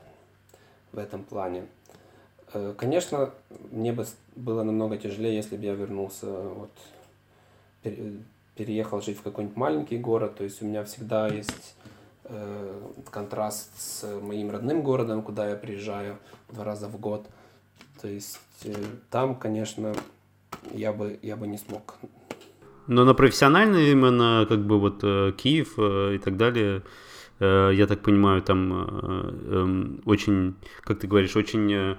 в 0.93 0.99
этом 0.99 1.25
плане. 1.25 1.67
Э, 2.53 2.75
конечно, 2.77 3.31
мне 3.71 3.93
бы 3.93 4.07
было 4.37 4.63
намного 4.63 4.97
тяжелее, 4.97 5.37
если 5.37 5.57
бы 5.57 5.65
я 5.65 5.75
вернулся 5.75 6.27
вот, 6.27 6.71
переехал 8.59 9.01
жить 9.01 9.19
в 9.19 9.23
какой-нибудь 9.23 9.57
маленький 9.57 9.99
город, 9.99 10.35
то 10.37 10.45
есть 10.45 10.61
у 10.63 10.67
меня 10.67 10.83
всегда 10.83 11.29
есть 11.29 11.77
э, 12.25 12.81
контраст 13.11 13.71
с 13.79 14.21
моим 14.21 14.51
родным 14.51 14.83
городом, 14.83 15.23
куда 15.23 15.49
я 15.49 15.57
приезжаю 15.57 16.19
два 16.51 16.65
раза 16.65 16.89
в 16.89 16.99
год. 16.99 17.29
То 18.03 18.09
есть 18.09 18.41
э, 18.65 18.75
там, 19.11 19.37
конечно, 19.37 19.95
я 20.75 20.93
бы, 20.93 21.19
я 21.23 21.37
бы 21.37 21.47
не 21.47 21.59
смог. 21.59 21.99
Но 22.89 23.05
на 23.05 23.15
профессиональный 23.15 23.93
именно, 23.93 24.45
как 24.49 24.67
бы 24.67 24.81
вот 24.81 25.05
э, 25.05 25.33
Киев 25.37 25.75
э, 25.79 26.17
и 26.17 26.19
так 26.19 26.37
далее, 26.37 26.83
э, 27.39 27.71
я 27.75 27.87
так 27.87 28.03
понимаю, 28.03 28.43
там 28.43 28.73
э, 28.73 28.89
э, 28.91 30.01
очень, 30.05 30.57
как 30.83 30.99
ты 30.99 31.07
говоришь, 31.07 31.37
очень 31.37 31.73
Э, 31.73 31.97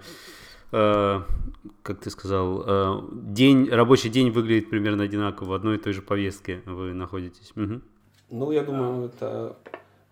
как 0.71 1.99
ты 2.01 2.09
сказал, 2.09 2.63
э, 2.65 3.01
день, 3.11 3.69
рабочий 3.69 4.09
день 4.09 4.29
выглядит 4.29 4.69
примерно 4.69 5.03
одинаково, 5.03 5.49
в 5.49 5.53
одной 5.53 5.77
и 5.77 5.79
той 5.79 5.93
же 5.93 6.01
повестке 6.01 6.61
вы 6.65 6.93
находитесь. 6.93 7.51
Угу. 7.55 7.81
Ну, 8.29 8.51
я 8.51 8.63
думаю, 8.63 9.05
это 9.07 9.57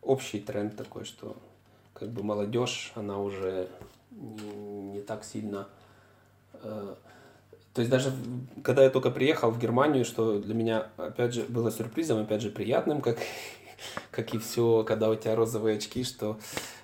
общий 0.02 0.40
тренд 0.40 0.76
такой, 0.76 1.06
что 1.06 1.36
как 1.94 2.10
бы 2.10 2.24
молодежь, 2.24 2.92
она 2.96 3.20
уже 3.20 3.68
не, 4.12 4.94
не 4.94 5.02
так 5.02 5.24
сильно... 5.24 5.68
Э, 6.54 6.96
то 7.74 7.82
есть 7.82 7.92
даже 7.92 8.12
когда 8.64 8.84
я 8.84 8.90
только 8.90 9.12
приехал 9.12 9.52
в 9.52 9.60
Германию, 9.60 10.04
что 10.04 10.40
для 10.40 10.56
меня, 10.56 10.88
опять 10.98 11.36
же, 11.36 11.44
было 11.44 11.70
сюрпризом, 11.70 12.20
опять 12.20 12.42
же, 12.42 12.50
приятным, 12.50 13.02
как, 13.02 13.20
как 14.12 14.34
и 14.34 14.40
все, 14.40 14.84
когда 14.84 15.12
у 15.12 15.16
тебя 15.16 15.36
розовые 15.36 15.78
очки, 15.78 16.04
что 16.04 16.40
Э, 16.40 16.77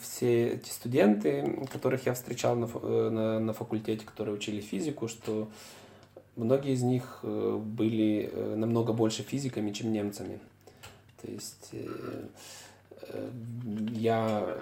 все 0.00 0.54
эти 0.54 0.70
студенты, 0.70 1.66
которых 1.70 2.06
я 2.06 2.14
встречал 2.14 2.56
на, 2.56 2.68
э, 2.72 3.08
на, 3.10 3.40
на 3.40 3.52
факультете, 3.52 4.04
которые 4.04 4.34
учили 4.34 4.60
физику, 4.60 5.08
что 5.08 5.48
многие 6.36 6.72
из 6.72 6.82
них 6.82 7.20
э, 7.22 7.58
были 7.62 8.32
намного 8.56 8.92
больше 8.92 9.22
физиками, 9.22 9.72
чем 9.72 9.92
немцами. 9.92 10.40
То 11.20 11.30
есть 11.30 11.70
я... 13.92 14.58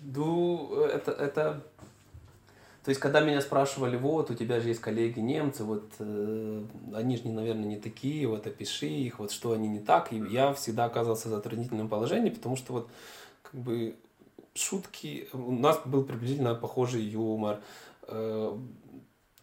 Ну, 0.00 0.82
это, 0.84 1.10
это 1.12 1.62
то 2.88 2.90
есть, 2.90 3.02
когда 3.02 3.20
меня 3.20 3.42
спрашивали, 3.42 3.98
вот, 3.98 4.30
у 4.30 4.34
тебя 4.34 4.60
же 4.60 4.68
есть 4.68 4.80
коллеги 4.80 5.20
немцы, 5.20 5.62
вот, 5.62 5.92
э, 5.98 6.64
они 6.94 7.18
же, 7.18 7.28
наверное, 7.28 7.66
не 7.66 7.76
такие, 7.76 8.26
вот, 8.26 8.46
опиши 8.46 8.86
их, 8.86 9.18
вот, 9.18 9.30
что 9.30 9.52
они 9.52 9.68
не 9.68 9.80
так, 9.80 10.10
и 10.10 10.16
я 10.16 10.54
всегда 10.54 10.86
оказывался 10.86 11.28
в 11.28 11.32
затруднительном 11.32 11.90
положении, 11.90 12.30
потому 12.30 12.56
что, 12.56 12.72
вот, 12.72 12.88
как 13.42 13.60
бы, 13.60 13.94
шутки, 14.54 15.28
у 15.34 15.52
нас 15.52 15.78
был 15.84 16.02
приблизительно 16.02 16.54
похожий 16.54 17.02
юмор, 17.02 17.60
э, 18.04 18.58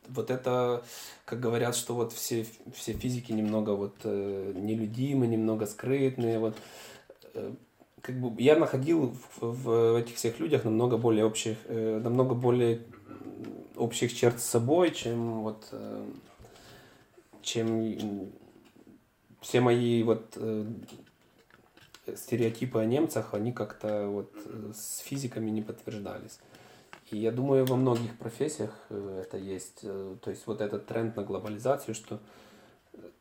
вот 0.08 0.32
это, 0.32 0.84
как 1.26 1.40
говорят, 1.40 1.76
что 1.76 1.94
вот 1.94 2.14
все, 2.14 2.48
все 2.74 2.94
физики 2.94 3.32
немного 3.32 3.76
вот 3.76 3.94
э, 4.06 4.54
нелюдимы, 4.56 5.28
немного 5.28 5.68
скрытные, 5.68 6.40
вот, 6.40 6.56
э, 7.36 7.54
как 8.02 8.20
бы 8.20 8.42
я 8.42 8.56
находил 8.56 9.16
в, 9.40 9.52
в 9.52 9.96
этих 9.98 10.16
всех 10.16 10.40
людях 10.40 10.64
намного 10.64 10.98
более 10.98 11.26
общих, 11.26 11.58
э, 11.66 12.02
намного 12.04 12.34
более 12.34 12.82
общих 13.78 14.14
черт 14.14 14.40
с 14.40 14.46
собой, 14.46 14.92
чем 14.92 15.42
вот 15.42 15.68
э, 15.72 16.06
чем 17.42 18.32
все 19.42 19.62
мои 19.62 20.04
вот 20.04 20.34
э, 20.36 20.66
стереотипы 22.16 22.80
о 22.80 22.86
немцах, 22.86 23.34
они 23.34 23.52
как-то 23.52 24.08
вот 24.08 24.32
э, 24.46 24.72
с 24.74 25.00
физиками 25.00 25.50
не 25.50 25.62
подтверждались. 25.62 26.40
И 27.12 27.18
я 27.18 27.32
думаю, 27.32 27.66
во 27.66 27.76
многих 27.76 28.18
профессиях 28.18 28.72
это 28.90 29.38
есть. 29.38 29.82
То 29.82 30.30
есть 30.32 30.48
вот 30.48 30.60
этот 30.60 30.88
тренд 30.88 31.16
на 31.16 31.24
глобализацию, 31.24 31.94
что 31.94 32.20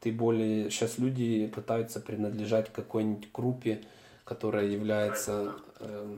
ты 0.00 0.11
более... 0.11 0.70
Сейчас 0.70 0.98
люди 0.98 1.46
пытаются 1.46 2.00
принадлежать 2.00 2.72
какой-нибудь 2.72 3.30
группе, 3.32 3.82
которая 4.24 4.66
является 4.66 5.55
э, 5.80 6.16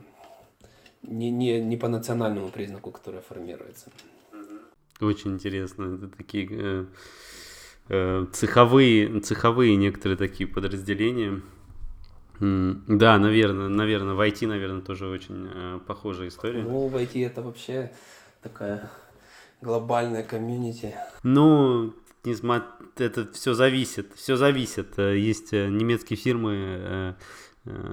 не, 1.03 1.29
не, 1.29 1.61
не 1.61 1.77
по 1.77 1.87
национальному 1.87 2.49
признаку, 2.49 2.91
которая 2.91 3.21
формируется. 3.21 3.89
Очень 4.99 5.33
интересно. 5.33 5.95
Это 5.95 6.07
такие 6.07 6.47
э, 6.49 6.85
э, 7.89 8.25
цеховые, 8.33 9.19
цеховые 9.21 9.75
некоторые 9.75 10.17
такие 10.17 10.47
подразделения. 10.47 11.41
Да, 12.39 13.17
наверное, 13.17 13.67
наверное, 13.67 14.13
в 14.13 14.21
IT, 14.21 14.45
наверное, 14.45 14.81
тоже 14.81 15.07
очень 15.07 15.49
э, 15.51 15.79
похожая 15.87 16.27
история. 16.27 16.61
Ну, 16.61 16.87
в 16.87 16.95
IT 16.95 17.25
это 17.25 17.41
вообще 17.41 17.91
такая 18.43 18.91
глобальная 19.61 20.23
комьюнити. 20.23 20.93
Ну, 21.23 21.95
не 22.23 22.35
смо... 22.35 22.61
это 22.97 23.27
все 23.33 23.55
зависит, 23.55 24.13
все 24.15 24.35
зависит. 24.35 24.99
Э, 24.99 25.17
есть 25.17 25.51
э, 25.51 25.67
немецкие 25.67 26.17
фирмы, 26.17 27.15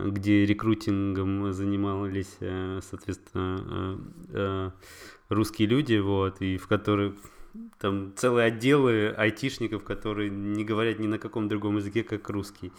где 0.06 0.46
рекрутингом 0.46 1.52
занимались, 1.52 2.36
соответственно, 2.88 4.72
русские 5.34 5.68
люди, 5.68 5.96
вот, 5.98 6.40
и 6.40 6.56
в 6.56 6.66
которых 6.66 7.14
там 7.78 8.12
целые 8.16 8.46
отделы 8.46 9.14
айтишников, 9.16 9.84
которые 9.84 10.30
не 10.30 10.64
говорят 10.64 10.98
ни 10.98 11.06
на 11.06 11.18
каком 11.18 11.48
другом 11.48 11.76
языке, 11.76 12.02
как 12.02 12.28
русский. 12.30 12.72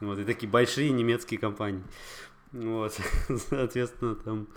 Вот, 0.00 0.18
и 0.18 0.24
такие 0.24 0.50
большие 0.50 0.90
немецкие 0.90 1.38
компании. 1.38 1.82
Вот, 2.52 2.98
соответственно, 3.48 4.14
там, 4.16 4.48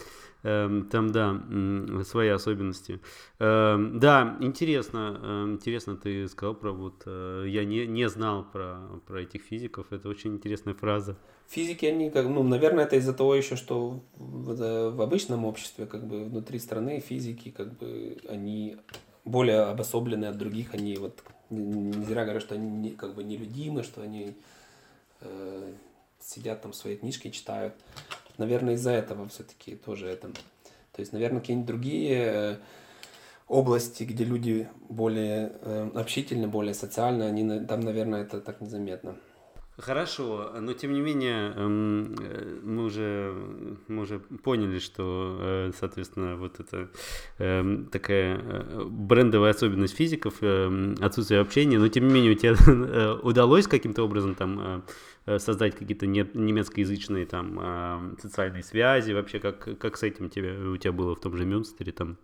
э, 0.44 0.84
там, 0.92 1.12
да, 1.12 2.04
свои 2.04 2.30
особенности. 2.30 3.00
Э, 3.40 3.78
да, 3.94 4.38
интересно, 4.42 5.20
э, 5.22 5.46
интересно 5.54 5.96
ты 5.96 6.28
сказал 6.28 6.56
про 6.56 6.72
вот, 6.72 7.04
э, 7.06 7.46
я 7.48 7.64
не, 7.64 7.88
не 7.88 8.10
знал 8.10 8.44
про, 8.44 8.80
про 9.08 9.22
этих 9.22 9.44
физиков, 9.44 9.88
это 9.92 10.10
очень 10.10 10.36
интересная 10.36 10.74
фраза. 10.74 11.18
Физики, 11.48 11.86
они, 11.86 12.10
как, 12.10 12.26
ну, 12.26 12.44
наверное, 12.44 12.86
это 12.86 12.96
из-за 12.96 13.14
того 13.14 13.36
еще, 13.36 13.56
что 13.56 14.00
в, 14.16 14.92
в 14.92 15.02
обычном 15.02 15.46
обществе, 15.46 15.86
как 15.86 16.06
бы, 16.06 16.26
внутри 16.26 16.60
страны 16.60 17.00
физики, 17.00 17.50
как 17.50 17.78
бы, 17.78 18.18
они 18.28 18.78
более 19.26 19.62
обособлены 19.62 20.26
от 20.26 20.38
других, 20.38 20.74
они 20.74 20.98
вот, 20.98 21.24
не, 21.50 21.92
зря 22.06 22.24
говорят, 22.24 22.44
что 22.44 22.56
они 22.56 22.70
не, 22.70 22.90
как 22.92 23.14
бы 23.16 23.24
нелюдимы, 23.24 23.84
что 23.84 24.02
они 24.02 24.34
э, 25.22 25.74
сидят 26.20 26.62
там 26.62 26.74
свои 26.74 26.96
книжки 26.96 27.30
читают. 27.30 27.74
Наверное, 28.38 28.74
из-за 28.74 28.92
этого 28.92 29.28
все-таки 29.30 29.76
тоже 29.76 30.08
это. 30.08 30.30
То 30.92 31.00
есть, 31.00 31.14
наверное, 31.14 31.42
какие-нибудь 31.42 31.68
другие 31.68 32.24
э, 32.26 32.58
области, 33.48 34.04
где 34.04 34.24
люди 34.24 34.68
более 34.90 35.52
э, 35.62 35.90
общительны, 35.96 36.48
более 36.48 36.74
социальны, 36.74 37.24
они 37.24 37.66
там, 37.66 37.82
наверное, 37.82 38.24
это 38.24 38.42
так 38.42 38.62
незаметно. 38.62 39.16
Хорошо, 39.78 40.52
но 40.62 40.72
тем 40.72 40.94
не 40.94 41.02
менее 41.02 41.52
эм, 41.54 42.16
э, 42.18 42.60
мы 42.64 42.86
уже, 42.86 43.36
мы 43.90 44.04
уже 44.04 44.20
поняли, 44.20 44.80
что, 44.80 45.38
э, 45.38 45.72
соответственно, 45.78 46.38
вот 46.38 46.62
это 46.62 46.90
эм, 47.40 47.88
такая 47.88 48.38
э, 48.38 48.86
брендовая 48.86 49.52
особенность 49.52 49.94
физиков, 49.94 50.36
эм, 50.40 50.96
отсутствие 51.02 51.42
общения, 51.42 51.78
но 51.78 51.90
тем 51.90 52.08
не 52.08 52.14
менее 52.14 52.32
у 52.32 52.36
тебя 52.36 53.16
удалось 53.24 53.68
каким-то 53.68 54.04
образом 54.04 54.36
там 54.36 54.86
создать 55.26 55.76
какие-то 55.76 56.06
немецкоязычные 56.06 57.26
там 57.26 58.16
социальные 58.22 58.64
связи, 58.64 59.12
вообще 59.12 59.40
как, 59.40 59.78
как 59.80 59.98
с 59.98 60.04
этим 60.04 60.30
тебе, 60.30 60.54
у 60.54 60.78
тебя 60.78 60.94
было 60.94 61.16
в 61.16 61.20
том 61.20 61.36
же 61.36 61.46
Мюнстере 61.46 61.92
там? 61.92 62.18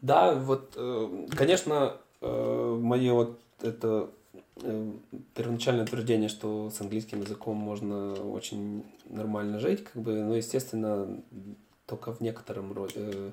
Да, 0.00 0.32
вот, 0.32 0.78
конечно, 1.36 1.96
мое 2.20 3.12
вот 3.12 3.40
это 3.62 4.10
первоначальное 5.34 5.84
утверждение, 5.84 6.28
что 6.28 6.70
с 6.70 6.80
английским 6.80 7.20
языком 7.20 7.56
можно 7.56 8.14
очень 8.14 8.84
нормально 9.08 9.58
жить, 9.58 9.84
как 9.84 10.02
бы, 10.02 10.22
но, 10.22 10.34
естественно, 10.34 11.22
только 11.86 12.12
в 12.12 12.20
некотором 12.20 12.72
роде, 12.72 12.94
э, 12.96 13.30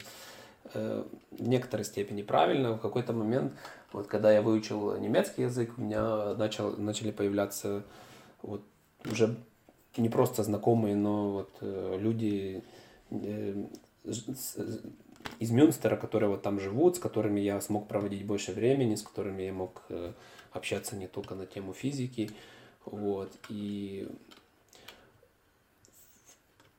э, 0.73 1.03
в 1.31 1.47
некоторой 1.47 1.85
степени 1.85 2.21
правильно. 2.21 2.73
В 2.73 2.79
какой-то 2.79 3.13
момент, 3.13 3.53
вот 3.91 4.07
когда 4.07 4.31
я 4.31 4.41
выучил 4.41 4.97
немецкий 4.97 5.43
язык, 5.43 5.73
у 5.77 5.81
меня 5.81 6.35
начал, 6.35 6.77
начали 6.77 7.11
появляться 7.11 7.83
вот 8.41 8.63
уже 9.09 9.35
не 9.97 10.09
просто 10.09 10.43
знакомые, 10.43 10.95
но 10.95 11.31
вот 11.31 11.51
э, 11.61 11.97
люди 11.99 12.63
э, 13.11 13.65
из 15.39 15.51
Мюнстера, 15.51 15.95
которые 15.95 16.29
вот 16.29 16.41
там 16.41 16.59
живут, 16.59 16.95
с 16.95 16.99
которыми 16.99 17.39
я 17.39 17.59
смог 17.61 17.87
проводить 17.87 18.25
больше 18.25 18.51
времени, 18.51 18.95
с 18.95 19.03
которыми 19.03 19.43
я 19.43 19.53
мог 19.53 19.83
э, 19.89 20.13
общаться 20.53 20.95
не 20.95 21.07
только 21.07 21.35
на 21.35 21.45
тему 21.45 21.73
физики, 21.73 22.31
вот, 22.85 23.31
и 23.49 24.07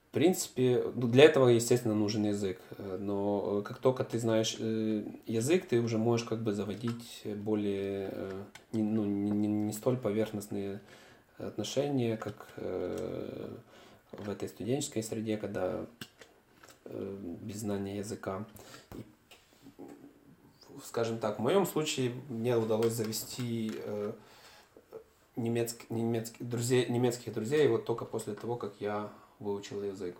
в 0.08 0.14
принципе, 0.14 0.84
ну, 0.94 1.08
для 1.08 1.24
этого, 1.24 1.48
естественно, 1.48 1.94
нужен 1.94 2.24
язык. 2.24 2.60
Но 2.78 3.62
как 3.62 3.78
только 3.78 4.04
ты 4.04 4.20
знаешь 4.20 4.54
язык, 4.54 5.66
ты 5.66 5.80
уже 5.80 5.98
можешь 5.98 6.24
как 6.24 6.40
бы 6.40 6.52
заводить 6.52 7.22
более, 7.24 8.14
ну, 8.70 9.04
не, 9.04 9.48
не, 9.48 9.72
столь 9.72 9.96
поверхностные 9.96 10.80
отношения, 11.38 12.16
как 12.16 12.46
э, 12.58 13.56
в 14.12 14.30
этой 14.30 14.48
студенческой 14.48 15.02
среде, 15.02 15.36
когда 15.36 15.84
э, 16.84 17.16
без 17.42 17.56
знания 17.56 17.98
языка. 17.98 18.44
И, 18.94 19.04
скажем 20.84 21.18
так, 21.18 21.38
в 21.38 21.42
моем 21.42 21.66
случае 21.66 22.12
мне 22.28 22.56
удалось 22.56 22.92
завести 22.92 23.72
э, 23.74 24.12
немецк, 25.36 25.88
немецких, 25.90 26.48
друзей, 26.48 26.86
немецких 26.88 27.32
друзей 27.32 27.68
вот 27.68 27.84
только 27.84 28.04
после 28.04 28.34
того, 28.34 28.56
как 28.56 28.74
я 28.80 29.10
выучил 29.38 29.82
язык. 29.82 30.16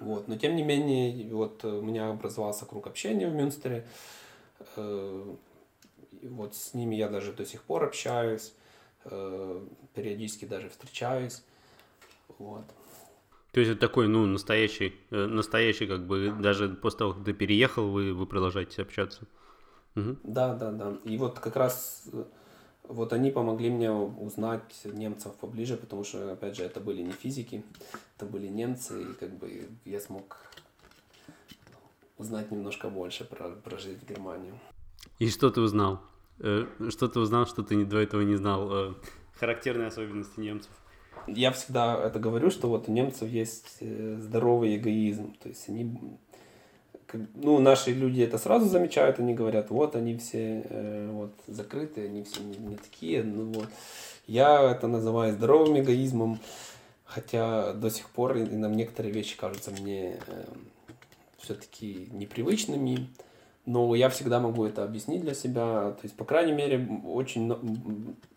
Вот. 0.00 0.28
Но 0.28 0.36
тем 0.36 0.56
не 0.56 0.62
менее, 0.62 1.32
вот 1.34 1.64
у 1.64 1.82
меня 1.82 2.10
образовался 2.10 2.66
круг 2.66 2.86
общения 2.86 3.28
в 3.28 3.34
Мюнстере. 3.34 3.86
Вот 6.22 6.54
с 6.54 6.74
ними 6.74 6.96
я 6.96 7.08
даже 7.08 7.32
до 7.32 7.44
сих 7.44 7.62
пор 7.62 7.84
общаюсь. 7.84 8.52
Э, 9.04 9.66
периодически 9.94 10.44
даже 10.44 10.68
встречаюсь. 10.68 11.42
Вот. 12.38 12.64
То 13.52 13.60
есть 13.60 13.72
это 13.72 13.80
такой, 13.80 14.08
ну, 14.08 14.26
настоящий, 14.26 14.94
э, 15.10 15.26
настоящий, 15.26 15.86
как 15.86 16.06
бы, 16.06 16.34
даже 16.38 16.68
после 16.68 16.98
того, 16.98 17.12
как 17.14 17.24
ты 17.24 17.32
переехал, 17.32 17.90
вы, 17.90 18.12
вы 18.12 18.26
продолжаете 18.26 18.82
общаться. 18.82 19.26
Угу. 19.96 20.16
Да, 20.22 20.54
да, 20.54 20.70
да. 20.70 20.98
И 21.04 21.16
вот 21.16 21.38
как 21.38 21.56
раз 21.56 22.08
э, 22.12 22.24
вот 22.84 23.12
они 23.12 23.30
помогли 23.30 23.70
мне 23.70 23.90
узнать 23.90 24.82
немцев 24.84 25.34
поближе, 25.36 25.76
потому 25.76 26.04
что, 26.04 26.30
опять 26.32 26.56
же, 26.56 26.62
это 26.62 26.80
были 26.80 27.02
не 27.02 27.12
физики, 27.12 27.64
это 28.16 28.26
были 28.26 28.48
немцы, 28.48 29.02
и 29.02 29.14
как 29.14 29.36
бы 29.38 29.68
я 29.86 30.00
смог 30.00 30.36
узнать 32.18 32.50
немножко 32.50 32.90
больше 32.90 33.24
про, 33.24 33.50
про 33.50 33.78
жизнь 33.78 34.00
в 34.00 34.08
Германии. 34.08 34.52
И 35.18 35.30
что 35.30 35.50
ты 35.50 35.62
узнал? 35.62 36.02
Э, 36.40 36.66
что 36.90 37.08
ты 37.08 37.18
узнал, 37.18 37.46
что 37.46 37.62
ты 37.62 37.82
до 37.86 37.98
этого 37.98 38.20
не 38.20 38.36
знал? 38.36 38.94
Характерные 39.40 39.86
особенности 39.88 40.38
немцев. 40.38 40.70
Я 41.34 41.52
всегда 41.52 42.00
это 42.04 42.18
говорю, 42.18 42.50
что 42.50 42.68
вот 42.68 42.88
у 42.88 42.92
немцев 42.92 43.28
есть 43.28 43.78
э, 43.80 44.16
здоровый 44.20 44.76
эгоизм. 44.76 45.34
То 45.42 45.48
есть 45.48 45.68
они 45.68 45.98
ну, 47.34 47.58
наши 47.58 47.92
люди 47.92 48.20
это 48.20 48.38
сразу 48.38 48.66
замечают, 48.66 49.18
они 49.18 49.34
говорят, 49.34 49.70
вот 49.70 49.96
они 49.96 50.16
все 50.18 50.62
э, 50.68 51.10
вот, 51.10 51.32
закрытые, 51.46 52.08
они 52.08 52.24
все 52.24 52.42
не, 52.42 52.56
не 52.56 52.76
такие. 52.76 53.22
Ну, 53.22 53.52
вот. 53.52 53.68
Я 54.26 54.70
это 54.70 54.88
называю 54.88 55.32
здоровым 55.32 55.80
эгоизмом, 55.80 56.38
хотя 57.04 57.72
до 57.72 57.90
сих 57.90 58.10
пор 58.10 58.36
и 58.36 58.44
нам 58.44 58.74
некоторые 58.74 59.12
вещи 59.12 59.38
кажутся 59.38 59.70
мне 59.70 60.20
э, 60.26 60.44
все-таки 61.38 62.08
непривычными 62.12 63.08
но 63.68 63.94
я 63.94 64.08
всегда 64.08 64.40
могу 64.40 64.64
это 64.64 64.82
объяснить 64.82 65.20
для 65.20 65.34
себя. 65.34 65.90
То 65.90 66.00
есть, 66.04 66.16
по 66.16 66.24
крайней 66.24 66.52
мере, 66.52 66.88
очень 67.04 67.54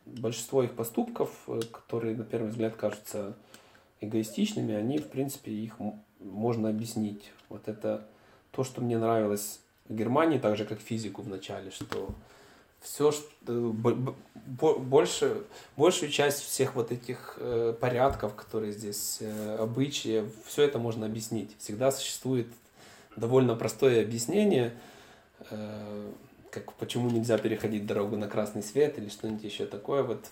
большинство 0.06 0.64
их 0.64 0.74
поступков, 0.74 1.30
э, 1.48 1.62
которые 1.72 2.16
на 2.16 2.24
первый 2.24 2.50
взгляд 2.50 2.76
кажутся 2.76 3.36
эгоистичными, 4.00 4.74
они, 4.74 4.98
в 4.98 5.08
принципе, 5.08 5.52
их 5.52 5.76
можно 6.20 6.70
объяснить. 6.70 7.32
Вот 7.50 7.68
это 7.68 8.08
то, 8.52 8.64
что 8.64 8.82
мне 8.82 8.98
нравилось 8.98 9.60
в 9.88 9.96
Германии, 9.96 10.40
так 10.40 10.58
же, 10.58 10.66
как 10.66 10.80
физику 10.80 11.22
в 11.22 11.30
начале, 11.30 11.72
что 11.72 12.10
все, 12.80 13.12
что, 13.12 13.26
больше, 13.44 15.44
большую 15.78 16.12
часть 16.12 16.42
всех 16.42 16.76
вот 16.76 16.92
этих 16.92 17.36
э, 17.38 17.76
порядков, 17.80 18.36
которые 18.36 18.72
здесь, 18.72 19.18
э, 19.20 19.58
обычаи, 19.58 20.26
все 20.46 20.64
это 20.64 20.80
можно 20.80 21.06
объяснить. 21.06 21.56
Всегда 21.60 21.92
существует 21.92 22.48
довольно 23.16 23.56
простое 23.56 24.02
объяснение– 24.02 24.74
Э, 25.50 26.12
как 26.52 26.74
почему 26.74 27.10
нельзя 27.10 27.38
переходить 27.38 27.86
дорогу 27.86 28.18
на 28.18 28.28
красный 28.28 28.62
свет 28.62 28.98
или 28.98 29.10
что-нибудь 29.10 29.44
еще 29.44 29.66
такое. 29.66 30.04
Вот 30.04 30.30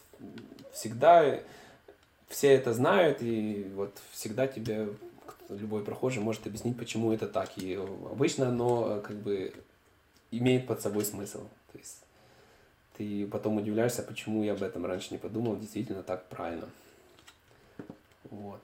всегда 0.74 1.40
все 2.28 2.50
это 2.54 2.74
знают, 2.74 3.22
и 3.22 3.72
вот 3.76 3.98
всегда 4.12 4.46
тебе 4.48 4.90
любой 5.50 5.84
прохожий 5.84 6.22
может 6.22 6.46
объяснить, 6.46 6.78
почему 6.78 7.12
это 7.12 7.28
так. 7.28 7.58
И 7.58 7.74
обычно 7.76 8.50
оно 8.50 9.02
как 9.02 9.16
бы 9.16 9.54
имеет 10.32 10.68
под 10.68 10.82
собой 10.82 11.06
смысл. 11.06 11.40
То 11.72 11.78
есть 11.78 12.04
ты 12.98 13.26
потом 13.28 13.58
удивляешься, 13.58 14.04
почему 14.04 14.44
я 14.44 14.54
об 14.54 14.62
этом 14.62 14.86
раньше 14.86 15.08
не 15.12 15.18
подумал, 15.18 15.58
действительно 15.58 16.04
так 16.04 16.28
правильно. 16.28 16.70
Вот. 18.30 18.62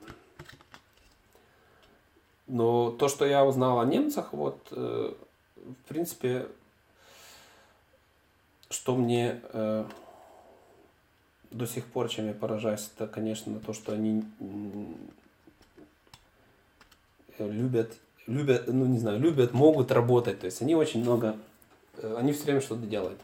Но 2.46 2.92
то, 2.92 3.08
что 3.08 3.26
я 3.26 3.44
узнал 3.44 3.80
о 3.80 3.84
немцах, 3.84 4.32
вот 4.32 4.60
э, 4.70 5.12
в 5.56 5.88
принципе, 5.88 6.46
что 8.70 8.96
мне 8.96 9.40
э, 9.52 9.84
до 11.50 11.66
сих 11.66 11.86
пор, 11.86 12.08
чем 12.08 12.26
я 12.26 12.34
поражаюсь, 12.34 12.90
это, 12.94 13.06
конечно, 13.06 13.58
то, 13.60 13.72
что 13.72 13.92
они 13.92 14.24
любят, 17.38 17.96
любят, 18.26 18.66
ну 18.66 18.86
не 18.86 18.98
знаю, 18.98 19.20
любят, 19.20 19.52
могут 19.52 19.90
работать. 19.92 20.40
То 20.40 20.46
есть 20.46 20.62
они 20.62 20.74
очень 20.74 21.02
много, 21.02 21.36
э, 21.98 22.16
они 22.18 22.32
все 22.32 22.44
время 22.44 22.60
что-то 22.60 22.86
делают. 22.86 23.18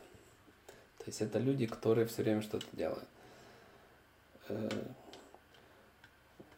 То 0.98 1.04
есть 1.06 1.20
это 1.20 1.38
люди, 1.38 1.66
которые 1.66 2.06
все 2.06 2.22
время 2.22 2.42
что-то 2.42 2.66
делают. 2.72 3.04
Э, 4.48 4.68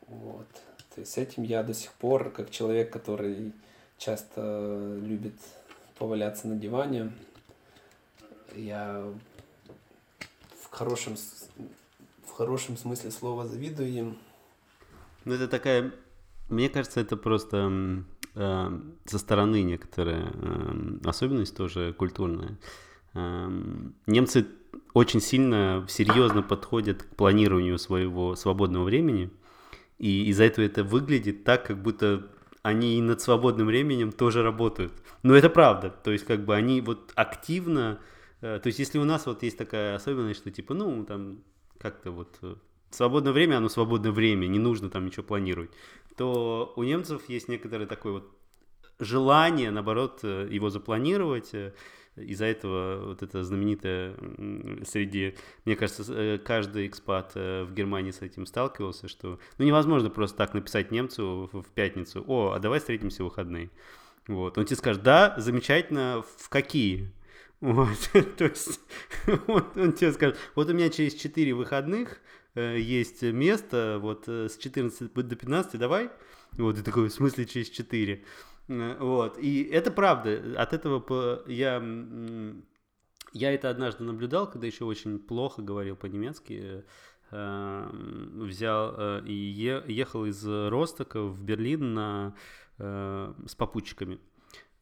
вот. 0.07 0.47
То 0.95 1.01
есть 1.01 1.16
этим 1.18 1.43
я 1.43 1.62
до 1.62 1.74
сих 1.74 1.93
пор, 1.93 2.30
как 2.30 2.51
человек, 2.51 2.93
который 2.93 3.53
часто 3.99 4.99
любит 5.03 5.35
поваляться 5.99 6.47
на 6.47 6.57
диване. 6.57 7.12
Я 8.57 9.05
в 10.62 10.70
хорошем, 10.70 11.16
в 12.26 12.32
хорошем 12.32 12.76
смысле 12.76 13.11
слова 13.11 13.46
завидую 13.46 13.88
им. 13.88 14.18
Ну, 15.24 15.34
это 15.34 15.48
такая... 15.48 15.92
Мне 16.48 16.68
кажется, 16.68 17.00
это 17.00 17.16
просто 17.16 18.05
э, 18.34 18.80
со 19.07 19.18
стороны 19.18 19.62
некоторая 19.62 20.30
э, 20.32 20.98
особенность 21.05 21.57
тоже 21.57 21.92
культурная. 21.94 22.59
Э, 23.14 23.48
немцы 24.07 24.46
очень 24.92 25.20
сильно, 25.20 25.86
серьезно 25.88 26.42
подходят 26.42 27.02
к 27.02 27.16
планированию 27.16 27.78
своего 27.78 28.36
свободного 28.36 28.84
времени, 28.84 29.30
и 29.98 30.26
из-за 30.26 30.44
этого 30.44 30.64
это 30.64 30.84
выглядит 30.84 31.44
так, 31.44 31.66
как 31.66 31.82
будто 31.82 32.28
они 32.62 32.98
и 32.98 33.02
над 33.02 33.20
свободным 33.20 33.66
временем 33.66 34.12
тоже 34.12 34.42
работают. 34.42 34.92
Но 35.22 35.34
это 35.34 35.48
правда. 35.48 35.90
То 35.90 36.11
есть, 36.11 36.24
как 36.24 36.44
бы 36.44 36.55
они 36.55 36.80
вот 36.80 37.12
активно... 37.14 37.98
Э, 38.45 38.61
то 38.62 38.66
есть, 38.66 38.78
если 38.78 38.99
у 38.99 39.05
нас 39.05 39.24
вот 39.24 39.42
есть 39.42 39.57
такая 39.57 39.97
особенность, 39.97 40.40
что 40.40 40.51
типа, 40.51 40.74
ну, 40.74 41.05
там, 41.05 41.42
как-то 41.78 42.11
вот 42.11 42.36
э, 42.42 42.57
свободное 42.90 43.32
время, 43.32 43.57
оно 43.57 43.70
свободное 43.70 44.12
время, 44.12 44.47
не 44.47 44.59
нужно 44.59 44.90
там 44.90 45.07
ничего 45.07 45.22
планировать, 45.22 45.70
то 46.16 46.74
у 46.76 46.82
немцев 46.82 47.22
есть 47.30 47.49
некоторое 47.49 47.86
такое 47.86 48.12
вот 48.12 48.30
желание, 48.99 49.70
наоборот, 49.70 50.20
э, 50.24 50.47
его 50.51 50.68
запланировать, 50.68 51.53
из-за 52.16 52.45
этого 52.45 53.07
вот 53.07 53.22
это 53.24 53.42
знаменитое 53.42 54.14
среди, 54.86 55.34
мне 55.64 55.74
кажется, 55.74 56.38
каждый 56.45 56.86
экспат 56.86 57.34
в 57.34 57.70
Германии 57.74 58.12
с 58.12 58.22
этим 58.22 58.47
сталкивался, 58.47 59.09
что 59.09 59.40
ну 59.59 59.64
невозможно 59.64 60.11
просто 60.11 60.36
так 60.36 60.55
написать 60.55 60.92
немцу 60.92 61.51
в 61.53 61.64
пятницу, 61.74 62.22
о, 62.24 62.53
а 62.53 62.61
давай 62.61 62.78
встретимся 62.78 63.24
в 63.24 63.24
выходные. 63.24 63.68
Вот. 64.28 64.57
Он 64.59 64.64
тебе 64.64 64.76
скажет, 64.76 65.03
да, 65.03 65.34
замечательно, 65.38 66.22
в 66.38 66.49
какие? 66.49 67.11
Вот, 67.64 67.96
то 68.36 68.44
есть 68.44 68.78
вот, 69.46 69.74
он 69.74 69.94
тебе 69.94 70.12
скажет, 70.12 70.36
вот 70.54 70.68
у 70.68 70.74
меня 70.74 70.90
через 70.90 71.14
4 71.14 71.54
выходных 71.54 72.20
э, 72.54 72.78
есть 72.78 73.22
место, 73.22 73.98
вот 74.02 74.28
э, 74.28 74.50
с 74.50 74.58
14 74.58 75.10
до 75.14 75.34
15, 75.34 75.80
давай. 75.80 76.10
Вот, 76.52 76.78
и 76.78 76.82
такой, 76.82 77.08
в 77.08 77.12
смысле 77.12 77.46
через 77.46 77.70
4? 77.70 78.22
Э, 78.68 78.96
вот. 79.00 79.38
И 79.38 79.62
это 79.62 79.90
правда. 79.90 80.42
От 80.58 80.74
этого 80.74 81.42
я, 81.46 81.82
я 83.32 83.54
это 83.54 83.70
однажды 83.70 84.04
наблюдал, 84.04 84.50
когда 84.50 84.66
еще 84.66 84.84
очень 84.84 85.18
плохо 85.18 85.62
говорил 85.62 85.96
по-немецки. 85.96 86.84
Э, 87.30 87.90
взял 87.90 88.94
э, 88.94 89.22
и 89.24 89.32
ехал 89.32 90.26
из 90.26 90.46
Ростока 90.46 91.22
в 91.22 91.42
Берлин 91.42 91.94
на, 91.94 92.34
с 92.76 93.54
попутчиками 93.56 94.18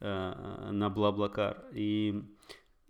на 0.00 0.90
Блаблакар. 0.90 1.62
И 1.72 2.24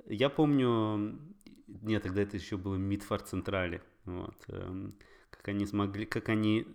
я 0.07 0.29
помню, 0.29 1.19
нет, 1.67 2.03
тогда 2.03 2.23
это 2.23 2.37
еще 2.37 2.57
было 2.57 2.77
Мидфар 2.77 3.21
Централе. 3.21 3.83
Вот. 4.05 4.37
Эм, 4.49 4.95
как 5.31 5.49
они 5.49 5.67
смогли, 5.67 6.07
как 6.07 6.29
они... 6.29 6.67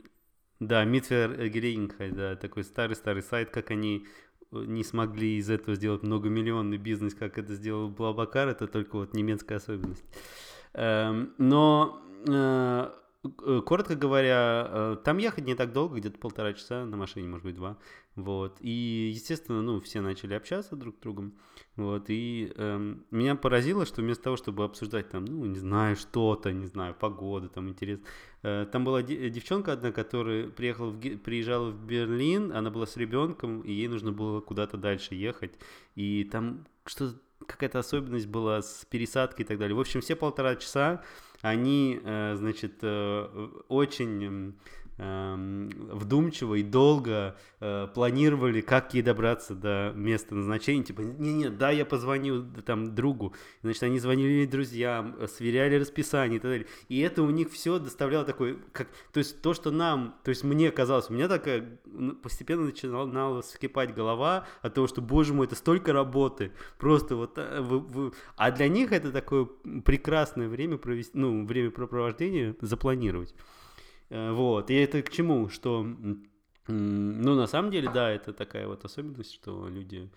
Да, 0.60 0.84
Митвер 0.86 1.50
Гелингхай, 1.50 2.12
да, 2.12 2.36
такой 2.36 2.64
старый-старый 2.64 3.22
сайт, 3.22 3.52
как 3.52 3.70
они 3.70 4.08
э, 4.52 4.64
не 4.66 4.84
смогли 4.84 5.38
из 5.38 5.50
этого 5.50 5.76
сделать 5.76 6.02
многомиллионный 6.04 6.78
бизнес, 6.78 7.14
как 7.14 7.38
это 7.38 7.54
сделал 7.54 7.90
Блабакар, 7.90 8.48
это 8.48 8.68
только 8.68 8.96
вот 8.96 9.14
немецкая 9.14 9.58
особенность. 9.58 10.04
Эм, 10.74 11.34
но 11.38 12.02
Э, 12.26 12.90
коротко 13.62 13.96
говоря, 13.96 14.68
э, 14.70 14.98
там 15.04 15.18
ехать 15.18 15.46
не 15.46 15.56
так 15.56 15.74
долго, 15.74 15.98
где-то 15.98 16.18
полтора 16.20 16.54
часа, 16.54 16.86
на 16.86 16.98
машине, 16.98 17.28
может 17.28 17.46
быть, 17.46 17.56
два. 17.56 17.78
Вот. 18.16 18.58
И, 18.62 19.12
естественно, 19.14 19.62
ну, 19.62 19.80
все 19.80 20.02
начали 20.02 20.34
общаться 20.34 20.76
друг 20.76 20.96
с 20.96 21.00
другом. 21.00 21.34
Вот. 21.76 22.10
И 22.10 22.52
эм, 22.56 23.06
меня 23.12 23.36
поразило, 23.36 23.86
что 23.86 24.02
вместо 24.02 24.24
того, 24.24 24.38
чтобы 24.38 24.64
обсуждать 24.64 25.10
там, 25.10 25.26
ну, 25.26 25.46
не 25.46 25.60
знаю, 25.60 25.96
что-то, 25.96 26.52
не 26.52 26.66
знаю, 26.66 26.96
погоду, 26.96 27.50
там, 27.50 27.70
интерес. 27.70 28.00
Э, 28.42 28.66
там 28.72 28.84
была 28.84 29.04
девчонка 29.04 29.74
одна, 29.74 29.92
которая 29.92 30.50
приехала 30.50 30.90
в, 30.90 31.00
приезжала 31.18 31.70
в 31.70 31.86
Берлин, 31.86 32.52
она 32.52 32.72
была 32.72 32.88
с 32.88 32.98
ребенком, 32.98 33.62
и 33.62 33.72
ей 33.72 33.88
нужно 33.88 34.12
было 34.12 34.42
куда-то 34.42 34.78
дальше 34.78 35.14
ехать. 35.14 35.54
И 35.96 36.24
там 36.24 36.66
что-то 36.86 37.20
какая-то 37.46 37.80
особенность 37.80 38.28
была 38.28 38.62
с 38.62 38.86
пересадкой 38.90 39.46
и 39.46 39.48
так 39.48 39.58
далее. 39.58 39.76
В 39.76 39.80
общем, 39.80 40.02
все 40.02 40.16
полтора 40.16 40.56
часа 40.56 41.04
они, 41.42 42.00
э, 42.04 42.36
значит, 42.36 42.80
э, 42.82 43.50
очень 43.68 44.56
вдумчиво 44.98 46.56
и 46.56 46.64
долго 46.64 47.38
э, 47.60 47.88
планировали, 47.94 48.62
как 48.62 48.96
ей 48.96 49.04
добраться 49.04 49.54
до 49.54 49.92
места 49.96 50.34
назначения. 50.34 50.84
Типа, 50.84 51.02
не-не, 51.02 51.50
да, 51.50 51.70
я 51.70 51.86
позвоню 51.86 52.44
там 52.66 52.96
другу. 52.96 53.34
Значит, 53.62 53.84
они 53.84 54.00
звонили 54.00 54.46
друзьям, 54.46 55.16
сверяли 55.28 55.76
расписание 55.76 56.38
и 56.38 56.40
так 56.40 56.52
далее. 56.52 56.68
И 56.90 57.00
это 57.00 57.22
у 57.22 57.30
них 57.30 57.52
все 57.52 57.78
доставляло 57.78 58.26
такой, 58.26 58.58
как, 58.72 58.88
то 59.14 59.20
есть 59.20 59.42
то, 59.42 59.54
что 59.54 59.70
нам, 59.70 60.16
то 60.24 60.30
есть 60.30 60.44
мне 60.44 60.72
казалось, 60.72 61.10
у 61.10 61.14
меня 61.14 61.28
такая 61.28 61.80
постепенно 62.24 62.66
начинала 62.66 63.42
вскипать 63.42 63.94
голова 63.94 64.48
от 64.62 64.74
того, 64.74 64.88
что, 64.88 65.02
боже 65.02 65.34
мой, 65.34 65.46
это 65.46 65.56
столько 65.56 65.94
работы, 65.94 66.52
просто 66.80 67.16
вот, 67.16 67.38
а, 67.38 67.62
вы, 67.62 67.80
вы... 67.80 68.14
а 68.36 68.52
для 68.52 68.68
них 68.68 68.92
это 68.92 69.12
такое 69.12 69.46
прекрасное 69.86 70.48
время 70.48 70.78
провести, 70.78 71.12
ну, 71.16 71.46
время 71.46 71.70
препровождения 71.70 72.56
запланировать. 72.62 73.36
Э, 74.10 74.32
вот. 74.32 74.70
И 74.70 74.76
это 74.76 75.02
к 75.02 75.10
чему? 75.10 75.50
Что, 75.50 75.84
ну, 76.68 77.36
на 77.36 77.48
самом 77.48 77.72
деле, 77.72 77.90
да, 77.92 78.10
это 78.10 78.34
такая 78.34 78.68
вот 78.68 78.86
особенность, 78.86 79.34
что 79.34 79.68
люди, 79.68 80.10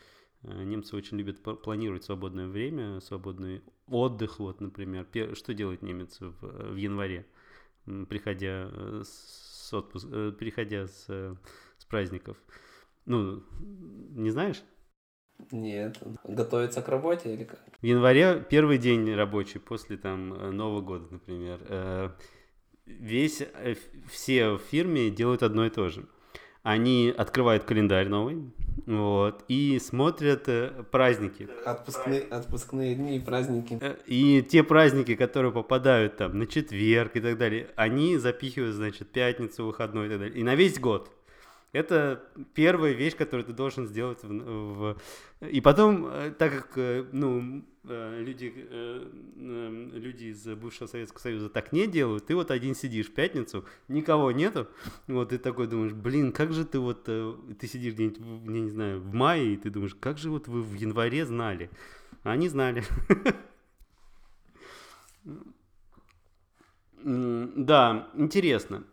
э, 0.43 0.63
немцы 0.65 0.97
очень 0.97 1.19
любят 1.19 1.43
планировать 1.63 2.05
свободное 2.05 2.49
время, 2.49 3.01
свободный 3.01 3.63
отдых, 3.87 4.39
вот, 4.39 4.61
например. 4.61 5.07
Что 5.35 5.55
делает 5.55 5.83
немец 5.83 6.19
в, 6.21 6.73
в 6.73 6.77
январе, 6.77 7.27
приходя 8.09 8.71
э, 8.73 9.03
с 9.05 9.73
отпуск, 9.73 10.09
приходя 10.39 10.87
с, 10.87 11.07
с 11.07 11.85
праздников? 11.87 12.37
Ну, 13.07 13.43
не 13.61 14.31
знаешь? 14.31 14.63
Нет, 15.53 15.99
готовится 16.25 16.83
к 16.83 16.89
работе 16.89 17.33
или 17.33 17.45
как? 17.45 17.61
В 17.81 17.87
январе 17.87 18.47
первый 18.51 18.77
день 18.77 19.11
рабочий 19.15 19.59
после 19.59 19.97
там 19.97 20.29
Нового 20.55 20.83
года, 20.83 21.07
например 21.11 22.15
весь, 22.99 23.43
э, 23.43 23.75
все 24.11 24.53
в 24.53 24.61
фирме 24.71 25.11
делают 25.11 25.43
одно 25.43 25.67
и 25.67 25.71
то 25.71 25.89
же. 25.89 26.07
Они 26.63 27.13
открывают 27.17 27.65
календарь 27.65 28.09
новый, 28.09 28.51
вот, 28.87 29.45
и 29.49 29.79
смотрят 29.79 30.49
э, 30.49 30.85
праздники. 30.91 31.49
Отпускные, 31.65 32.23
отпускные 32.23 32.95
дни 32.95 33.17
и 33.17 33.21
праздники. 33.21 33.79
Э, 33.81 33.97
и 34.07 34.43
те 34.43 34.63
праздники, 34.63 35.15
которые 35.15 35.53
попадают 35.53 36.17
там 36.17 36.39
на 36.39 36.47
четверг 36.47 37.17
и 37.17 37.21
так 37.21 37.39
далее, 37.39 37.71
они 37.77 38.19
запихивают, 38.19 38.75
значит, 38.75 39.09
пятницу, 39.09 39.67
выходной 39.67 40.07
и 40.07 40.11
так 40.11 40.19
далее. 40.19 40.39
И 40.39 40.43
на 40.43 40.55
весь 40.55 40.79
год. 40.79 41.11
Это 41.73 42.25
первая 42.55 42.93
вещь, 42.93 43.15
которую 43.15 43.47
ты 43.47 43.53
должен 43.53 43.87
сделать. 43.87 44.19
В, 44.25 44.29
в... 44.29 44.97
И 45.49 45.61
потом, 45.61 46.07
э, 46.07 46.35
так 46.37 46.53
как 46.53 46.79
э, 46.79 47.07
ну, 47.13 47.65
э, 47.85 48.23
люди, 48.23 48.53
люди 49.37 50.25
из 50.25 50.45
бывшего 50.57 50.89
Советского 50.89 51.21
Союза 51.21 51.49
так 51.49 51.73
не 51.73 51.87
делают, 51.87 52.27
ты 52.27 52.35
вот 52.35 52.51
один 52.51 52.75
сидишь 52.75 53.07
в 53.07 53.15
пятницу, 53.15 53.65
никого 53.87 54.33
нету, 54.33 54.67
вот 55.07 55.29
ты 55.29 55.39
такой 55.39 55.69
думаешь, 55.69 55.93
блин, 55.93 56.33
как 56.33 56.53
же 56.53 56.65
ты 56.65 56.81
вот, 56.81 57.05
ты 57.05 57.67
сидишь 57.69 57.95
где-нибудь, 57.95 58.19
я 58.53 58.61
не 58.61 58.71
знаю, 58.71 59.01
в 59.01 59.15
мае, 59.15 59.55
и 59.55 59.57
ты 59.57 59.71
думаешь, 59.71 59.95
как 59.95 60.19
же 60.19 60.31
вот 60.31 60.49
вы 60.49 60.63
в 60.63 60.75
январе 60.75 61.25
знали? 61.25 61.71
А 62.25 62.33
они 62.33 62.49
знали. 62.49 62.85
Да, 67.03 68.11
интересно. 68.13 68.85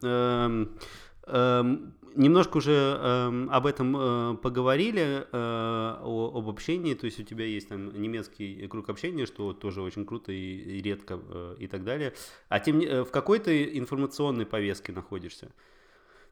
Немножко 2.15 2.57
уже 2.57 2.71
э, 2.71 3.47
об 3.49 3.65
этом 3.65 3.95
э, 3.95 4.37
поговорили, 4.37 5.27
э, 5.31 5.97
о, 6.01 6.31
об 6.35 6.49
общении, 6.49 6.93
то 6.93 7.05
есть 7.05 7.19
у 7.19 7.23
тебя 7.23 7.45
есть 7.45 7.69
там 7.69 8.01
немецкий 8.01 8.67
круг 8.67 8.89
общения, 8.89 9.25
что 9.25 9.53
тоже 9.53 9.81
очень 9.81 10.05
круто 10.05 10.31
и, 10.31 10.77
и 10.77 10.81
редко 10.81 11.19
э, 11.29 11.55
и 11.59 11.67
так 11.67 11.83
далее. 11.83 12.13
А 12.49 12.59
тем 12.59 12.79
э, 12.79 13.03
в 13.03 13.11
какой 13.11 13.39
то 13.39 13.51
информационной 13.51 14.45
повестке 14.45 14.91
находишься? 14.91 15.51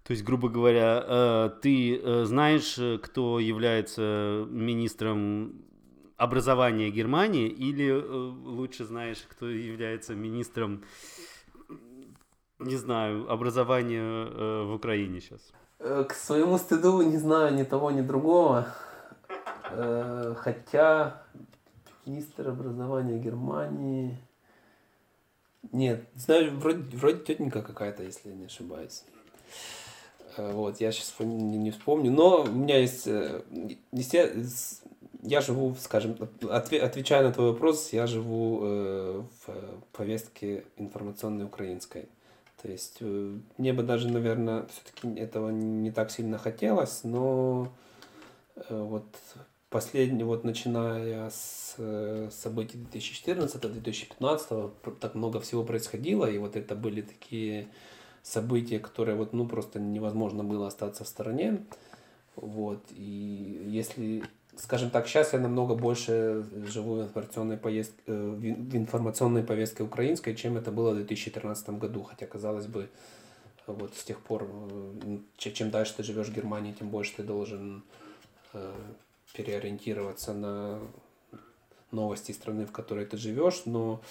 То 0.03 0.11
есть, 0.11 0.23
грубо 0.23 0.49
говоря, 0.49 1.03
э, 1.05 1.49
ты 1.61 1.97
э, 1.97 2.25
знаешь, 2.25 2.79
кто 3.01 3.39
является 3.39 4.45
министром 4.49 5.65
образования 6.17 6.89
Германии, 6.89 7.47
или 7.47 7.87
э, 7.87 8.01
лучше 8.01 8.85
знаешь, 8.85 9.25
кто 9.27 9.49
является 9.49 10.15
министром, 10.15 10.83
не 12.59 12.75
знаю, 12.75 13.31
образования 13.31 14.01
э, 14.01 14.63
в 14.63 14.73
Украине 14.75 15.21
сейчас? 15.21 15.53
Э, 15.79 16.05
к 16.07 16.13
своему 16.13 16.57
стыду 16.57 17.01
не 17.01 17.17
знаю 17.17 17.53
ни 17.53 17.63
того, 17.63 17.91
ни 17.91 18.01
другого. 18.01 18.67
Э, 19.71 20.33
хотя 20.37 21.21
министр 22.05 22.49
образования 22.49 23.19
Германии... 23.19 24.17
Нет, 25.71 26.05
знаю, 26.15 26.57
вроде, 26.57 26.95
вроде 26.95 27.19
тетенька 27.23 27.61
какая-то, 27.61 28.03
если 28.03 28.31
не 28.31 28.45
ошибаюсь. 28.45 29.03
Э, 30.37 30.53
вот, 30.53 30.79
я 30.79 30.91
сейчас 30.91 31.13
не 31.19 31.71
вспомню. 31.71 32.11
Но 32.11 32.43
у 32.43 32.51
меня 32.51 32.77
есть... 32.79 33.07
Я 35.27 35.41
живу, 35.41 35.75
скажем, 35.79 36.15
отвечая 36.51 37.23
на 37.23 37.33
твой 37.33 37.51
вопрос, 37.51 37.91
я 37.91 38.05
живу 38.05 38.59
в 38.59 39.27
повестке 39.91 40.65
информационной 40.77 41.45
украинской. 41.45 42.07
То 42.61 42.71
есть 42.71 42.97
э, 43.01 43.37
мне 43.57 43.73
бы 43.73 43.83
даже, 43.83 44.09
наверное, 44.09 44.65
все-таки 44.67 45.19
этого 45.19 45.49
не 45.49 45.91
так 45.91 46.11
сильно 46.11 46.37
хотелось, 46.37 47.03
но 47.03 47.71
э, 48.55 48.81
вот 48.81 49.05
последний, 49.69 50.23
вот 50.23 50.43
начиная 50.43 51.29
с 51.29 51.75
э, 51.77 52.29
событий 52.31 52.77
2014-2015, 52.93 54.71
так 54.99 55.15
много 55.15 55.39
всего 55.41 55.63
происходило, 55.63 56.25
и 56.25 56.37
вот 56.37 56.55
это 56.55 56.75
были 56.75 57.01
такие 57.01 57.67
события, 58.23 58.79
которые 58.79 59.15
вот, 59.15 59.33
ну, 59.33 59.47
просто 59.47 59.79
невозможно 59.79 60.43
было 60.43 60.67
остаться 60.67 61.03
в 61.03 61.07
стороне. 61.07 61.65
Вот, 62.35 62.83
и 62.91 63.65
если 63.67 64.23
скажем 64.57 64.89
так, 64.89 65.07
сейчас 65.07 65.33
я 65.33 65.39
намного 65.39 65.75
больше 65.75 66.45
живу 66.67 66.95
в 66.95 67.01
информационной, 67.03 67.57
поездке, 67.57 68.01
э, 68.07 68.13
в 68.13 68.75
информационной 68.75 69.43
повестке 69.43 69.83
украинской, 69.83 70.35
чем 70.35 70.57
это 70.57 70.71
было 70.71 70.91
в 70.91 70.95
2013 70.95 71.79
году. 71.79 72.03
Хотя, 72.03 72.25
казалось 72.25 72.67
бы, 72.67 72.89
вот 73.67 73.95
с 73.95 74.03
тех 74.03 74.19
пор, 74.21 74.47
э, 74.47 75.17
чем 75.37 75.71
дальше 75.71 75.95
ты 75.97 76.03
живешь 76.03 76.27
в 76.27 76.35
Германии, 76.35 76.73
тем 76.73 76.89
больше 76.89 77.15
ты 77.17 77.23
должен 77.23 77.83
э, 78.53 78.71
переориентироваться 79.33 80.33
на 80.33 80.79
новости 81.91 82.31
страны, 82.31 82.65
в 82.65 82.71
которой 82.71 83.05
ты 83.05 83.17
живешь. 83.17 83.63
Но 83.65 84.01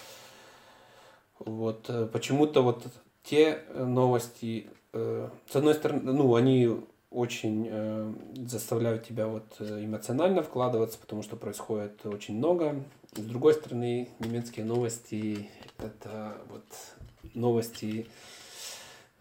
вот 1.38 1.90
почему-то 2.12 2.62
вот 2.62 2.86
те 3.22 3.62
новости, 3.74 4.68
с 4.92 5.54
одной 5.56 5.74
стороны, 5.74 6.12
ну, 6.12 6.34
они 6.34 6.84
очень 7.14 7.68
э, 7.70 8.12
заставляют 8.46 9.06
тебя 9.06 9.28
вот 9.28 9.44
э, 9.60 9.84
эмоционально 9.84 10.42
вкладываться, 10.42 10.98
потому 10.98 11.22
что 11.22 11.36
происходит 11.36 12.04
очень 12.04 12.36
много. 12.36 12.84
С 13.14 13.20
другой 13.20 13.54
стороны, 13.54 14.08
немецкие 14.18 14.66
новости 14.66 15.48
это 15.78 16.36
вот 16.48 16.64
новости, 17.34 18.08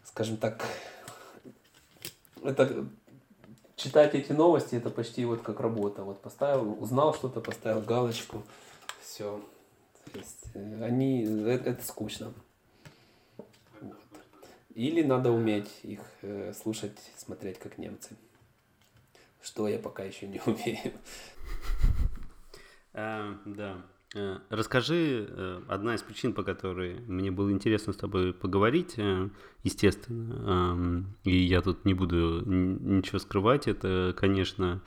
скажем 0.04 0.36
так, 0.36 0.66
это 2.42 2.86
читать 3.76 4.14
эти 4.14 4.32
новости 4.32 4.74
это 4.74 4.90
почти 4.90 5.24
вот 5.24 5.42
как 5.42 5.60
работа. 5.60 6.02
Вот 6.02 6.20
поставил, 6.20 6.76
узнал 6.82 7.14
что-то, 7.14 7.40
поставил 7.40 7.80
галочку, 7.80 8.42
все. 9.00 9.40
То 10.12 10.18
есть 10.18 10.44
э, 10.54 10.84
они 10.84 11.22
это, 11.22 11.70
это 11.70 11.84
скучно. 11.84 12.34
Или 14.74 15.02
надо 15.02 15.30
уметь 15.30 15.70
их 15.82 16.00
э, 16.22 16.52
слушать, 16.52 16.98
смотреть 17.16 17.58
как 17.58 17.78
немцы. 17.78 18.16
Что 19.42 19.68
я 19.68 19.78
пока 19.78 20.02
еще 20.04 20.26
не 20.26 20.40
умею. 20.46 20.92
А, 22.92 23.38
да. 23.44 23.84
Э, 24.14 24.38
расскажи, 24.48 25.26
э, 25.28 25.60
одна 25.68 25.96
из 25.96 26.02
причин, 26.02 26.32
по 26.34 26.44
которой 26.44 27.00
мне 27.08 27.32
было 27.32 27.50
интересно 27.50 27.92
с 27.92 27.96
тобой 27.96 28.32
поговорить, 28.32 28.94
э, 28.96 29.28
естественно, 29.64 31.04
и 31.24 31.36
я 31.36 31.62
тут 31.62 31.84
не 31.84 31.94
буду 31.94 32.42
ничего 32.46 33.18
скрывать, 33.18 33.66
это, 33.66 34.14
конечно, 34.16 34.82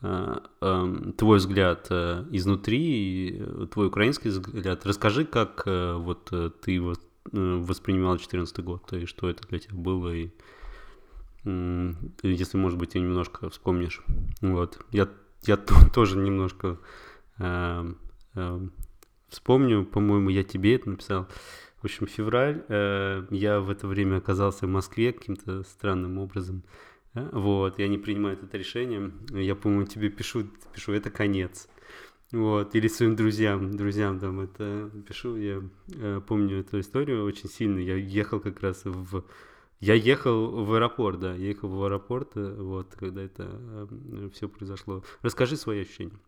твой 0.00 1.38
взгляд 1.38 1.90
изнутри, 1.90 3.42
твой 3.72 3.86
украинский 3.86 4.28
взгляд. 4.28 4.84
Расскажи, 4.84 5.24
как 5.24 5.64
вот 5.66 6.30
ты 6.60 6.80
воспринимал 7.32 8.12
2014 8.12 8.60
год, 8.60 8.92
и 8.92 9.06
что 9.06 9.28
это 9.28 9.46
для 9.48 9.58
тебя 9.58 9.76
было, 9.76 10.14
и 10.14 10.30
если, 11.44 12.56
может 12.56 12.78
быть, 12.78 12.90
ты 12.90 12.98
немножко 12.98 13.48
вспомнишь. 13.50 14.02
Вот. 14.40 14.84
Я, 14.90 15.08
я 15.42 15.56
тоже 15.94 16.18
немножко 16.18 16.78
Эм, 18.36 18.72
вспомню, 19.28 19.84
по-моему, 19.84 20.28
я 20.28 20.44
тебе 20.44 20.76
это 20.76 20.90
написал. 20.90 21.28
В 21.80 21.84
общем, 21.84 22.06
февраль, 22.06 22.64
э, 22.68 23.26
я 23.30 23.60
в 23.60 23.70
это 23.70 23.86
время 23.86 24.16
оказался 24.16 24.66
в 24.66 24.70
Москве 24.70 25.12
каким-то 25.12 25.62
странным 25.62 26.18
образом. 26.18 26.64
Э, 27.14 27.28
вот, 27.32 27.78
я 27.78 27.88
не 27.88 27.98
принимаю 27.98 28.38
это 28.40 28.56
решение. 28.56 29.12
Я, 29.30 29.54
по-моему, 29.54 29.86
тебе 29.86 30.10
пишу, 30.10 30.46
пишу, 30.74 30.92
это 30.92 31.10
конец. 31.10 31.68
Вот, 32.36 32.74
или 32.74 32.88
своим 32.88 33.16
друзьям, 33.16 33.74
друзьям 33.78 34.20
там 34.20 34.40
это 34.40 34.90
пишу, 35.08 35.36
я 35.36 35.62
э, 35.94 36.20
помню 36.28 36.60
эту 36.60 36.80
историю 36.80 37.24
очень 37.24 37.48
сильно. 37.48 37.78
Я 37.78 37.96
ехал 37.96 38.40
как 38.40 38.60
раз 38.60 38.82
в... 38.84 39.24
Я 39.80 39.94
ехал 39.94 40.64
в 40.64 40.74
аэропорт, 40.74 41.20
да, 41.20 41.34
я 41.34 41.46
ехал 41.48 41.68
в 41.70 41.82
аэропорт, 41.82 42.32
э, 42.34 42.54
вот, 42.58 42.94
когда 42.94 43.22
это 43.22 43.48
э, 43.48 44.28
все 44.34 44.48
произошло. 44.48 45.02
Расскажи 45.22 45.56
свои 45.56 45.80
ощущения. 45.80 46.18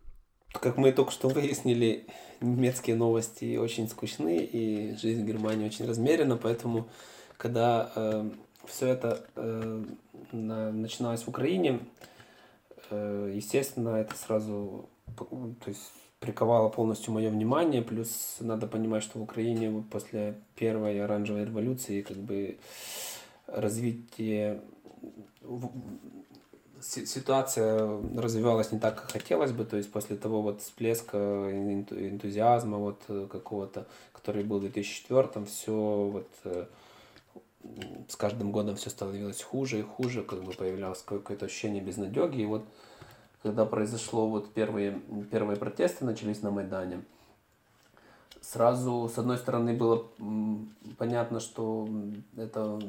Как 0.55 0.79
мы 0.79 0.93
только 0.93 1.13
что 1.13 1.29
выяснили, 1.29 2.07
немецкие 2.41 2.97
новости 2.97 3.59
очень 3.59 3.87
скучны, 3.87 4.39
и 4.39 4.97
жизнь 4.97 5.25
в 5.25 5.27
Германии 5.27 5.67
очень 5.67 5.87
размерена, 5.87 6.39
поэтому 6.39 6.89
когда 7.37 7.93
э, 7.95 8.31
все 8.65 8.87
это 8.87 9.27
э, 9.37 9.85
на, 10.33 10.73
начиналось 10.73 11.23
в 11.25 11.29
Украине, 11.29 11.81
э, 12.89 13.33
естественно, 13.35 13.91
это 13.91 14.17
сразу 14.17 14.89
то 15.17 15.69
есть, 15.69 15.93
приковало 16.21 16.69
полностью 16.69 17.13
мое 17.13 17.31
внимание, 17.31 17.83
плюс 17.83 18.37
надо 18.41 18.67
понимать, 18.67 19.03
что 19.03 19.19
в 19.19 19.23
Украине 19.23 19.85
после 19.91 20.35
первой 20.57 21.01
оранжевой 21.03 21.45
революции 21.45 22.03
как 22.03 22.17
бы 22.17 22.59
развитие 23.47 24.61
ситуация 26.81 28.01
развивалась 28.17 28.73
не 28.73 28.79
так, 28.79 28.97
как 28.97 29.11
хотелось 29.13 29.53
бы, 29.53 29.65
то 29.65 29.77
есть 29.77 29.91
после 29.91 30.17
того 30.17 30.43
вот 30.43 30.63
всплеска 30.63 31.19
энтузиазма 31.51 32.79
вот 32.79 33.03
э, 33.09 33.27
какого-то, 33.31 33.87
который 34.13 34.45
был 34.45 34.59
в 34.59 34.63
2004, 34.63 35.45
все 35.47 35.73
вот 35.73 36.29
э, 36.45 36.67
с 38.09 38.17
каждым 38.17 38.53
годом 38.53 38.77
все 38.77 38.91
становилось 38.91 39.43
хуже 39.43 39.81
и 39.81 39.83
хуже, 39.83 40.23
как 40.23 40.43
бы 40.45 40.53
появлялось 40.53 41.03
какое-то 41.03 41.47
ощущение 41.47 41.83
безнадеги, 41.83 42.43
и 42.43 42.47
вот 42.47 42.65
когда 43.43 43.65
произошло 43.65 44.29
вот 44.29 44.53
первые, 44.53 45.01
первые 45.31 45.57
протесты 45.57 46.05
начались 46.05 46.43
на 46.43 46.51
Майдане, 46.51 47.03
сразу, 48.41 49.11
с 49.13 49.19
одной 49.19 49.39
стороны, 49.39 49.75
было 49.75 50.07
понятно, 50.97 51.41
что 51.41 51.89
это 52.37 52.81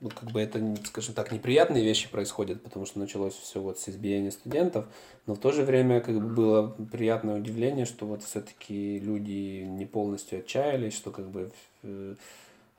вот 0.00 0.12
как 0.12 0.30
бы 0.32 0.40
это, 0.40 0.76
скажем 0.84 1.14
так, 1.14 1.32
неприятные 1.32 1.82
вещи 1.82 2.10
происходят, 2.10 2.62
потому 2.62 2.84
что 2.84 2.98
началось 2.98 3.34
все 3.34 3.60
вот 3.60 3.78
с 3.78 3.88
избиения 3.88 4.30
студентов, 4.30 4.86
но 5.26 5.34
в 5.34 5.38
то 5.38 5.50
же 5.50 5.62
время 5.62 6.00
как 6.00 6.16
бы 6.20 6.28
было 6.28 6.68
приятное 6.92 7.38
удивление, 7.38 7.86
что 7.86 8.04
вот 8.06 8.22
все-таки 8.22 8.98
люди 8.98 9.62
не 9.62 9.86
полностью 9.86 10.40
отчаялись, 10.40 10.94
что 10.94 11.10
как 11.10 11.30
бы 11.30 11.50
э, 11.84 12.16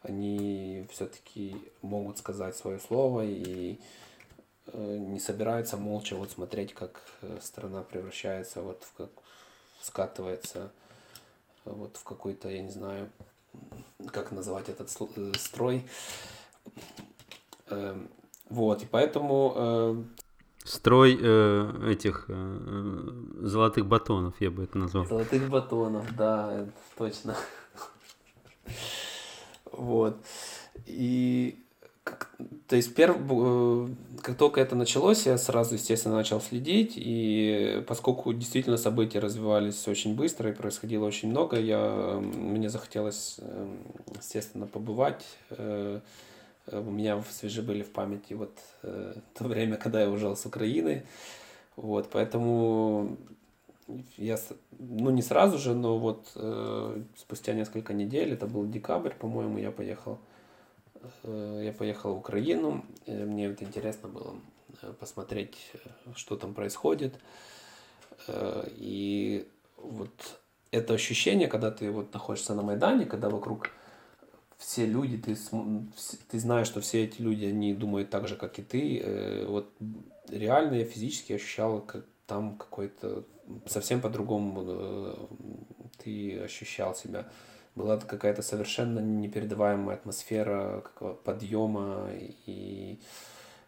они 0.04 0.86
все-таки 0.92 1.56
могут 1.82 2.20
сказать 2.20 2.56
свое 2.56 2.80
слово 2.80 3.26
и 3.26 3.80
не 4.74 5.20
собираются 5.20 5.78
молча 5.78 6.16
вот 6.16 6.32
смотреть, 6.32 6.74
как 6.74 7.02
э, 7.22 7.38
страна 7.42 7.84
превращается 7.84 8.62
вот 8.62 8.84
в 8.84 8.94
как 8.98 9.10
скатывается 9.82 10.72
вот 11.66 11.98
в 11.98 12.04
какой-то, 12.04 12.50
я 12.50 12.62
не 12.62 12.72
знаю, 12.72 13.10
как 14.12 14.32
называть 14.32 14.70
этот 14.70 14.90
строй, 15.40 15.86
Эм, 17.68 18.10
вот, 18.50 18.84
и 18.84 18.86
поэтому... 18.86 19.54
Э, 19.56 20.04
Строй 20.64 21.18
э, 21.22 21.92
этих 21.92 22.26
э, 22.28 23.10
золотых 23.42 23.86
батонов, 23.86 24.34
я 24.40 24.50
бы 24.50 24.64
это 24.64 24.80
назвал. 24.80 25.06
Золотых 25.06 25.48
батонов, 25.50 26.16
да, 26.16 26.68
точно. 26.98 27.36
Вот. 29.72 30.18
И 30.86 31.65
то 32.68 32.76
есть 32.76 32.96
перв, 32.96 33.18
э, 33.30 33.88
как 34.22 34.38
только 34.38 34.60
это 34.60 34.76
началось, 34.76 35.26
я 35.26 35.38
сразу, 35.38 35.76
естественно, 35.76 36.16
начал 36.16 36.42
следить, 36.42 36.94
и 36.96 37.84
поскольку 37.88 38.34
действительно 38.34 38.78
события 38.78 39.20
развивались 39.20 39.88
очень 39.88 40.16
быстро 40.16 40.50
и 40.50 40.54
происходило 40.54 41.06
очень 41.06 41.30
много, 41.30 41.60
я, 41.60 42.20
мне 42.20 42.70
захотелось, 42.70 43.36
эм, 43.40 43.78
естественно, 44.18 44.68
побывать 44.68 45.26
э, 45.52 46.02
у 46.72 46.92
меня 46.92 47.24
свежи 47.30 47.62
были 47.62 47.84
в 47.84 47.92
памяти 47.92 48.34
вот 48.34 48.58
э, 48.82 49.14
то 49.36 49.44
время, 49.44 49.78
когда 49.78 50.02
я 50.02 50.10
уезжал 50.10 50.36
с 50.36 50.46
Украины. 50.48 51.06
Вот, 51.76 52.10
поэтому 52.12 53.18
я, 54.18 54.38
ну 54.80 55.12
не 55.12 55.22
сразу 55.22 55.60
же, 55.60 55.76
но 55.76 56.00
вот 56.00 56.32
э, 56.36 57.04
спустя 57.16 57.54
несколько 57.54 57.94
недель, 57.94 58.34
это 58.34 58.48
был 58.48 58.66
декабрь, 58.66 59.14
по-моему, 59.14 59.60
я 59.60 59.72
поехал, 59.72 60.14
э, 60.14 60.35
я 61.24 61.74
поехал 61.74 62.16
в 62.16 62.20
Украину. 62.20 62.86
Э, 63.06 63.26
мне 63.26 63.48
это 63.48 63.64
интересно 63.64 64.10
было 64.10 64.36
э, 64.82 64.94
посмотреть, 65.00 65.72
что 66.16 66.36
там 66.36 66.54
происходит. 66.54 67.16
Э, 68.28 68.68
и 68.78 69.48
вот 69.78 70.40
это 70.72 70.94
ощущение, 70.94 71.48
когда 71.48 71.72
ты 71.72 71.92
вот 71.92 72.14
находишься 72.14 72.54
на 72.54 72.62
Майдане, 72.62 73.06
когда 73.06 73.30
вокруг 73.30 73.72
все 74.58 74.86
люди, 74.86 75.18
ты, 75.18 75.36
ты 76.30 76.40
знаешь, 76.40 76.68
что 76.68 76.82
все 76.82 77.04
эти 77.04 77.22
люди, 77.22 77.46
они 77.46 77.74
думают 77.74 78.10
так 78.10 78.28
же, 78.28 78.36
как 78.36 78.60
и 78.60 78.64
ты. 78.64 79.00
Э, 79.00 79.46
вот 79.48 79.70
реально 80.30 80.76
я 80.76 80.86
физически 80.86 81.34
ощущал, 81.34 81.82
как 81.82 82.06
там 82.26 82.58
какой-то 82.58 83.24
совсем 83.68 84.02
по-другому 84.02 84.64
э, 84.66 85.16
ты 86.04 86.40
ощущал 86.40 86.96
себя. 86.96 87.28
Была 87.76 87.98
какая-то 87.98 88.42
совершенно 88.42 89.00
непередаваемая 89.00 89.98
атмосфера 89.98 90.84
подъема 91.24 92.10
и 92.46 93.00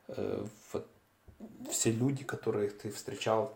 э, 0.07 0.45
вот 0.73 0.87
все 1.69 1.91
люди, 1.91 2.23
которых 2.23 2.77
ты 2.77 2.89
встречал, 2.89 3.53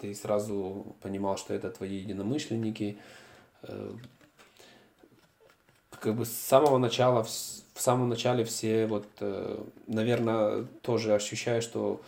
ты 0.00 0.14
сразу 0.14 0.96
понимал, 1.02 1.36
что 1.36 1.52
это 1.52 1.70
твои 1.70 1.96
единомышленники. 1.96 2.98
Как 5.90 6.14
бы 6.14 6.24
с 6.24 6.32
самого 6.32 6.78
начала, 6.78 7.24
в 7.24 7.80
самом 7.80 8.08
начале 8.08 8.44
все 8.44 8.86
вот, 8.86 9.06
э, 9.20 9.64
наверное, 9.86 10.64
тоже 10.82 11.14
ощущаю, 11.14 11.60
что 11.60 12.00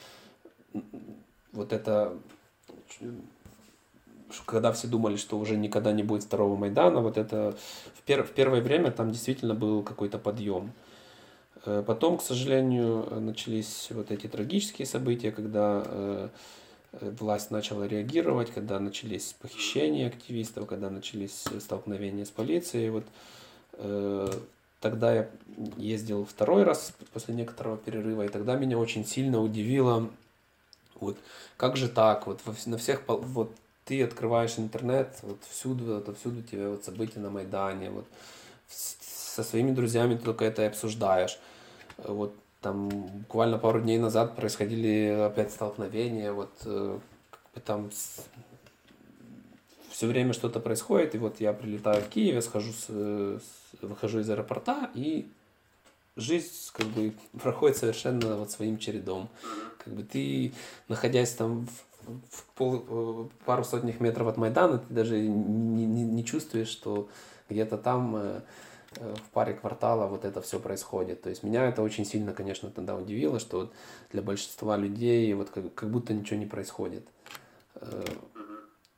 вот 1.53 1.73
это, 1.73 2.17
когда 4.47 4.73
все 4.73 4.89
думали, 4.89 5.17
что 5.17 5.39
уже 5.39 5.57
никогда 5.57 5.93
не 5.93 6.03
будет 6.03 6.25
второго 6.25 6.57
Майдана, 6.57 7.01
вот 7.01 7.19
это 7.19 7.57
в, 7.95 8.03
пер, 8.03 8.23
в 8.23 8.31
первое 8.31 8.61
время 8.61 8.91
там 8.91 9.11
действительно 9.11 9.55
был 9.55 9.83
какой-то 9.83 10.19
подъем. 10.19 10.73
Э, 11.65 11.83
потом, 11.87 12.19
к 12.19 12.23
сожалению, 12.23 13.21
начались 13.21 13.89
вот 13.91 14.11
эти 14.11 14.27
трагические 14.27 14.87
события, 14.87 15.31
когда 15.31 15.83
э, 15.87 16.29
власть 17.01 17.51
начала 17.51 17.87
реагировать, 17.87 18.51
когда 18.51 18.81
начались 18.81 19.35
похищения 19.41 20.09
активистов, 20.09 20.67
когда 20.67 20.91
начались 20.91 21.45
столкновения 21.59 22.25
с 22.25 22.31
полицией. 22.31 22.91
Вот 22.91 23.05
Э, 23.83 24.31
тогда 24.81 25.15
я 25.15 25.29
ездил 25.77 26.25
второй 26.25 26.65
раз 26.65 26.93
после 27.13 27.35
некоторого 27.35 27.77
перерыва, 27.77 28.25
и 28.25 28.29
тогда 28.29 28.57
меня 28.57 28.79
очень 28.79 29.07
сильно 29.07 29.41
удивило, 29.41 30.11
вот 30.97 31.17
как 31.57 31.77
же 31.77 31.89
так, 31.89 32.27
вот 32.27 32.41
на 32.67 32.79
всех, 32.79 33.03
вот 33.07 33.55
ты 33.91 34.05
открываешь 34.05 34.57
интернет, 34.57 35.19
вот 35.23 35.43
всюду, 35.51 35.85
вот 35.87 36.03
отовсюду 36.03 36.43
тебе 36.43 36.69
вот 36.69 36.85
события 36.85 37.19
на 37.19 37.29
Майдане, 37.29 37.91
вот 37.91 38.07
со 38.69 39.43
своими 39.43 39.73
друзьями 39.73 40.15
только 40.15 40.45
это 40.45 40.63
и 40.63 40.67
обсуждаешь. 40.67 41.41
Вот 41.99 42.33
там 42.61 42.89
буквально 42.89 43.59
пару 43.59 43.81
дней 43.81 43.99
назад 43.99 44.37
происходили 44.37 45.09
опять 45.27 45.51
столкновения, 45.51 46.33
вот 46.33 46.53
э, 46.67 47.01
там 47.65 47.91
все 49.91 50.07
время 50.07 50.35
что-то 50.35 50.61
происходит, 50.61 51.17
и 51.17 51.19
вот 51.19 51.41
я 51.41 51.53
прилетаю 51.53 52.01
в 52.01 52.09
Киев, 52.11 52.37
я 52.37 52.43
схожу 52.43 52.73
с, 52.73 52.87
с, 52.87 53.43
выхожу 53.83 54.21
из 54.21 54.31
аэропорта, 54.31 54.89
и 54.95 55.29
жизнь 56.15 56.71
как 56.73 56.87
бы 56.87 57.13
проходит 57.43 57.77
совершенно 57.77 58.37
вот 58.37 58.53
своим 58.53 58.79
чередом. 58.79 59.29
Как 59.85 59.93
бы 59.93 60.05
ты, 60.05 60.55
находясь 60.87 61.33
там 61.33 61.67
в, 61.67 61.90
в 62.31 62.45
пол, 62.55 62.85
э, 62.89 63.45
пару 63.45 63.65
сотнях 63.65 64.01
метров 64.01 64.29
от 64.29 64.37
Майдана, 64.37 64.79
ты 64.79 64.93
даже 64.93 65.21
не, 65.21 65.87
не, 65.87 66.05
не 66.05 66.25
чувствуешь, 66.25 66.69
что 66.69 67.09
где-то 67.49 67.79
там 67.79 68.17
э, 68.17 68.41
э, 68.97 69.15
в 69.15 69.31
паре 69.31 69.55
квартала 69.55 70.07
вот 70.07 70.25
это 70.25 70.41
все 70.41 70.59
происходит. 70.61 71.23
То 71.23 71.31
есть 71.31 71.43
меня 71.43 71.67
это 71.67 71.83
очень 71.83 72.05
сильно, 72.05 72.33
конечно, 72.33 72.71
тогда 72.71 72.97
удивило, 72.97 73.39
что 73.39 73.61
вот 73.61 73.73
для 74.13 74.23
большинства 74.23 74.77
людей 74.77 75.33
вот 75.35 75.51
как, 75.51 75.75
как 75.75 75.91
будто 75.91 76.15
ничего 76.15 76.39
не 76.39 76.47
происходит. 76.47 77.07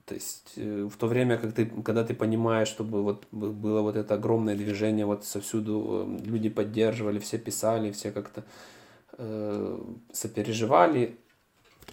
То 0.04 0.14
есть 0.14 0.56
в 0.56 0.96
то 0.96 1.06
время, 1.06 1.38
как 1.38 1.52
ты, 1.52 1.66
когда 1.66 2.04
ты 2.04 2.14
понимаешь, 2.14 2.68
чтобы 2.68 3.02
вот 3.02 3.26
было 3.30 3.82
вот 3.82 3.96
это 3.96 4.14
огромное 4.14 4.56
движение, 4.56 5.06
вот 5.06 5.24
совсюду 5.24 6.18
люди 6.24 6.48
поддерживали, 6.48 7.18
все 7.18 7.38
писали, 7.38 7.92
все 7.92 8.10
как-то 8.10 8.42
сопереживали, 10.12 11.16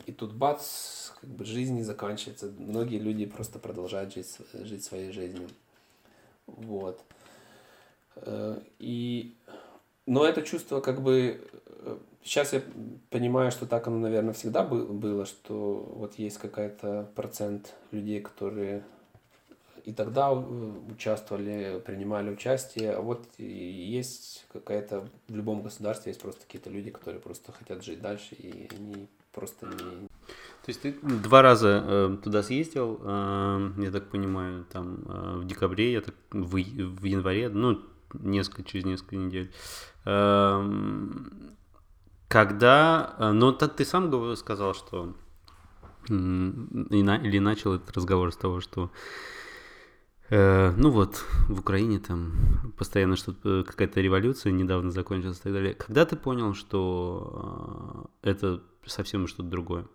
и 0.06 0.12
тут 0.12 0.34
бац, 0.34 1.12
как 1.22 1.30
бы 1.30 1.46
жизнь 1.46 1.76
не 1.76 1.84
заканчивается. 1.84 2.52
Многие 2.58 2.98
люди 2.98 3.26
просто 3.26 3.60
продолжают 3.60 4.14
жить, 4.14 4.38
жить 4.54 4.84
своей 4.84 5.12
жизнью. 5.12 5.50
Вот. 6.48 7.02
Э, 8.16 8.60
и, 8.80 9.36
но 10.06 10.26
это 10.26 10.42
чувство 10.42 10.82
как 10.82 11.02
бы... 11.02 11.42
Сейчас 12.24 12.54
э, 12.54 12.58
я 12.58 12.64
понимаю, 13.10 13.52
что 13.52 13.66
так 13.66 13.88
оно, 13.88 14.00
наверное, 14.00 14.34
всегда 14.34 14.64
было, 14.64 15.26
что 15.26 15.94
вот 15.96 16.16
есть 16.16 16.38
какая-то 16.38 17.12
процент 17.16 17.76
людей, 17.92 18.22
которые 18.22 18.84
и 19.86 19.94
тогда 19.94 20.30
э, 20.32 20.72
участвовали, 20.92 21.82
принимали 21.86 22.30
участие, 22.30 22.94
а 22.94 23.02
вот 23.02 23.28
есть 23.38 24.46
какая-то, 24.54 25.08
в 25.28 25.36
любом 25.36 25.64
государстве 25.64 26.12
есть 26.12 26.22
просто 26.22 26.42
какие-то 26.42 26.70
люди, 26.70 26.92
которые 26.92 27.22
просто 27.22 27.52
хотят 27.52 27.84
жить 27.84 28.02
дальше, 28.02 28.36
и 28.36 28.70
они 28.76 29.08
просто 29.40 29.68
не... 29.68 30.08
То 30.66 30.68
есть 30.68 30.82
ты 30.82 30.94
два 31.02 31.42
раза 31.42 31.84
э, 31.88 32.18
туда 32.24 32.44
съездил, 32.44 33.00
э, 33.02 33.72
я 33.78 33.92
так 33.92 34.10
понимаю, 34.10 34.66
там 34.72 35.00
э, 35.08 35.38
в 35.38 35.46
декабре, 35.46 35.94
я 35.94 36.02
так, 36.02 36.16
в, 36.32 36.52
в 36.52 37.04
январе, 37.06 37.50
ну, 37.50 37.80
несколько, 38.14 38.64
через 38.64 38.86
несколько 38.86 39.16
недель. 39.16 39.52
Э, 40.06 40.62
когда, 42.28 43.16
э, 43.18 43.32
ну, 43.32 43.54
ты 43.54 43.86
сам 43.86 44.36
сказал, 44.36 44.74
что 44.74 45.16
или 46.08 47.40
начал 47.40 47.76
этот 47.76 47.96
разговор 47.96 48.32
с 48.32 48.38
того, 48.38 48.62
что 48.62 48.92
Э, 50.30 50.72
ну 50.78 50.92
вот, 50.92 51.26
в 51.48 51.60
Украине 51.60 52.00
там 52.00 52.74
постоянно 52.78 53.16
что-то, 53.16 53.64
какая-то 53.64 54.00
революция 54.00 54.52
недавно 54.52 54.92
закончилась 54.92 55.40
и 55.40 55.42
так 55.42 55.54
далее. 55.54 55.74
Когда 55.74 56.06
ты 56.06 56.16
понял, 56.16 56.54
что 56.54 58.12
э, 58.22 58.30
это 58.30 58.62
совсем 58.86 59.28
что-то 59.28 59.50
другое? 59.50 59.88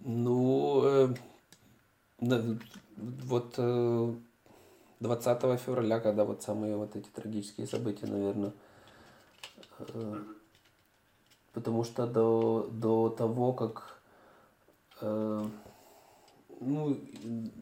Ну, 0.00 0.82
э, 0.84 1.14
вот 2.18 3.54
э, 3.58 4.14
20 5.00 5.60
февраля, 5.60 6.00
когда 6.00 6.24
вот 6.24 6.42
самые 6.42 6.76
вот 6.76 6.96
эти 6.96 7.08
трагические 7.08 7.66
события, 7.66 8.06
наверное, 8.06 8.52
э, 9.78 10.22
потому 11.52 11.84
что 11.84 12.06
до, 12.06 12.68
до 12.72 13.10
того, 13.10 13.52
как 13.52 14.00
э, 15.00 15.44
ну, 16.60 16.96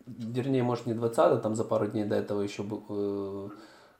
вернее, 0.07 0.63
может, 0.63 0.87
не 0.87 0.95
20 0.95 1.19
а 1.19 1.37
там 1.37 1.55
за 1.55 1.65
пару 1.65 1.87
дней 1.87 2.05
до 2.05 2.17
этого 2.17 2.43
еще 2.43 2.63
был, 2.63 2.85
э, 2.89 3.49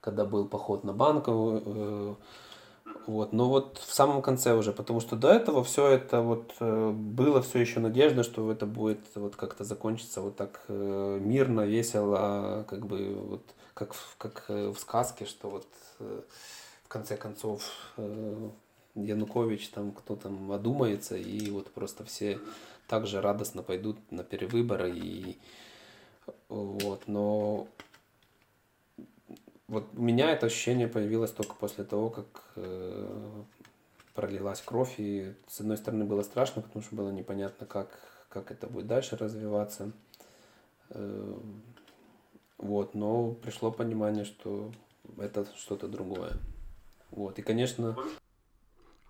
когда 0.01 0.25
был 0.25 0.47
поход 0.47 0.83
на 0.83 0.93
банковую, 0.93 1.63
э, 1.65 2.15
вот, 3.09 3.33
но 3.33 3.49
вот 3.49 3.79
в 3.79 3.93
самом 3.93 4.21
конце 4.21 4.53
уже, 4.53 4.71
потому 4.71 4.99
что 4.99 5.15
до 5.15 5.29
этого 5.29 5.63
все 5.63 5.87
это 5.87 6.21
вот 6.21 6.53
э, 6.59 6.91
было 6.91 7.41
все 7.41 7.59
еще 7.59 7.79
надежда, 7.79 8.23
что 8.23 8.51
это 8.51 8.65
будет 8.65 8.99
вот 9.15 9.35
как-то 9.35 9.63
закончиться 9.63 10.21
вот 10.21 10.35
так 10.35 10.61
э, 10.67 11.19
мирно, 11.19 11.61
весело, 11.61 12.65
как 12.69 12.85
бы 12.85 13.15
вот 13.15 13.41
как, 13.73 13.95
как 14.17 14.45
э, 14.49 14.69
в 14.69 14.79
сказке, 14.79 15.25
что 15.25 15.49
вот 15.49 15.65
в 15.97 16.87
конце 16.87 17.17
концов 17.17 17.63
Янукович 18.95 19.69
там 19.69 19.91
кто 19.91 20.15
там 20.15 20.51
одумается 20.51 21.17
и 21.17 21.49
вот 21.49 21.71
просто 21.71 22.05
все 22.05 22.39
также 22.87 23.21
радостно 23.21 23.63
пойдут 23.63 23.97
на 24.11 24.23
перевыборы 24.23 24.91
и 24.91 25.37
вот, 26.47 27.07
но 27.07 27.67
вот 29.69 29.87
у 29.95 30.01
меня 30.01 30.31
это 30.31 30.47
ощущение 30.47 30.87
появилось 30.87 31.31
только 31.31 31.55
после 31.55 31.83
того, 31.83 32.09
как 32.09 32.25
э, 32.55 33.43
пролилась 34.15 34.61
кровь, 34.61 34.95
и 34.97 35.33
с 35.47 35.61
одной 35.61 35.77
стороны 35.77 36.05
было 36.05 36.23
страшно, 36.23 36.63
потому 36.63 36.83
что 36.83 36.95
было 36.95 37.11
непонятно, 37.11 37.67
как, 37.67 37.99
как 38.29 38.51
это 38.51 38.67
будет 38.67 38.87
дальше 38.87 39.15
развиваться. 39.15 39.91
Э, 40.89 41.37
вот, 42.57 42.95
но 42.95 43.31
пришло 43.31 43.71
понимание, 43.71 44.25
что 44.25 44.71
это 45.17 45.45
что-то 45.55 45.87
другое. 45.87 46.33
Вот, 47.11 47.37
и, 47.37 47.43
конечно... 47.43 47.95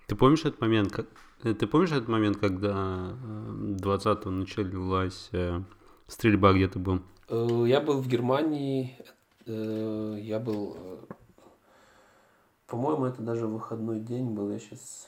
Ты 0.08 0.16
помнишь 0.16 0.42
этот 0.42 0.60
момент, 0.60 0.92
как... 0.92 1.08
Ты 1.42 1.68
помнишь 1.68 1.92
этот 1.92 2.10
момент, 2.10 2.38
когда 2.38 3.16
20-го 3.16 4.30
э, 4.30 4.34
началась 4.34 5.30
э, 5.32 5.62
стрельба, 6.08 6.52
где 6.52 6.68
ты 6.68 6.80
был? 6.80 7.02
Э, 7.30 7.64
я 7.66 7.80
был 7.80 8.02
в 8.02 8.08
Германии, 8.08 8.98
я 9.54 10.40
был, 10.40 10.78
по-моему, 12.68 13.06
это 13.06 13.22
даже 13.22 13.48
выходной 13.48 14.00
день 14.00 14.32
был, 14.32 14.52
я 14.52 14.60
сейчас 14.60 15.08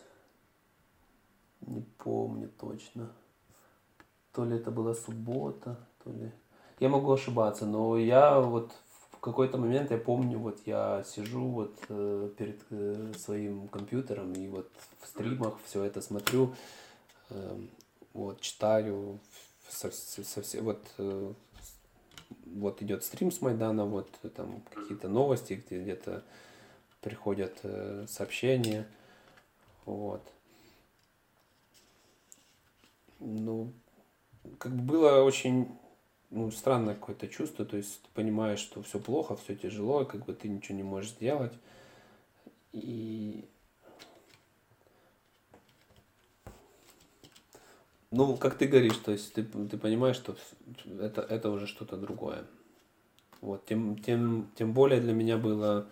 не 1.61 1.81
помню 1.97 2.49
точно. 2.59 3.11
То 4.33 4.45
ли 4.45 4.55
это 4.55 4.71
была 4.71 4.93
суббота, 4.93 5.77
то 6.03 6.11
ли... 6.11 6.31
Я 6.79 6.89
могу 6.89 7.11
ошибаться, 7.11 7.65
но 7.65 7.97
я 7.97 8.39
вот 8.39 8.71
какой-то 9.21 9.57
момент 9.57 9.91
я 9.91 9.97
помню, 9.97 10.39
вот 10.39 10.59
я 10.65 11.03
сижу 11.03 11.47
вот 11.47 11.77
э, 11.89 12.29
перед 12.37 12.59
э, 12.71 13.13
своим 13.17 13.67
компьютером 13.67 14.33
и 14.33 14.47
вот 14.47 14.69
в 14.99 15.07
стримах 15.07 15.53
все 15.65 15.83
это 15.83 16.01
смотрю, 16.01 16.55
э, 17.29 17.59
вот 18.13 18.41
читаю, 18.41 19.19
со, 19.69 19.91
со, 19.91 20.23
со, 20.23 20.61
вот 20.63 20.81
э, 20.97 21.33
вот 22.55 22.81
идет 22.81 23.03
стрим 23.03 23.31
с 23.31 23.41
Майдана, 23.41 23.85
вот 23.85 24.09
там 24.35 24.61
какие-то 24.73 25.07
новости, 25.07 25.53
где 25.65 25.81
где-то 25.81 26.23
приходят 27.01 27.59
э, 27.63 28.05
сообщения, 28.07 28.85
вот. 29.85 30.21
Ну, 33.19 33.71
как 34.57 34.71
бы 34.73 34.81
было 34.81 35.23
очень 35.23 35.67
ну, 36.31 36.49
странное 36.51 36.95
какое-то 36.95 37.27
чувство, 37.27 37.65
то 37.65 37.77
есть 37.77 38.01
ты 38.01 38.07
понимаешь, 38.13 38.59
что 38.59 38.81
все 38.81 38.99
плохо, 38.99 39.35
все 39.35 39.55
тяжело, 39.55 40.05
как 40.05 40.25
бы 40.25 40.33
ты 40.33 40.47
ничего 40.47 40.77
не 40.77 40.83
можешь 40.83 41.11
сделать. 41.11 41.53
И 42.71 43.45
ну, 48.11 48.37
как 48.37 48.57
ты 48.57 48.67
говоришь, 48.67 48.97
то 48.97 49.11
есть 49.11 49.33
ты, 49.33 49.43
ты 49.43 49.77
понимаешь, 49.77 50.15
что 50.15 50.35
это, 50.99 51.21
это 51.21 51.49
уже 51.49 51.67
что-то 51.67 51.97
другое. 51.97 52.45
Вот, 53.41 53.65
тем, 53.65 53.97
тем, 53.97 54.51
тем 54.55 54.73
более 54.73 55.01
для 55.01 55.13
меня 55.13 55.37
было 55.37 55.87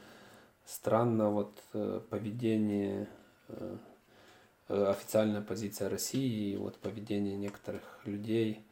странно 0.66 1.30
вот 1.30 1.58
э, 1.74 2.02
поведение, 2.10 3.08
э, 3.48 3.78
э, 4.68 4.86
официальная 4.86 5.42
позиция 5.42 5.90
России 5.90 6.54
и 6.54 6.58
вот 6.58 6.78
поведение 6.78 7.36
некоторых 7.36 8.00
людей– 8.06 8.64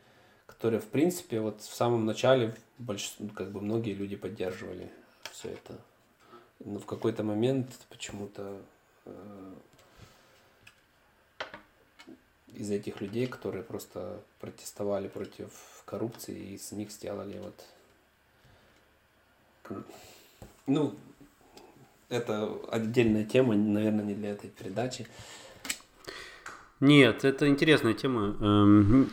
которые, 0.48 0.80
в 0.80 0.88
принципе, 0.88 1.40
вот 1.40 1.62
в 1.62 1.76
самом 1.76 2.06
начале 2.06 2.56
больш... 2.80 3.16
Ну, 3.20 3.30
как 3.30 3.52
бы 3.52 3.62
многие 3.62 3.94
люди 3.94 4.16
поддерживали 4.16 4.90
все 5.32 5.50
это. 5.50 5.80
Но 6.60 6.80
в 6.80 6.86
какой-то 6.86 7.24
момент 7.24 7.70
почему-то 7.90 8.60
из 12.58 12.72
этих 12.72 13.02
людей, 13.02 13.28
которые 13.28 13.64
просто 13.64 14.22
протестовали 14.40 15.08
против 15.08 15.50
коррупции, 15.86 16.54
и 16.54 16.58
с 16.58 16.72
них 16.72 16.92
сделали 16.92 17.40
вот... 17.40 17.64
Ну, 20.66 20.96
это 22.10 22.50
отдельная 22.70 23.26
тема, 23.26 23.56
наверное, 23.56 24.06
не 24.06 24.16
для 24.16 24.32
этой 24.32 24.50
передачи. 24.50 25.08
Нет, 26.80 27.26
это 27.26 27.48
интересная 27.48 27.94
тема. 27.94 28.36
Эм, 28.40 29.10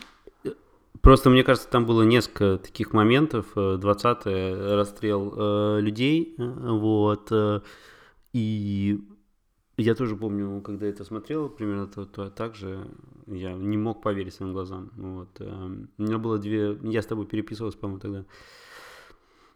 Просто, 1.04 1.28
мне 1.28 1.44
кажется, 1.44 1.68
там 1.68 1.84
было 1.84 2.02
несколько 2.02 2.56
таких 2.56 2.94
моментов. 2.94 3.54
20-й 3.54 4.32
э, 4.32 4.74
расстрел 4.74 5.34
э, 5.36 5.80
людей, 5.82 6.34
э, 6.38 6.42
вот. 6.42 7.30
И 8.32 9.00
я 9.76 9.94
тоже 9.94 10.16
помню, 10.16 10.60
когда 10.60 10.86
это 10.86 11.04
смотрел, 11.04 11.48
примерно 11.48 11.86
то, 11.86 12.06
то, 12.06 12.30
так 12.30 12.54
же, 12.54 12.86
я 13.26 13.52
не 13.52 13.76
мог 13.76 14.02
поверить 14.02 14.34
своим 14.34 14.52
глазам. 14.52 14.90
Вот. 14.96 15.40
У 15.40 16.02
меня 16.02 16.18
было 16.18 16.38
две... 16.38 16.78
Я 16.82 17.02
с 17.02 17.06
тобой 17.06 17.26
переписывался, 17.26 17.78
по-моему, 17.78 18.00
тогда. 18.00 18.24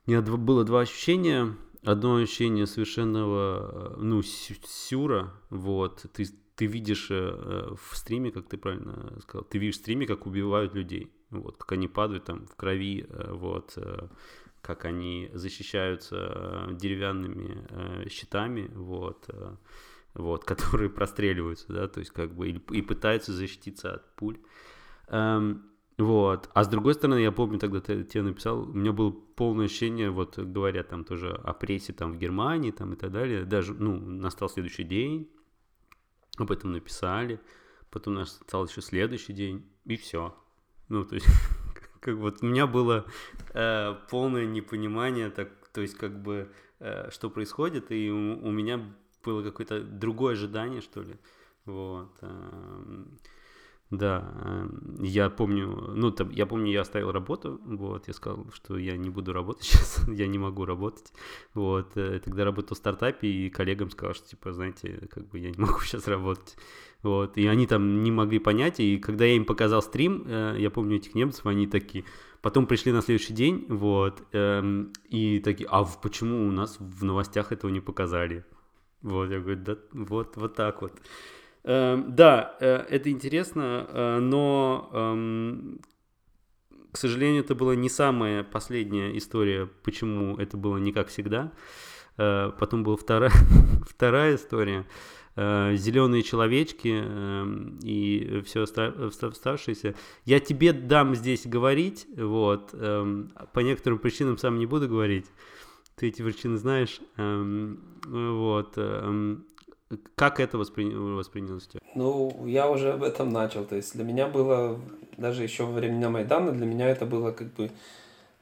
У 0.06 0.10
меня 0.10 0.22
было 0.22 0.64
два 0.64 0.80
ощущения. 0.80 1.54
Одно 1.84 2.16
ощущение 2.16 2.66
совершенного, 2.66 3.94
ну, 3.98 4.22
сюра, 4.22 5.32
вот. 5.50 6.06
Ты 6.12 6.26
ты 6.58 6.66
видишь 6.66 7.06
э, 7.10 7.74
в 7.76 7.96
стриме, 7.96 8.32
как 8.32 8.48
ты 8.48 8.58
правильно 8.58 9.12
сказал, 9.22 9.44
ты 9.44 9.58
видишь 9.58 9.76
в 9.76 9.78
стриме, 9.78 10.06
как 10.06 10.26
убивают 10.26 10.74
людей, 10.74 11.08
вот, 11.30 11.56
как 11.56 11.72
они 11.72 11.86
падают 11.86 12.24
там 12.24 12.46
в 12.46 12.56
крови, 12.56 13.06
э, 13.08 13.32
вот, 13.32 13.74
э, 13.76 14.08
как 14.60 14.84
они 14.84 15.30
защищаются 15.34 16.68
деревянными 16.72 18.08
щитами, 18.08 18.68
вот, 18.74 19.30
вот, 20.14 20.44
которые 20.46 20.90
простреливаются, 20.90 21.72
да, 21.72 21.88
то 21.88 22.00
есть 22.00 22.12
как 22.12 22.34
бы 22.34 22.48
и, 22.48 22.60
и 22.70 22.82
пытаются 22.82 23.32
защититься 23.32 23.94
от 23.94 24.16
пуль. 24.16 24.38
Эм, 25.08 25.64
вот. 25.98 26.48
А 26.54 26.62
с 26.62 26.68
другой 26.68 26.94
стороны, 26.94 27.18
я 27.18 27.32
помню, 27.32 27.58
тогда 27.58 27.80
ты 27.80 28.04
тебе 28.04 28.22
написал, 28.22 28.62
у 28.62 28.72
меня 28.72 28.92
было 28.92 29.10
полное 29.10 29.66
ощущение, 29.66 30.10
вот 30.10 30.38
говоря 30.38 30.84
там 30.84 31.04
тоже 31.04 31.30
о 31.30 31.52
прессе 31.52 31.92
там 31.92 32.12
в 32.12 32.18
Германии 32.18 32.70
там 32.70 32.92
и 32.92 32.96
так 32.96 33.10
далее, 33.10 33.44
даже, 33.44 33.74
ну, 33.74 33.98
настал 33.98 34.48
следующий 34.48 34.84
день, 34.84 35.28
об 36.36 36.52
этом 36.52 36.70
написали, 36.70 37.40
потом 37.90 38.14
настал 38.14 38.66
еще 38.66 38.80
следующий 38.80 39.32
день, 39.32 39.68
и 39.86 39.96
все. 39.96 40.36
Ну, 40.88 41.04
то 41.04 41.16
есть, 41.16 41.26
как 42.00 42.14
вот 42.16 42.42
у 42.42 42.46
меня 42.46 42.68
было 42.68 43.04
э, 43.52 43.94
полное 44.08 44.46
непонимание, 44.46 45.30
так, 45.30 45.50
то 45.72 45.80
есть, 45.80 45.96
как 45.96 46.22
бы, 46.22 46.52
э, 46.78 47.10
что 47.10 47.28
происходит, 47.28 47.90
и 47.90 48.08
у, 48.08 48.46
у 48.46 48.52
меня 48.52 48.94
было 49.24 49.42
какое-то 49.42 49.82
другое 49.82 50.34
ожидание, 50.34 50.80
что 50.80 51.02
ли. 51.02 51.16
Вот. 51.64 52.10
Э, 52.22 53.04
да, 53.90 54.22
эм, 54.44 55.02
я 55.02 55.30
помню, 55.30 55.66
ну, 55.94 56.10
там, 56.10 56.28
я 56.28 56.44
помню, 56.44 56.70
я 56.70 56.82
оставил 56.82 57.10
работу, 57.10 57.58
вот, 57.64 58.06
я 58.06 58.12
сказал, 58.12 58.46
что 58.52 58.76
я 58.76 58.98
не 58.98 59.08
буду 59.08 59.32
работать 59.32 59.64
сейчас, 59.64 60.06
я 60.08 60.26
не 60.26 60.38
могу 60.38 60.66
работать, 60.66 61.10
вот, 61.54 61.96
э, 61.96 62.20
тогда 62.22 62.44
работал 62.44 62.74
в 62.74 62.78
стартапе, 62.78 63.28
и 63.28 63.48
коллегам 63.48 63.90
сказал, 63.90 64.14
что, 64.14 64.28
типа, 64.28 64.52
знаете, 64.52 65.08
как 65.10 65.26
бы 65.28 65.38
я 65.38 65.50
не 65.50 65.58
могу 65.58 65.80
сейчас 65.80 66.06
работать, 66.06 66.56
вот, 67.02 67.38
и 67.38 67.46
они 67.46 67.66
там 67.66 68.02
не 68.02 68.10
могли 68.10 68.38
понять, 68.38 68.78
и 68.78 68.98
когда 68.98 69.24
я 69.24 69.36
им 69.36 69.46
показал 69.46 69.80
стрим, 69.80 70.22
э, 70.26 70.56
я 70.58 70.70
помню 70.70 70.96
этих 70.96 71.14
немцев, 71.14 71.46
они 71.46 71.66
такие, 71.66 72.04
потом 72.42 72.66
пришли 72.66 72.92
на 72.92 73.00
следующий 73.00 73.32
день, 73.32 73.64
вот, 73.70 74.22
эм, 74.32 74.92
и 75.08 75.40
такие, 75.40 75.66
а 75.70 75.84
почему 75.84 76.46
у 76.46 76.50
нас 76.50 76.76
в 76.78 77.04
новостях 77.04 77.52
этого 77.52 77.70
не 77.70 77.80
показали? 77.80 78.44
Вот, 79.02 79.30
я 79.30 79.38
говорю, 79.40 79.60
да, 79.62 79.76
вот, 79.92 80.36
вот 80.36 80.54
так 80.54 80.82
вот. 80.82 80.92
Эм, 81.64 82.14
да, 82.14 82.56
э, 82.60 82.86
это 82.88 83.10
интересно, 83.10 83.86
э, 83.88 84.18
но, 84.20 84.90
эм, 84.92 85.80
к 86.92 86.96
сожалению, 86.96 87.44
это 87.44 87.54
была 87.54 87.74
не 87.76 87.88
самая 87.90 88.42
последняя 88.42 89.16
история, 89.18 89.68
почему 89.84 90.36
это 90.36 90.56
было 90.56 90.78
не 90.78 90.92
как 90.92 91.08
всегда. 91.08 91.52
Э, 92.16 92.52
потом 92.58 92.84
была 92.84 92.96
вторая, 92.96 93.30
вторая 93.88 94.36
история. 94.36 94.86
Зеленые 95.36 96.24
человечки 96.24 96.88
эм, 96.88 97.78
и 97.84 98.42
все 98.44 98.64
оставшееся. 98.64 99.94
Я 100.24 100.40
тебе 100.40 100.72
дам 100.72 101.14
здесь 101.14 101.46
говорить, 101.46 102.08
вот, 102.16 102.72
по 102.72 103.60
некоторым 103.60 104.00
причинам 104.00 104.36
сам 104.36 104.58
не 104.58 104.66
буду 104.66 104.88
говорить. 104.88 105.26
Ты 105.98 106.08
эти 106.08 106.22
причины 106.22 106.58
знаешь. 106.58 107.00
Вот. 107.16 108.78
Как 110.16 110.38
это 110.38 110.58
воспри... 110.58 110.84
воспринялось 110.94 111.66
тебя? 111.66 111.80
Ну, 111.94 112.46
я 112.46 112.68
уже 112.70 112.92
об 112.92 113.02
этом 113.02 113.30
начал. 113.30 113.64
То 113.64 113.76
есть 113.76 113.94
для 113.94 114.04
меня 114.04 114.28
было, 114.28 114.78
даже 115.16 115.42
еще 115.42 115.64
во 115.64 115.72
времена 115.72 116.10
Майдана, 116.10 116.52
для 116.52 116.66
меня 116.66 116.88
это 116.88 117.06
было 117.06 117.32
как 117.32 117.52
бы... 117.54 117.70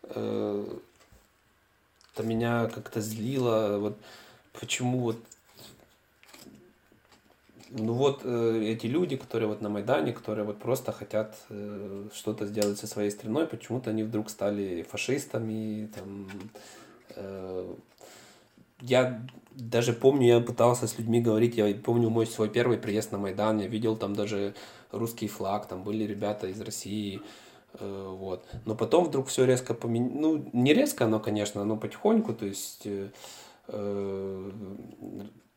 Э, 0.02 0.64
это 2.12 2.26
меня 2.26 2.66
как-то 2.66 3.00
злило. 3.00 3.78
Вот 3.78 3.96
почему 4.58 4.98
вот... 4.98 5.16
Ну 7.70 7.92
вот 7.92 8.22
э, 8.24 8.62
эти 8.64 8.86
люди, 8.86 9.16
которые 9.16 9.46
вот 9.46 9.60
на 9.60 9.68
Майдане, 9.68 10.12
которые 10.12 10.44
вот 10.44 10.58
просто 10.58 10.90
хотят 10.90 11.36
э, 11.50 12.08
что-то 12.12 12.46
сделать 12.46 12.78
со 12.78 12.88
своей 12.88 13.10
страной, 13.10 13.46
почему-то 13.46 13.90
они 13.90 14.02
вдруг 14.02 14.30
стали 14.30 14.82
фашистами, 14.82 15.88
там... 15.94 16.28
Э, 17.16 17.74
я 18.80 19.26
даже 19.56 19.92
помню, 19.92 20.26
я 20.26 20.40
пытался 20.40 20.86
с 20.86 20.98
людьми 20.98 21.20
говорить, 21.20 21.56
я 21.56 21.74
помню 21.74 22.10
мой 22.10 22.26
свой 22.26 22.48
первый 22.48 22.78
приезд 22.78 23.12
на 23.12 23.18
Майдан, 23.18 23.58
я 23.58 23.66
видел 23.66 23.96
там 23.96 24.14
даже 24.14 24.54
русский 24.92 25.28
флаг, 25.28 25.66
там 25.66 25.82
были 25.82 26.04
ребята 26.04 26.46
из 26.46 26.60
России, 26.60 27.22
э, 27.80 28.16
вот. 28.18 28.44
Но 28.66 28.74
потом 28.74 29.04
вдруг 29.06 29.28
все 29.28 29.46
резко 29.46 29.72
поменялось, 29.72 30.14
ну, 30.20 30.50
не 30.52 30.74
резко, 30.74 31.06
но, 31.06 31.20
конечно, 31.20 31.64
но 31.64 31.76
потихоньку, 31.76 32.34
то 32.34 32.44
есть, 32.44 32.82
э, 32.84 33.08
э, 33.68 34.50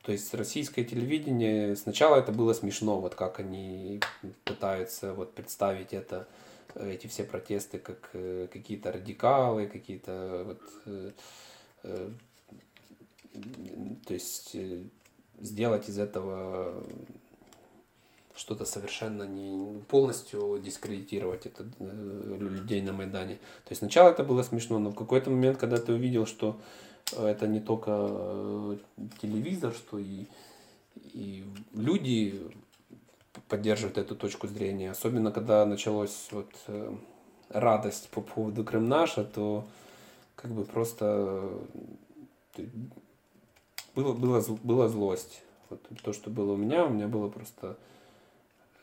то 0.03 0.11
есть 0.13 0.33
российское 0.33 0.85
телевидение, 0.85 1.75
сначала 1.75 2.15
это 2.15 2.31
было 2.31 2.53
смешно, 2.53 3.01
вот 3.01 3.15
как 3.15 3.41
они 3.41 3.99
пытаются 4.45 5.13
вот 5.13 5.33
представить 5.33 5.93
это, 5.93 6.25
эти 6.75 7.07
все 7.07 7.23
протесты 7.23 7.79
как 7.79 8.11
какие-то 8.53 8.91
радикалы, 8.91 9.67
какие-то 9.67 10.43
вот 10.45 10.61
э 10.85 11.11
то 14.05 14.13
есть 14.13 14.51
э, 14.53 14.83
сделать 15.39 15.89
из 15.89 15.99
этого 15.99 16.83
что-то 18.35 18.65
совершенно 18.65 19.23
не 19.23 19.81
полностью 19.83 20.59
дискредитировать 20.63 21.45
это 21.45 21.65
э, 21.79 22.37
людей 22.39 22.81
на 22.81 22.93
Майдане. 22.93 23.35
То 23.35 23.71
есть 23.71 23.79
сначала 23.79 24.09
это 24.09 24.23
было 24.23 24.43
смешно, 24.43 24.79
но 24.79 24.89
в 24.91 24.95
какой-то 24.95 25.29
момент, 25.29 25.57
когда 25.57 25.77
ты 25.77 25.93
увидел, 25.93 26.25
что 26.25 26.59
это 27.17 27.47
не 27.47 27.59
только 27.59 27.91
э, 27.91 28.77
телевизор, 29.21 29.73
что 29.73 29.99
и, 29.99 30.25
и 30.95 31.45
люди 31.73 32.41
поддерживают 33.47 33.97
эту 33.97 34.15
точку 34.15 34.47
зрения, 34.47 34.91
особенно 34.91 35.31
когда 35.31 35.65
началась 35.65 36.29
вот 36.31 36.51
радость 37.49 38.09
по 38.09 38.21
поводу 38.21 38.63
Крымнаша, 38.63 39.23
то 39.23 39.65
как 40.41 40.51
бы 40.51 40.63
просто 40.63 41.51
было, 43.95 44.13
было, 44.13 44.41
была 44.63 44.87
злость. 44.87 45.43
Вот 45.69 45.81
то, 46.01 46.13
что 46.13 46.29
было 46.29 46.53
у 46.53 46.57
меня, 46.57 46.85
у 46.85 46.89
меня 46.89 47.07
было 47.07 47.29
просто... 47.29 47.77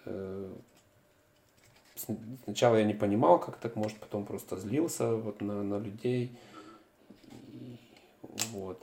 Э, 0.04 0.52
сначала 2.44 2.76
я 2.76 2.84
не 2.84 2.94
понимал, 2.94 3.38
как 3.40 3.56
так 3.56 3.74
может, 3.76 3.96
потом 3.98 4.26
просто 4.26 4.58
злился 4.58 5.16
вот 5.16 5.40
на, 5.40 5.62
на 5.62 5.78
людей. 5.78 6.36
И, 7.30 7.78
вот. 8.50 8.82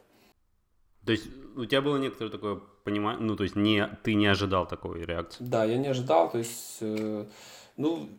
То 1.05 1.11
есть 1.11 1.27
у 1.55 1.65
тебя 1.65 1.81
было 1.81 1.97
некоторое 1.97 2.31
такое 2.31 2.59
понимание, 2.83 3.21
ну 3.21 3.35
то 3.35 3.43
есть 3.43 3.55
не, 3.55 3.87
ты 4.03 4.15
не 4.15 4.25
ожидал 4.25 4.67
такой 4.67 5.05
реакции? 5.05 5.43
Да, 5.43 5.63
я 5.63 5.77
не 5.77 5.87
ожидал, 5.87 6.31
то 6.31 6.39
есть, 6.39 6.77
э, 6.81 7.25
ну, 7.77 8.09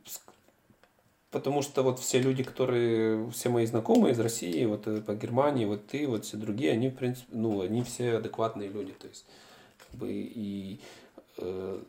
потому 1.34 1.62
что 1.62 1.82
вот 1.82 1.98
все 1.98 2.20
люди, 2.20 2.44
которые, 2.44 3.28
все 3.30 3.48
мои 3.48 3.66
знакомые 3.66 4.12
из 4.12 4.20
России, 4.20 4.64
вот 4.66 4.86
э, 4.86 5.00
по 5.00 5.14
Германии, 5.16 5.64
вот 5.64 5.84
ты, 5.88 6.06
вот 6.06 6.24
все 6.24 6.36
другие, 6.36 6.70
они, 6.70 6.90
в 6.90 6.94
принципе, 6.94 7.26
ну, 7.32 7.60
они 7.60 7.82
все 7.82 8.18
адекватные 8.18 8.68
люди, 8.68 8.92
то 8.92 9.08
есть, 9.08 9.26
как 9.76 9.98
бы, 9.98 10.12
и 10.12 10.78
э, 11.38 11.82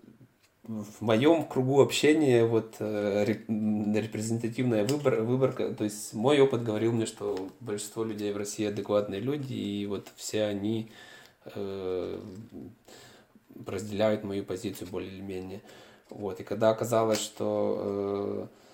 в 0.63 1.01
моем 1.01 1.45
кругу 1.45 1.79
общения 1.79 2.43
вот 2.43 2.77
э, 2.79 3.23
репрезентативная 3.23 4.83
выбор, 4.83 5.21
выборка, 5.21 5.69
то 5.75 5.83
есть 5.83 6.15
мой 6.15 6.39
опыт 6.41 6.63
говорил 6.63 6.91
мне, 6.91 7.05
что 7.05 7.47
большинство 7.59 8.03
людей 8.03 8.33
в 8.33 8.37
России 8.37 8.65
адекватные 8.65 9.21
люди, 9.21 9.53
и 9.53 9.85
вот 9.85 10.07
все 10.15 10.45
они 10.45 10.89
э, 11.53 12.19
разделяют 13.63 14.23
мою 14.23 14.43
позицию 14.43 14.87
более 14.89 15.11
или 15.11 15.21
менее. 15.21 15.61
Вот, 16.09 16.39
и 16.39 16.43
когда 16.43 16.71
оказалось, 16.71 17.19
что 17.19 18.49
э, 18.49 18.64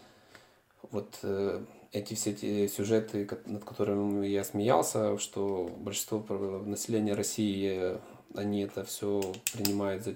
вот 0.90 1.20
э, 1.24 1.64
эти 1.91 2.14
все 2.14 2.32
эти 2.32 2.68
сюжеты, 2.68 3.28
над 3.45 3.64
которыми 3.64 4.26
я 4.26 4.44
смеялся, 4.44 5.18
что 5.18 5.70
большинство 5.78 6.20
населения 6.66 7.14
России, 7.14 7.98
они 8.34 8.62
это 8.62 8.84
все 8.84 9.22
принимают 9.53 10.03
за... 10.03 10.16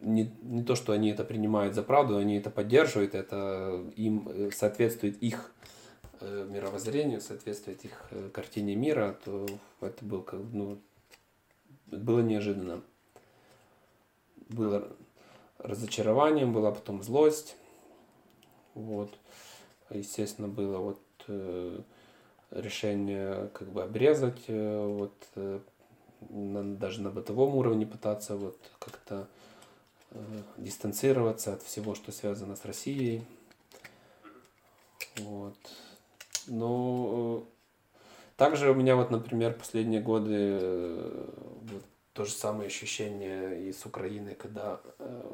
Не, 0.00 0.30
не 0.42 0.62
то, 0.62 0.74
что 0.74 0.92
они 0.92 1.10
это 1.10 1.24
принимают 1.24 1.74
за 1.74 1.82
правду, 1.82 2.18
они 2.18 2.36
это 2.36 2.50
поддерживают, 2.50 3.14
это 3.14 3.82
им 3.96 4.28
э, 4.28 4.50
соответствует 4.52 5.22
их 5.22 5.52
э, 6.20 6.46
мировоззрению, 6.50 7.20
соответствует 7.20 7.84
их 7.84 8.10
картине 8.32 8.76
мира, 8.76 9.18
то 9.24 9.46
это 9.80 10.04
было, 10.04 10.24
ну, 10.52 10.78
было 11.86 12.20
неожиданно. 12.20 12.82
Было 14.48 14.88
разочарованием, 15.58 16.52
была 16.52 16.70
потом 16.70 17.02
злость. 17.02 17.56
Вот 18.74 19.10
естественно, 19.90 20.48
было 20.48 20.78
вот 20.78 21.00
э, 21.28 21.80
решение 22.50 23.48
как 23.52 23.68
бы 23.68 23.82
обрезать, 23.82 24.42
э, 24.48 24.86
вот 24.86 25.14
э, 25.36 25.60
даже 26.20 27.02
на 27.02 27.10
бытовом 27.10 27.56
уровне 27.56 27.86
пытаться 27.86 28.36
вот 28.36 28.58
как-то 28.78 29.28
дистанцироваться 30.56 31.52
от 31.52 31.62
всего, 31.62 31.94
что 31.94 32.10
связано 32.10 32.56
с 32.56 32.64
Россией. 32.64 33.22
Вот. 35.18 35.56
Но 36.46 37.46
также 38.36 38.70
у 38.70 38.74
меня 38.74 38.96
вот, 38.96 39.10
например, 39.10 39.52
последние 39.52 40.00
годы 40.00 40.34
э, 40.34 41.28
вот, 41.62 41.82
то 42.14 42.24
же 42.24 42.32
самое 42.32 42.68
ощущение 42.68 43.68
и 43.68 43.72
с 43.74 43.84
Украиной, 43.84 44.34
когда 44.34 44.80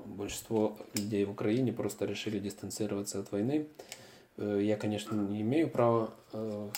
большинство 0.05 0.77
людей 0.95 1.25
в 1.25 1.31
Украине 1.31 1.73
просто 1.73 2.07
решили 2.07 2.41
дистанцироваться 2.41 3.21
от 3.21 3.31
войны. 3.31 3.69
Э, 3.69 4.02
я, 4.37 4.77
конечно, 4.77 5.15
не 5.15 5.43
имею 5.43 5.69
права 5.69 6.11
э, 6.33 6.69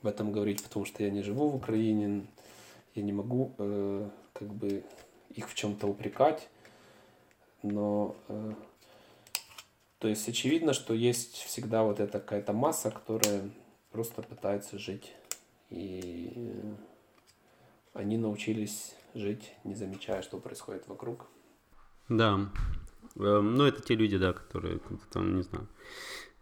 об 0.00 0.06
этом 0.06 0.32
говорить, 0.32 0.62
потому 0.62 0.84
что 0.84 1.02
я 1.02 1.10
не 1.10 1.22
живу 1.22 1.48
в 1.48 1.56
Украине, 1.56 2.26
я 2.94 3.02
не 3.02 3.12
могу 3.12 3.54
э, 3.58 4.08
как 4.32 4.48
бы 4.48 4.84
их 5.30 5.48
в 5.48 5.54
чем-то 5.54 5.86
упрекать, 5.86 6.48
но 7.62 8.16
э, 8.28 8.54
то 9.98 10.08
есть 10.08 10.28
очевидно, 10.28 10.72
что 10.72 10.94
есть 10.94 11.36
всегда 11.36 11.82
вот 11.82 12.00
эта 12.00 12.20
какая-то 12.20 12.52
масса, 12.52 12.90
которая 12.90 13.50
просто 13.90 14.22
пытается 14.22 14.78
жить 14.78 15.14
и 15.70 16.32
э, 16.36 16.74
они 17.94 18.18
научились 18.18 18.94
жить, 19.14 19.52
не 19.64 19.74
замечая, 19.74 20.22
что 20.22 20.38
происходит 20.38 20.86
вокруг. 20.86 21.26
Да. 22.08 22.50
Ну, 23.14 23.64
это 23.64 23.80
те 23.80 23.94
люди, 23.94 24.18
да, 24.18 24.34
которые 24.34 24.78
там, 25.10 25.36
не 25.36 25.42
знаю, 25.42 25.66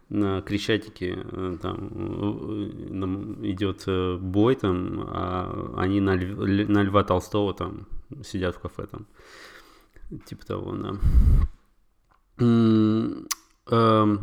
на 0.09 0.41
Крещатике 0.41 1.17
э, 1.23 1.57
там 1.61 1.89
э, 1.93 3.49
идет 3.49 3.85
бой 4.21 4.55
там, 4.55 5.01
а 5.07 5.75
они 5.77 5.99
на, 6.01 6.15
Ль, 6.15 6.67
на 6.67 6.83
Льва 6.83 7.03
Толстого 7.03 7.53
там 7.53 7.87
сидят 8.23 8.55
в 8.55 8.59
кафе 8.59 8.87
там. 8.87 9.05
Типа 10.25 10.45
того, 10.45 10.75
да. 10.75 10.95
Эм, 12.37 13.27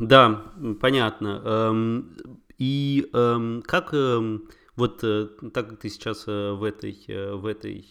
да, 0.06 0.42
понятно. 0.80 1.42
Эм, 1.44 2.16
и 2.58 3.10
эм, 3.12 3.62
как 3.62 3.92
вот 4.74 5.04
э, 5.04 5.28
так 5.52 5.68
как 5.68 5.78
ты 5.80 5.88
сейчас 5.88 6.24
э, 6.26 6.52
в 6.52 6.64
этой, 6.64 6.98
э, 7.06 7.34
в 7.34 7.46
этой 7.46 7.84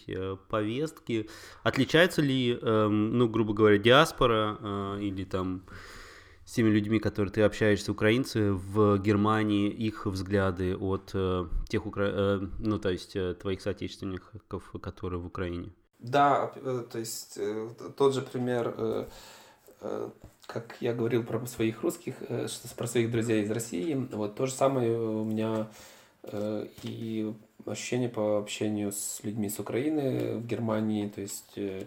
повестке, 0.48 1.28
отличается 1.62 2.22
ли, 2.22 2.58
ну, 2.62 3.28
грубо 3.28 3.54
говоря, 3.54 3.78
диаспора 3.78 4.98
или 5.00 5.24
там 5.24 5.62
с 6.52 6.54
теми 6.54 6.68
людьми, 6.68 6.98
которые 6.98 7.32
ты 7.32 7.40
общаешься, 7.40 7.92
украинцы 7.92 8.52
в 8.52 8.98
Германии, 8.98 9.70
их 9.70 10.04
взгляды 10.04 10.76
от 10.76 11.14
тех, 11.68 11.86
укра... 11.86 12.40
ну, 12.58 12.78
то 12.78 12.90
есть 12.90 13.16
твоих 13.40 13.62
соотечественников, 13.62 14.70
которые 14.82 15.18
в 15.18 15.26
Украине? 15.26 15.72
Да, 15.98 16.52
то 16.92 16.98
есть 16.98 17.38
тот 17.96 18.12
же 18.12 18.20
пример, 18.20 19.08
как 20.46 20.76
я 20.80 20.92
говорил 20.92 21.24
про 21.24 21.46
своих 21.46 21.82
русских, 21.82 22.16
про 22.76 22.86
своих 22.86 23.10
друзей 23.10 23.44
из 23.44 23.50
России, 23.50 23.94
вот 24.12 24.34
то 24.34 24.44
же 24.44 24.52
самое 24.52 24.98
у 24.98 25.24
меня 25.24 25.68
Э, 26.22 26.66
и 26.82 27.32
ощущение 27.66 28.08
по 28.08 28.38
общению 28.38 28.92
с 28.92 29.20
людьми 29.24 29.48
с 29.48 29.58
Украины 29.58 30.36
в 30.36 30.46
Германии, 30.46 31.08
то 31.08 31.20
есть 31.20 31.52
э, 31.56 31.86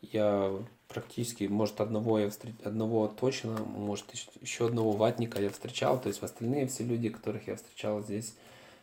я 0.00 0.50
практически, 0.88 1.44
может, 1.44 1.80
одного 1.80 2.18
я 2.18 2.30
встреч... 2.30 2.54
одного 2.64 3.08
точно, 3.08 3.56
может, 3.58 4.06
еще 4.40 4.66
одного 4.66 4.92
ватника 4.92 5.40
я 5.40 5.50
встречал, 5.50 6.00
то 6.00 6.08
есть 6.08 6.22
остальные 6.22 6.66
все 6.68 6.84
люди, 6.84 7.08
которых 7.08 7.48
я 7.48 7.56
встречал 7.56 8.02
здесь, 8.02 8.34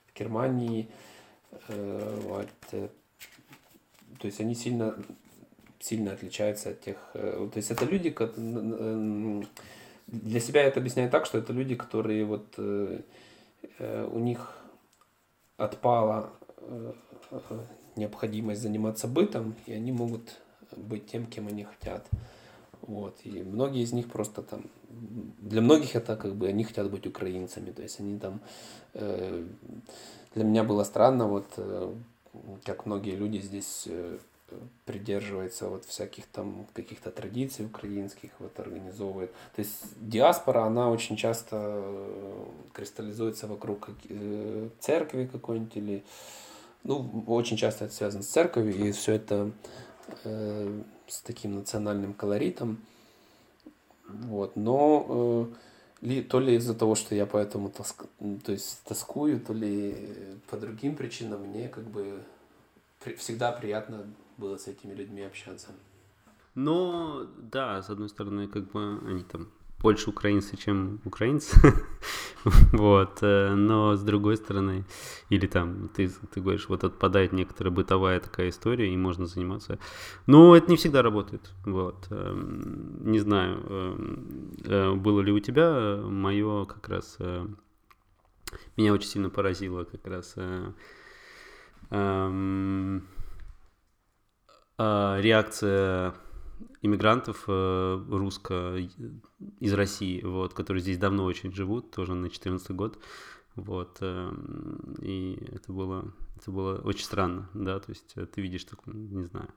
в 0.07 0.19
Германии, 0.19 0.89
э, 1.69 2.19
вот, 2.23 2.47
то 2.69 4.25
есть 4.25 4.39
они 4.39 4.55
сильно, 4.55 4.95
сильно 5.80 6.13
отличаются 6.13 6.69
от 6.69 6.81
тех, 6.81 6.97
то 7.13 7.51
есть 7.55 7.71
это 7.71 7.85
люди, 7.85 8.15
для 10.07 10.39
себя 10.39 10.61
я 10.61 10.67
это 10.67 10.80
объясняю 10.80 11.09
так, 11.09 11.25
что 11.25 11.38
это 11.38 11.53
люди, 11.53 11.75
которые 11.75 12.25
вот 12.25 12.57
у 12.57 14.19
них 14.19 14.63
отпала 15.57 16.31
э, 16.57 16.93
необходимость 17.95 18.61
заниматься 18.61 19.07
бытом, 19.07 19.55
и 19.65 19.73
они 19.73 19.91
могут 19.91 20.41
быть 20.78 21.08
тем, 21.08 21.26
кем 21.26 21.48
они 21.48 21.64
хотят. 21.64 22.08
Вот. 22.82 23.18
И 23.24 23.44
многие 23.44 23.84
из 23.84 23.94
них 23.94 24.10
просто 24.10 24.41
там, 24.41 24.66
для 24.90 25.62
многих 25.62 25.95
это 25.95 26.16
как 26.16 26.36
бы 26.36 26.48
они 26.48 26.64
хотят 26.64 26.90
быть 26.91 27.08
украинцами, 27.08 27.72
то 27.72 27.82
есть 27.82 28.00
они 28.00 28.20
там, 28.20 28.41
э, 28.94 29.45
для 30.36 30.44
меня 30.44 30.64
было 30.64 30.84
странно, 30.84 31.28
вот 31.28 31.48
э, 31.58 31.94
как 32.66 32.86
многие 32.86 33.16
люди 33.16 33.38
здесь 33.38 33.84
э, 33.88 34.18
придерживается 34.86 35.70
вот 35.70 35.86
всяких 35.86 36.26
там 36.28 36.68
каких-то 36.74 37.12
традиций 37.12 37.66
украинских, 37.66 38.32
вот 38.40 38.60
организовывает. 38.60 39.32
То 39.56 39.62
есть 39.62 39.82
диаспора, 40.00 40.64
она 40.64 40.90
очень 40.90 41.16
часто 41.16 41.56
э, 41.56 42.45
кристаллизуется 42.74 43.48
вокруг 43.48 43.90
э, 44.10 44.70
церкви 44.80 45.30
какой-нибудь 45.32 45.78
или 45.78 46.04
ну, 46.84 47.24
очень 47.28 47.56
часто 47.58 47.86
это 47.86 47.94
связано 47.94 48.24
с 48.24 48.28
церковью, 48.28 48.90
и 48.90 48.91
все 48.91 49.14
это 49.14 49.52
э, 50.23 50.81
с 51.07 51.21
таким 51.21 51.55
национальным 51.55 52.13
колоритом. 52.13 52.77
Вот. 54.07 54.55
Но 54.55 55.49
э, 56.01 56.05
ли, 56.05 56.21
то 56.21 56.39
ли 56.39 56.55
из-за 56.55 56.73
того, 56.73 56.95
что 56.95 57.15
я 57.15 57.25
поэтому 57.25 57.69
тоск, 57.69 58.05
то 58.45 58.51
есть 58.51 58.84
тоскую, 58.84 59.39
то 59.39 59.53
ли 59.53 60.38
по 60.49 60.57
другим 60.57 60.95
причинам 60.95 61.41
мне 61.41 61.69
как 61.69 61.85
бы 61.85 62.21
при, 63.03 63.15
всегда 63.15 63.51
приятно 63.51 64.05
было 64.38 64.57
с 64.57 64.67
этими 64.67 64.93
людьми 64.93 65.21
общаться. 65.21 65.69
Но, 66.55 67.25
да, 67.38 67.81
с 67.81 67.89
одной 67.89 68.09
стороны, 68.09 68.47
как 68.47 68.71
бы 68.71 68.99
они 69.07 69.23
там 69.23 69.49
больше 69.84 70.10
украинцы, 70.10 70.55
чем 70.55 71.01
украинцы, 71.03 71.60
вот, 72.72 73.18
э, 73.22 73.53
но 73.53 73.95
с 73.97 74.01
другой 74.01 74.38
стороны, 74.38 74.85
или 75.30 75.45
там, 75.45 75.89
ты, 75.89 76.10
ты 76.34 76.39
говоришь, 76.39 76.69
вот 76.69 76.85
отпадает 76.85 77.34
некоторая 77.34 77.73
бытовая 77.73 78.22
такая 78.22 78.49
история, 78.49 78.91
и 78.91 78.97
можно 78.97 79.26
заниматься, 79.26 79.77
но 80.26 80.55
это 80.55 80.72
не 80.72 80.77
всегда 80.77 81.01
работает, 81.01 81.51
вот, 81.65 82.07
эм, 82.11 83.11
не 83.11 83.19
знаю, 83.19 83.60
эм, 83.68 84.55
э, 84.64 84.93
было 84.93 85.19
ли 85.19 85.34
у 85.34 85.39
тебя 85.39 85.99
мое 86.01 86.64
как 86.64 86.88
раз, 86.88 87.18
э, 87.19 87.45
меня 88.77 88.93
очень 88.93 89.10
сильно 89.10 89.30
поразило 89.30 89.84
как 89.84 90.07
раз 90.07 90.35
эм, 91.89 93.05
реакция 94.77 96.14
иммигрантов 96.81 97.45
э, 97.47 98.05
русско 98.09 98.77
из 99.59 99.73
России, 99.73 100.21
вот, 100.21 100.53
которые 100.53 100.81
здесь 100.81 100.97
давно 100.97 101.23
очень 101.23 101.53
живут, 101.53 101.91
тоже 101.91 102.13
на 102.13 102.30
14 102.30 102.71
год, 102.71 102.99
вот, 103.55 103.97
э, 104.01 104.34
и 105.01 105.38
это 105.51 105.71
было, 105.71 106.13
это 106.38 106.51
было 106.51 106.75
очень 106.80 107.05
странно, 107.05 107.49
да, 107.53 107.80
то 107.80 107.91
есть 107.91 108.13
э, 108.15 108.25
ты 108.25 108.41
видишь 108.41 108.65
такую, 108.65 108.97
не 108.97 109.25
знаю, 109.25 109.49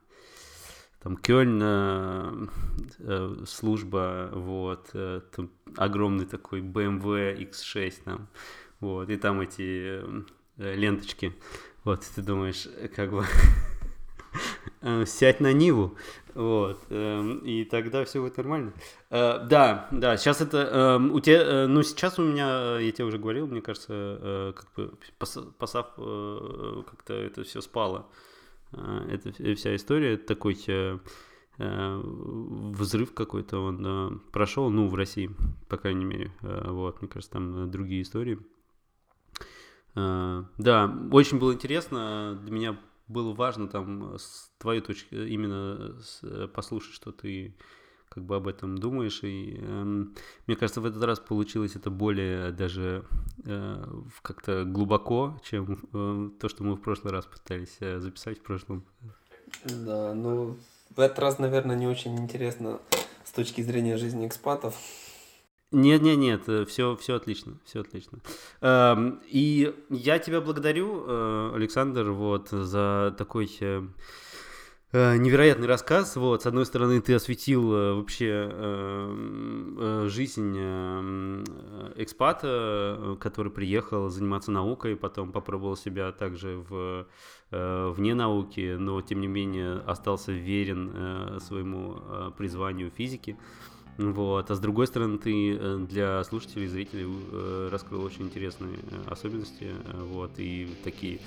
там 1.01 1.17
Кёльн, 1.17 2.49
э, 2.99 3.35
служба, 3.45 4.29
вот, 4.33 4.89
э, 4.93 5.21
там 5.35 5.51
огромный 5.75 6.25
такой 6.25 6.61
BMW 6.61 7.49
X6 7.49 7.93
там, 8.05 8.27
вот, 8.79 9.09
и 9.09 9.17
там 9.17 9.41
эти 9.41 10.01
э, 10.57 10.75
ленточки, 10.75 11.33
вот, 11.83 12.05
ты 12.15 12.21
думаешь, 12.21 12.67
как 12.95 13.11
бы 13.11 13.25
Э, 13.25 13.76
сядь 15.05 15.39
на 15.39 15.53
Ниву, 15.53 15.95
вот, 16.35 16.79
эм, 16.89 17.39
и 17.39 17.63
тогда 17.63 18.05
все 18.05 18.21
будет 18.21 18.37
нормально. 18.37 18.73
Э, 19.09 19.39
да, 19.43 19.87
да, 19.91 20.17
сейчас 20.17 20.39
это, 20.39 20.57
эм, 20.97 21.11
у 21.11 21.19
тебя, 21.19 21.67
ну, 21.67 21.81
сейчас 21.81 22.19
у 22.19 22.23
меня, 22.23 22.77
я 22.77 22.91
тебе 22.91 23.05
уже 23.05 23.17
говорил, 23.17 23.47
мне 23.47 23.61
кажется, 23.61 23.93
э, 23.93 24.53
как 24.55 24.71
бы, 24.75 24.93
посав, 25.57 25.87
как-то 25.95 27.13
это 27.13 27.43
все 27.43 27.61
спало. 27.61 28.07
Это 28.71 29.31
вся 29.55 29.75
история, 29.75 30.17
такой 30.17 30.55
взрыв 31.57 33.13
какой-то 33.13 33.59
он 33.59 34.21
прошел, 34.31 34.69
ну, 34.69 34.87
в 34.89 34.95
России, 34.95 35.31
по 35.69 35.77
крайней 35.77 36.05
мере, 36.05 36.31
вот, 36.41 37.01
мне 37.01 37.09
кажется, 37.09 37.33
там 37.33 37.71
другие 37.71 38.03
истории. 38.03 38.37
Да, 39.95 40.95
очень 41.11 41.39
было 41.39 41.53
интересно, 41.53 42.37
для 42.43 42.51
меня 42.51 42.77
было 43.07 43.33
важно 43.33 43.67
там 43.67 44.15
э, 44.15 44.17
с 44.17 44.51
твоей 44.57 44.81
точки 44.81 45.13
э, 45.13 45.27
именно 45.27 45.95
э, 46.23 46.47
послушать, 46.53 46.93
что 46.93 47.11
ты 47.11 47.55
как 48.09 48.25
бы 48.25 48.35
об 48.35 48.47
этом 48.47 48.77
думаешь. 48.77 49.23
И 49.23 49.57
э, 49.59 49.83
мне 50.47 50.55
кажется, 50.55 50.81
в 50.81 50.85
этот 50.85 51.03
раз 51.03 51.19
получилось 51.19 51.75
это 51.75 51.89
более 51.89 52.51
даже 52.51 53.05
э, 53.45 53.83
как-то 54.21 54.63
глубоко, 54.65 55.39
чем 55.43 55.79
э, 55.93 56.29
то, 56.39 56.49
что 56.49 56.63
мы 56.63 56.75
в 56.75 56.81
прошлый 56.81 57.13
раз 57.13 57.25
пытались 57.25 57.77
э, 57.79 57.99
записать 57.99 58.39
в 58.39 58.43
прошлом. 58.43 58.85
Да, 59.63 60.13
ну 60.13 60.57
в 60.95 60.99
этот 60.99 61.19
раз, 61.19 61.39
наверное, 61.39 61.75
не 61.75 61.87
очень 61.87 62.17
интересно 62.17 62.79
с 63.23 63.31
точки 63.31 63.61
зрения 63.61 63.97
жизни 63.97 64.27
экспатов. 64.27 64.75
Нет, 65.71 66.01
нет, 66.01 66.17
нет, 66.17 66.69
все, 66.69 66.95
все 66.95 67.15
отлично, 67.15 67.59
все 67.65 67.81
отлично. 67.81 68.19
Эм, 68.61 69.21
и 69.27 69.73
я 69.89 70.17
тебя 70.17 70.39
благодарю, 70.39 71.03
э, 71.05 71.51
Александр, 71.55 72.11
вот 72.11 72.49
за 72.49 73.13
такой 73.17 73.49
э, 73.59 73.83
Э, 74.93 75.17
невероятный 75.17 75.67
рассказ. 75.67 76.15
Вот, 76.15 76.43
с 76.43 76.45
одной 76.45 76.65
стороны, 76.65 77.01
ты 77.01 77.13
осветил 77.13 77.73
э, 77.73 77.93
вообще 77.93 78.49
э, 78.49 80.05
жизнь 80.09 80.57
экспата, 81.97 83.17
который 83.19 83.51
приехал 83.51 84.09
заниматься 84.09 84.51
наукой, 84.51 84.95
потом 84.95 85.33
попробовал 85.33 85.75
себя 85.75 86.11
также 86.11 86.63
в 86.69 87.05
вне 87.49 88.13
науки, 88.13 88.75
но 88.77 89.01
тем 89.01 89.21
не 89.21 89.27
менее 89.27 89.79
остался 89.85 90.33
верен 90.33 91.39
своему 91.39 92.33
призванию 92.37 92.91
физики. 92.91 93.37
Вот. 93.97 94.51
А 94.51 94.55
с 94.55 94.59
другой 94.59 94.87
стороны, 94.87 95.17
ты 95.17 95.77
для 95.87 96.23
слушателей, 96.23 96.67
зрителей 96.67 97.07
раскрыл 97.69 98.03
очень 98.03 98.23
интересные 98.23 98.77
особенности 99.07 99.71
вот, 100.11 100.31
и 100.37 100.69
такие 100.83 101.19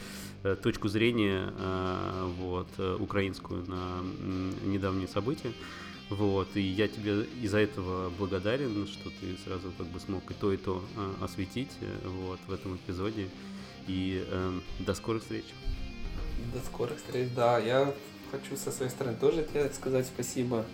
Э, 0.43 0.57
точку 0.57 0.89
зрения 0.89 1.53
э, 1.55 2.33
вот, 2.39 2.69
э, 2.79 2.97
украинскую 2.99 3.63
на 3.69 4.03
недавние 4.65 5.07
события. 5.07 5.53
Вот, 6.09 6.49
и 6.55 6.63
я 6.63 6.89
тебе 6.89 7.25
из-за 7.43 7.59
этого 7.59 8.11
благодарен, 8.11 8.87
что 8.87 9.11
ты 9.11 9.37
сразу 9.45 9.71
как 9.77 9.87
бы 9.89 10.01
смог 10.01 10.29
и 10.31 10.35
то, 10.35 10.53
и 10.53 10.57
то 10.57 10.83
осветить 11.21 11.71
вот, 12.05 12.41
в 12.49 12.53
этом 12.53 12.77
эпизоде. 12.77 13.29
И 13.87 14.25
э, 14.27 14.61
до 14.79 14.95
скорых 14.95 15.23
встреч. 15.23 15.45
До 16.55 16.61
скорых 16.61 16.97
встреч, 16.97 17.29
да. 17.37 17.59
Я 17.59 17.95
хочу 18.33 18.57
со 18.57 18.73
своей 18.73 18.91
стороны 18.91 19.19
тоже 19.19 19.45
тебе 19.45 19.71
сказать 19.75 20.07
спасибо 20.07 20.65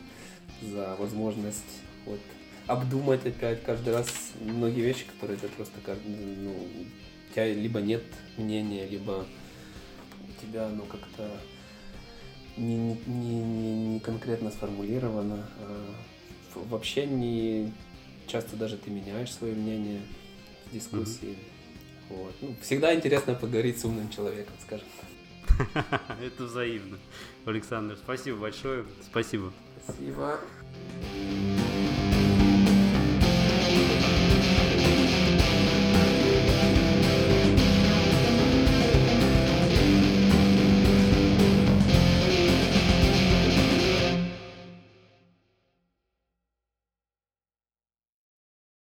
за 0.63 0.95
возможность 0.97 1.83
вот, 2.07 2.21
обдумать 2.67 3.27
опять 3.27 3.63
каждый 3.63 3.93
раз 3.93 4.33
многие 4.41 4.81
вещи, 4.81 5.05
которые 5.07 5.39
ты 5.39 5.49
просто 5.49 5.79
как, 5.85 5.99
ну, 6.05 6.53
у 6.53 7.33
тебя 7.35 7.53
либо 7.53 7.81
нет 7.81 8.03
мнения, 8.37 8.87
либо 8.87 9.27
тебя 10.41 10.67
оно 10.67 10.85
как-то 10.85 11.31
не, 12.57 12.77
не, 12.77 13.43
не, 13.43 13.75
не 13.95 14.01
конкретно 14.01 14.51
сформулировано. 14.51 15.47
А 15.61 15.95
вообще 16.55 17.07
не 17.07 17.73
часто 18.27 18.57
даже 18.57 18.77
ты 18.77 18.91
меняешь 18.91 19.33
свое 19.33 19.55
мнение 19.55 20.01
в 20.67 20.73
дискуссии. 20.73 21.37
Mm-hmm. 21.37 22.17
Вот. 22.17 22.35
Ну, 22.41 22.57
всегда 22.63 22.95
интересно 22.95 23.35
поговорить 23.35 23.81
с 23.81 23.85
умным 23.85 24.09
человеком, 24.11 24.55
скажем 24.63 24.87
так. 25.01 26.03
Это 26.23 26.45
взаимно. 26.45 26.99
Александр, 27.45 27.97
спасибо 27.97 28.39
большое. 28.39 28.85
Спасибо. 29.03 29.53
Спасибо. 29.85 30.39
Música 30.77 32.06